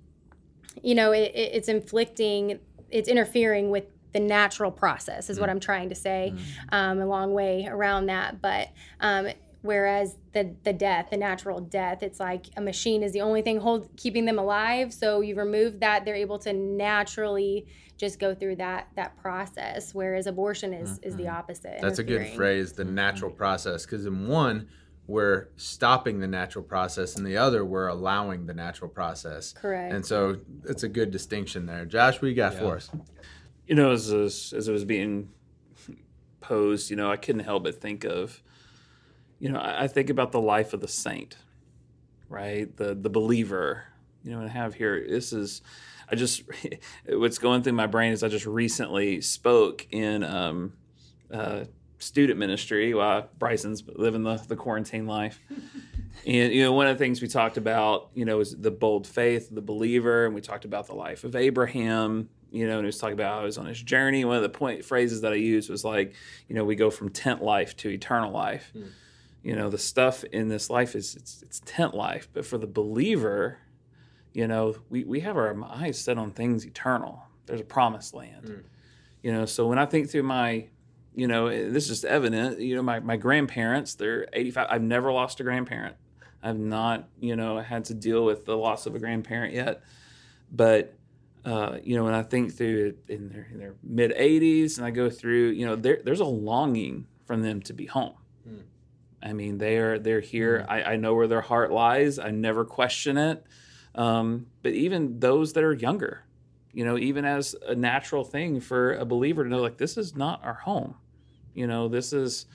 you 0.83 0.95
know 0.95 1.13
it, 1.13 1.33
it- 1.35 1.53
it's 1.55 1.69
inflicting 1.69 2.61
it's 2.91 3.09
interfering 3.09 3.71
with 3.71 3.85
the 4.19 4.25
natural 4.25 4.71
process 4.71 5.31
is 5.31 5.39
what 5.39 5.49
i'm 5.49 5.61
trying 5.61 5.89
to 5.89 5.95
say 5.95 6.35
um, 6.73 7.01
a 7.01 7.07
long 7.07 7.33
way 7.33 7.67
around 7.71 8.07
that 8.07 8.41
but 8.43 8.69
um, 9.01 9.29
whereas 9.63 10.17
the 10.33 10.55
the 10.65 10.73
death 10.73 11.09
the 11.11 11.17
natural 11.17 11.61
death 11.61 12.03
it's 12.03 12.19
like 12.21 12.47
a 12.57 12.61
machine 12.61 13.03
is 13.03 13.13
the 13.13 13.21
only 13.21 13.43
thing 13.43 13.61
hold 13.61 13.89
keeping 13.97 14.25
them 14.25 14.39
alive 14.39 14.93
so 14.93 15.21
you 15.21 15.35
remove 15.37 15.81
that 15.81 16.05
they're 16.05 16.15
able 16.17 16.39
to 16.39 16.53
naturally 16.53 17.67
just 17.97 18.19
go 18.21 18.35
through 18.35 18.57
that 18.57 18.89
that 18.97 19.17
process 19.17 19.95
whereas 19.95 20.27
abortion 20.27 20.73
is 20.73 20.99
is 21.03 21.17
the 21.17 21.29
opposite 21.29 21.79
That's 21.81 21.99
a 21.99 22.05
good 22.05 22.17
interfering. 22.17 22.37
phrase, 22.37 22.73
the 22.73 22.85
natural 22.85 23.31
process. 23.31 23.85
Because 23.85 24.07
in 24.07 24.29
one, 24.29 24.69
we're 25.09 25.49
stopping 25.57 26.21
the 26.21 26.29
natural 26.29 26.63
process, 26.63 27.17
and 27.17 27.27
the 27.27 27.37
other, 27.37 27.65
we're 27.65 27.89
allowing 27.89 28.47
the 28.47 28.55
natural 28.55 28.91
process. 28.91 29.53
correct 29.53 29.93
And 29.95 30.05
so 30.07 30.39
it's 30.65 30.83
a 30.85 30.89
good 30.89 31.11
distinction 31.11 31.67
there. 31.67 31.85
Josh, 31.87 32.21
what 32.21 32.29
you 32.29 32.35
got 32.37 32.55
for 32.55 32.77
us? 32.77 32.91
You 33.69 33.75
know, 33.75 33.93
as 33.93 34.11
as, 34.11 34.53
as 34.57 34.67
it 34.67 34.73
was 34.73 34.85
being 34.85 35.29
posed, 36.41 36.91
you 36.91 36.97
know, 36.97 37.11
I 37.11 37.17
couldn't 37.17 37.45
help 37.45 37.65
but 37.65 37.81
think 37.81 38.05
of, 38.05 38.43
you 39.39 39.51
know, 39.51 39.59
I, 39.59 39.85
I 39.85 39.89
think 39.89 40.11
about 40.11 40.33
the 40.33 40.41
life 40.41 40.73
of 40.73 40.81
the 40.81 40.89
saint, 40.89 41.37
right? 42.29 42.75
The 42.77 42.95
the 42.95 43.11
believer. 43.11 43.85
You 44.25 44.33
know, 44.33 44.41
and 44.41 44.51
I 44.51 44.53
have 44.53 44.75
here. 44.75 45.07
This 45.09 45.33
is, 45.33 45.63
I 46.11 46.17
just, 46.17 46.43
what's 47.09 47.39
going 47.39 47.63
through 47.63 47.75
my 47.75 47.87
brain 47.87 48.13
is 48.13 48.23
I 48.25 48.29
just 48.29 48.47
recently 48.47 49.21
spoke 49.21 49.87
in 49.91 50.25
um, 50.25 50.73
uh, 51.33 51.65
student 51.99 52.39
ministry 52.39 52.93
while 52.95 53.29
Bryson's 53.39 53.85
living 53.87 54.25
the 54.25 54.37
the 54.37 54.57
quarantine 54.57 55.07
life. 55.07 55.41
And 56.27 56.53
you 56.53 56.65
know, 56.65 56.73
one 56.73 56.89
of 56.89 56.99
the 56.99 57.03
things 57.03 57.23
we 57.23 57.29
talked 57.29 57.57
about, 57.57 58.11
you 58.13 58.25
know, 58.25 58.41
is 58.41 58.57
the 58.57 58.73
bold 58.73 59.07
faith 59.07 59.51
of 59.51 59.55
the 59.55 59.63
believer, 59.63 60.27
and 60.27 60.35
we 60.35 60.41
talked 60.41 60.65
about 60.65 60.89
the 60.89 60.95
life 60.95 61.23
of 61.23 61.37
Abraham. 61.37 62.29
You 62.51 62.67
know, 62.67 62.77
and 62.77 62.83
he 62.83 62.87
was 62.87 62.99
talking 62.99 63.15
about 63.15 63.35
how 63.35 63.39
he 63.41 63.47
was 63.47 63.59
on 63.59 63.67
his 63.67 63.83
journey. 63.83 64.25
One 64.25 64.37
of 64.37 64.43
the 64.43 64.49
point 64.49 64.85
phrases 64.85 65.21
that 65.21 65.33
I 65.33 65.37
used 65.37 65.69
was 65.69 65.85
like, 65.85 66.15
you 66.49 66.55
know, 66.55 66.65
we 66.65 66.77
go 66.77 66.91
from 66.91 67.11
tent 67.11 67.43
life 67.43 67.77
to 67.79 67.91
eternal 67.91 68.33
life. 68.33 68.71
Hmm. 68.73 68.85
You 69.43 69.55
know, 69.55 69.71
the 69.71 69.79
stuff 69.79 70.25
in 70.25 70.49
this 70.49 70.69
life 70.69 70.95
is 70.95 71.15
it's, 71.15 71.43
it's 71.43 71.61
tent 71.65 71.95
life, 71.95 72.29
but 72.33 72.45
for 72.45 72.59
the 72.59 72.67
believer, 72.67 73.59
you 74.33 74.47
know, 74.47 74.77
we, 74.89 75.05
we 75.05 75.21
have 75.21 75.37
our 75.37 75.57
eyes 75.65 75.99
set 75.99 76.19
on 76.19 76.33
things 76.33 76.67
eternal. 76.67 77.23
There's 77.47 77.61
a 77.61 77.65
promised 77.65 78.15
land. 78.15 78.49
Hmm. 78.49 78.61
You 79.23 79.33
know, 79.33 79.45
so 79.47 79.67
when 79.67 79.79
I 79.79 79.87
think 79.87 80.11
through 80.11 80.23
my 80.23 80.69
you 81.19 81.27
know, 81.27 81.49
eh, 81.49 81.69
this 81.69 81.91
is 81.91 82.05
evident. 82.05 82.61
You 82.61 82.77
know, 82.77 82.83
my, 82.83 83.01
my 83.01 83.17
grandparents, 83.17 83.95
they're 83.95 84.29
85. 84.33 84.69
I've 84.71 84.83
never 84.83 85.11
lost 85.11 85.41
a 85.41 85.43
grandparent. 85.43 85.97
I've 86.41 86.61
not, 86.61 87.09
you 87.19 87.35
know, 87.35 87.59
had 87.59 87.87
to 87.87 87.95
deal 87.95 88.25
with 88.25 88.45
the 88.45 88.57
loss 88.57 88.87
of 88.87 88.95
a 88.95 89.01
grandparent 89.01 89.53
yet. 89.53 89.83
But, 90.53 90.95
uh, 91.45 91.79
you 91.83 91.97
know, 91.97 92.05
when 92.05 92.15
I 92.15 92.23
think 92.23 92.55
through 92.55 92.89
it 92.89 93.13
in 93.13 93.29
their, 93.29 93.49
in 93.51 93.59
their 93.59 93.75
mid 93.83 94.13
80s 94.13 94.77
and 94.77 94.87
I 94.87 94.91
go 94.91 95.09
through, 95.09 95.51
you 95.51 95.67
know, 95.67 95.77
there, 95.77 96.01
there's 96.05 96.21
a 96.21 96.25
longing 96.25 97.07
from 97.27 97.43
them 97.43 97.61
to 97.63 97.73
be 97.73 97.87
home. 97.87 98.15
I 99.23 99.33
mean, 99.33 99.59
they 99.59 99.79
are 99.79 99.99
they're 99.99 100.21
here. 100.21 100.65
I, 100.69 100.83
I 100.83 100.97
know 100.97 101.15
where 101.15 101.27
their 101.27 101.41
heart 101.41 101.73
lies. 101.73 102.19
I 102.19 102.31
never 102.31 102.65
question 102.65 103.19
it. 103.19 103.45
Um, 103.95 104.47
but 104.63 104.73
even 104.73 105.19
those 105.19 105.55
that 105.55 105.65
are 105.65 105.73
younger, 105.73 106.25
you 106.73 106.85
know, 106.85 106.97
even 106.97 107.25
as 107.25 107.57
a 107.67 107.75
natural 107.75 108.25
thing 108.25 108.61
for 108.61 108.95
a 108.95 109.05
believer 109.05 109.43
to 109.43 109.51
know, 109.51 109.61
like 109.61 109.79
this 109.79 109.97
is 109.97 110.15
not 110.15 110.45
our 110.45 110.55
home. 110.55 110.95
You 111.55 111.67
know, 111.67 111.89
this 111.89 112.13
is 112.13 112.47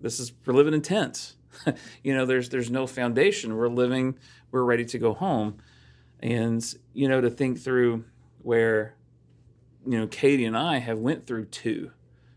this 0.00 0.20
is 0.20 0.32
we're 0.46 0.54
living 0.54 0.74
in 0.74 0.82
tents. 0.82 1.34
you 2.02 2.14
know, 2.14 2.26
there's 2.26 2.48
there's 2.48 2.70
no 2.70 2.86
foundation. 2.86 3.56
We're 3.56 3.68
living. 3.68 4.18
We're 4.52 4.62
ready 4.62 4.84
to 4.84 4.98
go 4.98 5.14
home, 5.14 5.58
and 6.20 6.64
you 6.92 7.08
know, 7.08 7.20
to 7.20 7.30
think 7.30 7.60
through 7.60 8.04
where, 8.44 8.94
you 9.86 9.98
know, 9.98 10.06
Katie 10.06 10.44
and 10.44 10.56
I 10.56 10.78
have 10.78 10.98
went 10.98 11.26
through 11.26 11.46
two. 11.46 11.90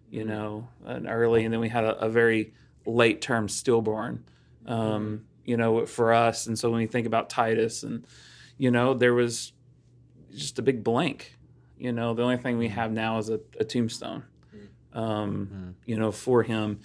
You 0.09 0.21
mm-hmm. 0.21 0.29
know, 0.29 0.67
an 0.85 1.07
early, 1.07 1.43
and 1.43 1.53
then 1.53 1.59
we 1.59 1.69
had 1.69 1.83
a, 1.83 1.97
a 1.99 2.09
very 2.09 2.53
late 2.85 3.21
term 3.21 3.49
stillborn. 3.49 4.23
Um, 4.65 4.79
mm-hmm. 4.79 5.15
you 5.43 5.57
know, 5.57 5.85
for 5.85 6.13
us, 6.13 6.47
and 6.47 6.57
so 6.57 6.69
when 6.71 6.79
we 6.79 6.87
think 6.87 7.05
about 7.05 7.29
Titus, 7.29 7.83
and 7.83 8.05
you 8.57 8.71
know, 8.71 8.93
there 8.93 9.13
was 9.13 9.51
just 10.33 10.57
a 10.59 10.61
big 10.61 10.83
blank. 10.83 11.37
You 11.77 11.91
know, 11.91 12.13
the 12.13 12.23
only 12.23 12.37
thing 12.37 12.57
we 12.57 12.67
mm-hmm. 12.67 12.75
have 12.75 12.91
now 12.91 13.17
is 13.17 13.29
a, 13.29 13.39
a 13.59 13.65
tombstone, 13.65 14.23
um, 14.93 15.75
you 15.85 15.97
know, 15.97 16.11
for 16.11 16.41
him. 16.41 16.79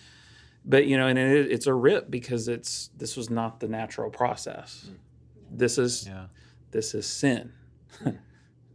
But 0.64 0.86
you 0.86 0.96
know, 0.96 1.06
and 1.06 1.18
it, 1.18 1.50
it's 1.50 1.66
a 1.66 1.74
rip 1.74 2.10
because 2.10 2.48
it's 2.48 2.90
this 2.96 3.16
was 3.16 3.30
not 3.30 3.60
the 3.60 3.68
natural 3.68 4.10
process. 4.10 4.86
Mm. 4.88 5.58
This 5.58 5.78
is 5.78 6.06
Yeah. 6.06 6.26
this 6.72 6.94
is 6.94 7.06
sin. 7.06 7.52
Mm. 8.02 8.18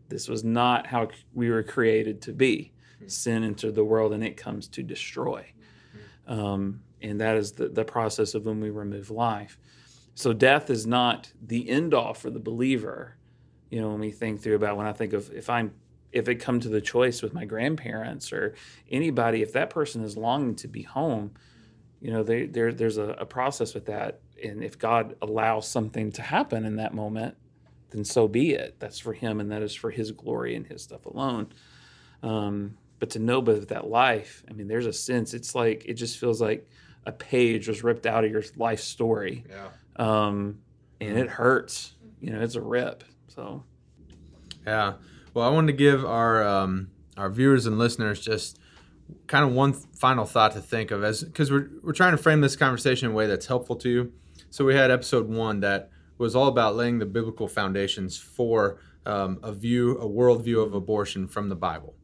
this 0.10 0.28
was 0.28 0.44
not 0.44 0.88
how 0.88 1.10
we 1.34 1.50
were 1.50 1.64
created 1.64 2.22
to 2.24 2.34
be. 2.34 2.72
Sin 3.06 3.44
entered 3.44 3.76
the 3.76 3.84
world 3.84 4.14
and 4.14 4.24
it 4.24 4.38
comes 4.38 4.68
to 4.70 4.84
destroy. 4.84 5.46
Um, 6.28 6.82
and 7.02 7.22
that 7.22 7.38
is 7.38 7.54
the, 7.54 7.70
the 7.70 7.86
process 7.86 8.34
of 8.34 8.46
when 8.46 8.60
we 8.60 8.70
remove 8.70 9.10
life. 9.12 9.58
So 10.16 10.34
death 10.34 10.70
is 10.70 10.88
not 10.88 11.32
the 11.42 11.70
end 11.70 11.94
all 11.94 12.14
for 12.14 12.30
the 12.30 12.40
believer. 12.40 13.16
You 13.70 13.82
know, 13.82 13.90
when 13.90 14.00
we 14.00 14.12
think 14.12 14.42
through 14.42 14.56
about 14.56 14.78
when 14.78 14.88
I 14.88 14.94
think 14.94 15.14
of 15.14 15.32
if 15.32 15.50
I'm 15.50 15.74
if 16.12 16.28
it 16.28 16.36
come 16.36 16.60
to 16.62 16.70
the 16.70 16.82
choice 16.82 17.22
with 17.22 17.34
my 17.34 17.46
grandparents 17.46 18.34
or 18.34 18.56
anybody, 18.90 19.42
if 19.42 19.54
that 19.54 19.70
person 19.70 20.04
is 20.04 20.18
longing 20.18 20.56
to 20.56 20.68
be 20.68 20.82
home, 20.82 21.32
you 22.02 22.12
know, 22.12 22.24
they, 22.24 22.46
there 22.46 22.74
there's 22.74 22.98
a, 22.98 23.10
a 23.20 23.26
process 23.26 23.74
with 23.74 23.86
that. 23.86 24.22
And 24.44 24.64
if 24.64 24.80
God 24.80 25.16
allows 25.22 25.68
something 25.68 26.12
to 26.14 26.22
happen 26.22 26.66
in 26.66 26.78
that 26.78 26.94
moment, 26.94 27.38
then 27.92 28.04
so 28.04 28.28
be 28.28 28.52
it. 28.52 28.76
That's 28.80 29.00
for 29.00 29.14
him 29.14 29.40
and 29.40 29.52
that 29.52 29.62
is 29.62 29.74
for 29.74 29.92
his 29.92 30.12
glory 30.12 30.56
and 30.56 30.66
his 30.66 30.82
stuff 30.82 31.06
alone. 31.06 31.48
Um, 32.24 32.78
but 33.00 33.12
to 33.12 33.20
know 33.20 33.42
but 33.42 33.68
that 33.70 33.88
life, 33.88 34.44
I 34.50 34.54
mean, 34.54 34.68
there's 34.68 34.88
a 34.88 34.94
sense, 34.94 35.34
it's 35.34 35.54
like, 35.56 35.86
it 35.86 35.94
just 35.94 36.18
feels 36.18 36.42
like 36.42 36.68
a 37.06 37.12
page 37.12 37.68
was 37.68 37.84
ripped 37.84 38.06
out 38.06 38.24
of 38.26 38.32
your 38.32 38.44
life 38.58 38.80
story. 38.82 39.46
Yeah. 39.50 39.68
Um, 39.96 40.60
and 41.00 41.18
it 41.18 41.30
hurts, 41.30 41.94
you 42.20 42.32
know, 42.32 42.42
it's 42.42 42.56
a 42.56 42.62
rip. 42.62 43.04
So, 43.28 43.64
Yeah. 44.66 44.94
Well, 45.34 45.48
I 45.48 45.52
wanted 45.52 45.68
to 45.68 45.78
give 45.78 46.04
our 46.04 46.44
um, 46.44 46.90
our 47.16 47.30
viewers 47.30 47.66
and 47.66 47.78
listeners 47.78 48.20
just 48.20 48.60
kind 49.28 49.46
of 49.46 49.54
one 49.54 49.74
final 49.74 50.26
thought 50.26 50.52
to 50.54 50.60
think 50.60 50.92
of 50.92 51.04
as 51.04 51.24
because 51.24 51.52
we're, 51.52 51.70
we're 51.82 51.94
trying 51.94 52.12
to 52.12 52.18
frame 52.18 52.42
this 52.42 52.56
conversation 52.56 53.08
in 53.08 53.14
a 53.14 53.16
way 53.16 53.28
that's 53.28 53.46
helpful 53.46 53.76
to 53.78 53.90
you. 53.90 54.12
So 54.50 54.66
we 54.66 54.76
had 54.76 54.92
episode 54.92 55.30
one 55.30 55.62
that 55.62 55.90
was 56.18 56.36
all 56.36 56.48
about 56.48 56.76
laying 56.76 57.00
the 57.00 57.06
biblical 57.06 57.48
foundations 57.48 58.18
for 58.18 58.80
um, 59.06 59.40
a 59.44 59.52
view, 59.52 59.98
a 59.98 60.08
worldview 60.08 60.64
of 60.64 60.74
abortion 60.74 61.28
from 61.28 61.50
the 61.50 61.56
Bible. 61.56 61.96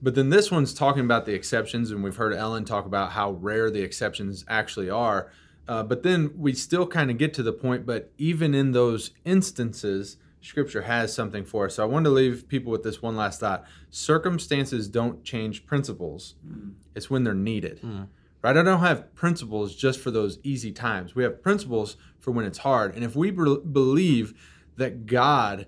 But 0.00 0.16
then 0.16 0.30
this 0.30 0.50
one's 0.50 0.74
talking 0.74 1.04
about 1.04 1.26
the 1.26 1.34
exceptions, 1.34 1.90
and 1.90 2.02
we've 2.02 2.16
heard 2.16 2.34
Ellen 2.34 2.64
talk 2.64 2.86
about 2.86 3.12
how 3.12 3.32
rare 3.32 3.70
the 3.70 3.82
exceptions 3.82 4.44
actually 4.48 4.90
are. 4.90 5.30
Uh, 5.68 5.82
but 5.84 6.02
then 6.02 6.32
we 6.36 6.52
still 6.54 6.86
kind 6.86 7.10
of 7.10 7.18
get 7.18 7.32
to 7.34 7.42
the 7.42 7.52
point, 7.52 7.86
but 7.86 8.10
even 8.18 8.52
in 8.54 8.72
those 8.72 9.12
instances, 9.24 10.16
Scripture 10.40 10.82
has 10.82 11.14
something 11.14 11.44
for 11.44 11.66
us. 11.66 11.76
So 11.76 11.84
I 11.84 11.86
wanted 11.86 12.08
to 12.08 12.10
leave 12.10 12.48
people 12.48 12.72
with 12.72 12.82
this 12.82 13.00
one 13.00 13.16
last 13.16 13.38
thought. 13.38 13.64
Circumstances 13.90 14.88
don't 14.88 15.22
change 15.22 15.66
principles, 15.66 16.34
mm. 16.44 16.72
it's 16.96 17.08
when 17.08 17.22
they're 17.22 17.32
needed. 17.32 17.80
Mm. 17.80 18.08
Right? 18.42 18.56
I 18.56 18.62
don't 18.62 18.80
have 18.80 19.14
principles 19.14 19.76
just 19.76 20.00
for 20.00 20.10
those 20.10 20.38
easy 20.42 20.72
times. 20.72 21.14
We 21.14 21.22
have 21.22 21.42
principles 21.42 21.96
for 22.18 22.32
when 22.32 22.44
it's 22.44 22.58
hard. 22.58 22.94
And 22.94 23.04
if 23.04 23.14
we 23.14 23.30
be- 23.30 23.58
believe 23.70 24.34
that 24.76 25.06
God 25.06 25.66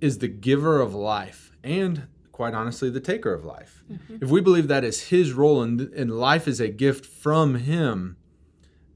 is 0.00 0.18
the 0.18 0.28
giver 0.28 0.80
of 0.80 0.94
life 0.94 1.52
and 1.62 2.08
quite 2.32 2.54
honestly 2.54 2.90
the 2.90 3.00
taker 3.00 3.32
of 3.32 3.44
life, 3.44 3.84
mm-hmm. 3.90 4.18
if 4.20 4.30
we 4.30 4.40
believe 4.40 4.68
that 4.68 4.84
is 4.84 5.08
his 5.08 5.32
role 5.32 5.62
and, 5.62 5.80
and 5.80 6.10
life 6.10 6.48
is 6.48 6.60
a 6.60 6.68
gift 6.68 7.06
from 7.06 7.56
him, 7.56 8.16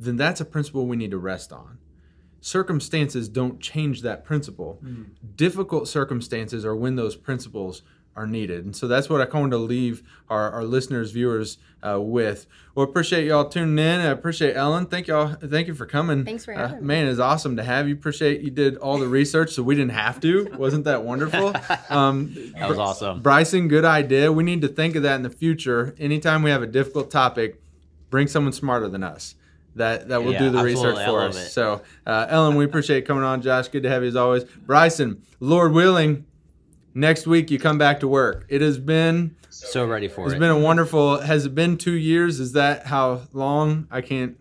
then 0.00 0.16
that's 0.16 0.40
a 0.40 0.44
principle 0.44 0.86
we 0.86 0.96
need 0.96 1.12
to 1.12 1.18
rest 1.18 1.52
on 1.52 1.78
circumstances 2.42 3.28
don't 3.28 3.60
change 3.60 4.02
that 4.02 4.24
principle. 4.24 4.80
Mm. 4.84 5.10
Difficult 5.36 5.88
circumstances 5.88 6.64
are 6.64 6.76
when 6.76 6.96
those 6.96 7.16
principles 7.16 7.82
are 8.14 8.26
needed. 8.26 8.64
And 8.64 8.76
so 8.76 8.86
that's 8.86 9.08
what 9.08 9.20
I 9.20 9.36
wanted 9.36 9.50
to 9.52 9.58
leave 9.58 10.02
our, 10.28 10.50
our 10.50 10.64
listeners, 10.64 11.10
viewers 11.10 11.58
uh, 11.82 12.00
with. 12.00 12.46
Well, 12.74 12.84
appreciate 12.84 13.26
y'all 13.26 13.48
tuning 13.48 13.78
in. 13.78 14.00
I 14.00 14.06
appreciate 14.06 14.54
Ellen. 14.54 14.86
Thank 14.86 15.06
y'all. 15.06 15.34
Thank 15.34 15.68
you 15.68 15.74
for 15.74 15.86
coming. 15.86 16.24
Thanks 16.24 16.44
for 16.44 16.54
uh, 16.54 16.58
having 16.58 16.78
uh, 16.78 16.80
me. 16.80 16.86
Man, 16.86 17.08
it's 17.08 17.20
awesome 17.20 17.56
to 17.56 17.62
have 17.62 17.88
you. 17.88 17.94
Appreciate 17.94 18.42
you 18.42 18.50
did 18.50 18.76
all 18.76 18.98
the 18.98 19.08
research 19.08 19.52
so 19.52 19.62
we 19.62 19.74
didn't 19.74 19.92
have 19.92 20.20
to. 20.20 20.54
Wasn't 20.56 20.84
that 20.84 21.04
wonderful? 21.04 21.54
Um, 21.88 22.34
that 22.58 22.68
was 22.68 22.78
awesome. 22.78 23.20
Bryson, 23.20 23.68
good 23.68 23.84
idea. 23.84 24.32
We 24.32 24.44
need 24.44 24.62
to 24.62 24.68
think 24.68 24.96
of 24.96 25.02
that 25.02 25.16
in 25.16 25.22
the 25.22 25.30
future. 25.30 25.94
Anytime 25.98 26.42
we 26.42 26.50
have 26.50 26.62
a 26.62 26.66
difficult 26.66 27.10
topic, 27.10 27.60
bring 28.08 28.28
someone 28.28 28.52
smarter 28.52 28.88
than 28.88 29.02
us 29.02 29.34
that 29.74 30.08
that 30.08 30.22
will 30.22 30.32
yeah, 30.32 30.38
do 30.38 30.50
the 30.50 30.62
research 30.62 30.96
for 31.04 31.22
us. 31.22 31.36
It. 31.36 31.50
So, 31.50 31.82
uh, 32.06 32.26
Ellen, 32.28 32.56
we 32.56 32.64
appreciate 32.64 33.06
coming 33.06 33.24
on. 33.24 33.42
Josh, 33.42 33.68
good 33.68 33.82
to 33.82 33.90
have 33.90 34.02
you 34.02 34.08
as 34.08 34.16
always. 34.16 34.44
Bryson, 34.44 35.22
Lord 35.40 35.72
willing, 35.72 36.26
next 36.94 37.26
week 37.26 37.50
you 37.50 37.58
come 37.58 37.78
back 37.78 38.00
to 38.00 38.08
work. 38.08 38.44
It 38.48 38.60
has 38.60 38.78
been 38.78 39.36
so 39.50 39.84
ready 39.86 40.08
for 40.08 40.22
it's 40.22 40.32
it. 40.32 40.36
It's 40.36 40.40
been 40.40 40.50
a 40.50 40.58
wonderful. 40.58 41.20
Has 41.20 41.46
it 41.46 41.54
been 41.54 41.76
two 41.76 41.92
years? 41.92 42.40
Is 42.40 42.52
that 42.52 42.86
how 42.86 43.22
long? 43.32 43.86
I 43.90 44.00
can't. 44.00 44.36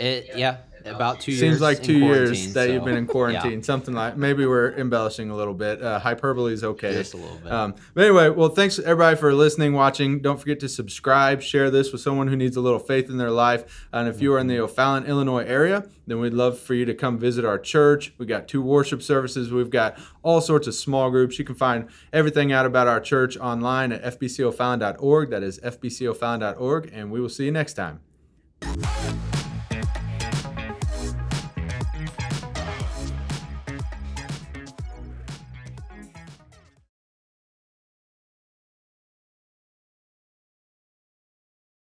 It 0.00 0.30
yeah 0.36 0.58
about 0.84 1.20
two 1.20 1.32
Seems 1.32 1.40
years. 1.40 1.52
Seems 1.52 1.60
like 1.60 1.82
two 1.82 1.98
years 1.98 2.54
that 2.54 2.66
so, 2.66 2.72
you've 2.72 2.84
been 2.84 2.96
in 2.96 3.06
quarantine. 3.06 3.58
Yeah. 3.58 3.62
Something 3.62 3.94
like 3.94 4.16
maybe 4.16 4.46
we're 4.46 4.72
embellishing 4.74 5.30
a 5.30 5.36
little 5.36 5.54
bit. 5.54 5.82
Uh, 5.82 5.98
hyperbole 5.98 6.52
is 6.52 6.64
okay. 6.64 6.92
Just 6.92 7.14
a 7.14 7.16
little 7.16 7.38
bit. 7.38 7.52
Um, 7.52 7.74
but 7.94 8.04
anyway, 8.04 8.28
well, 8.28 8.48
thanks 8.48 8.78
everybody 8.78 9.16
for 9.16 9.32
listening, 9.32 9.72
watching. 9.72 10.20
Don't 10.20 10.38
forget 10.38 10.60
to 10.60 10.68
subscribe, 10.68 11.42
share 11.42 11.70
this 11.70 11.92
with 11.92 12.00
someone 12.00 12.28
who 12.28 12.36
needs 12.36 12.56
a 12.56 12.60
little 12.60 12.78
faith 12.78 13.08
in 13.08 13.16
their 13.16 13.30
life. 13.30 13.88
And 13.92 14.08
if 14.08 14.20
you 14.20 14.32
are 14.34 14.38
in 14.38 14.46
the 14.46 14.58
O'Fallon, 14.58 15.04
Illinois 15.06 15.44
area, 15.44 15.86
then 16.06 16.20
we'd 16.20 16.34
love 16.34 16.58
for 16.58 16.74
you 16.74 16.84
to 16.84 16.94
come 16.94 17.18
visit 17.18 17.44
our 17.44 17.58
church. 17.58 18.12
We've 18.18 18.28
got 18.28 18.48
two 18.48 18.62
worship 18.62 19.02
services. 19.02 19.50
We've 19.50 19.70
got 19.70 19.98
all 20.22 20.40
sorts 20.40 20.66
of 20.66 20.74
small 20.74 21.10
groups. 21.10 21.38
You 21.38 21.44
can 21.44 21.54
find 21.54 21.88
everything 22.12 22.52
out 22.52 22.66
about 22.66 22.88
our 22.88 23.00
church 23.00 23.36
online 23.38 23.92
at 23.92 24.18
fbcofallon.org. 24.18 25.30
That 25.30 25.42
is 25.42 25.58
fbcofallon.org. 25.60 26.90
And 26.92 27.10
we 27.10 27.20
will 27.20 27.28
see 27.28 27.46
you 27.46 27.52
next 27.52 27.74
time. 27.74 28.00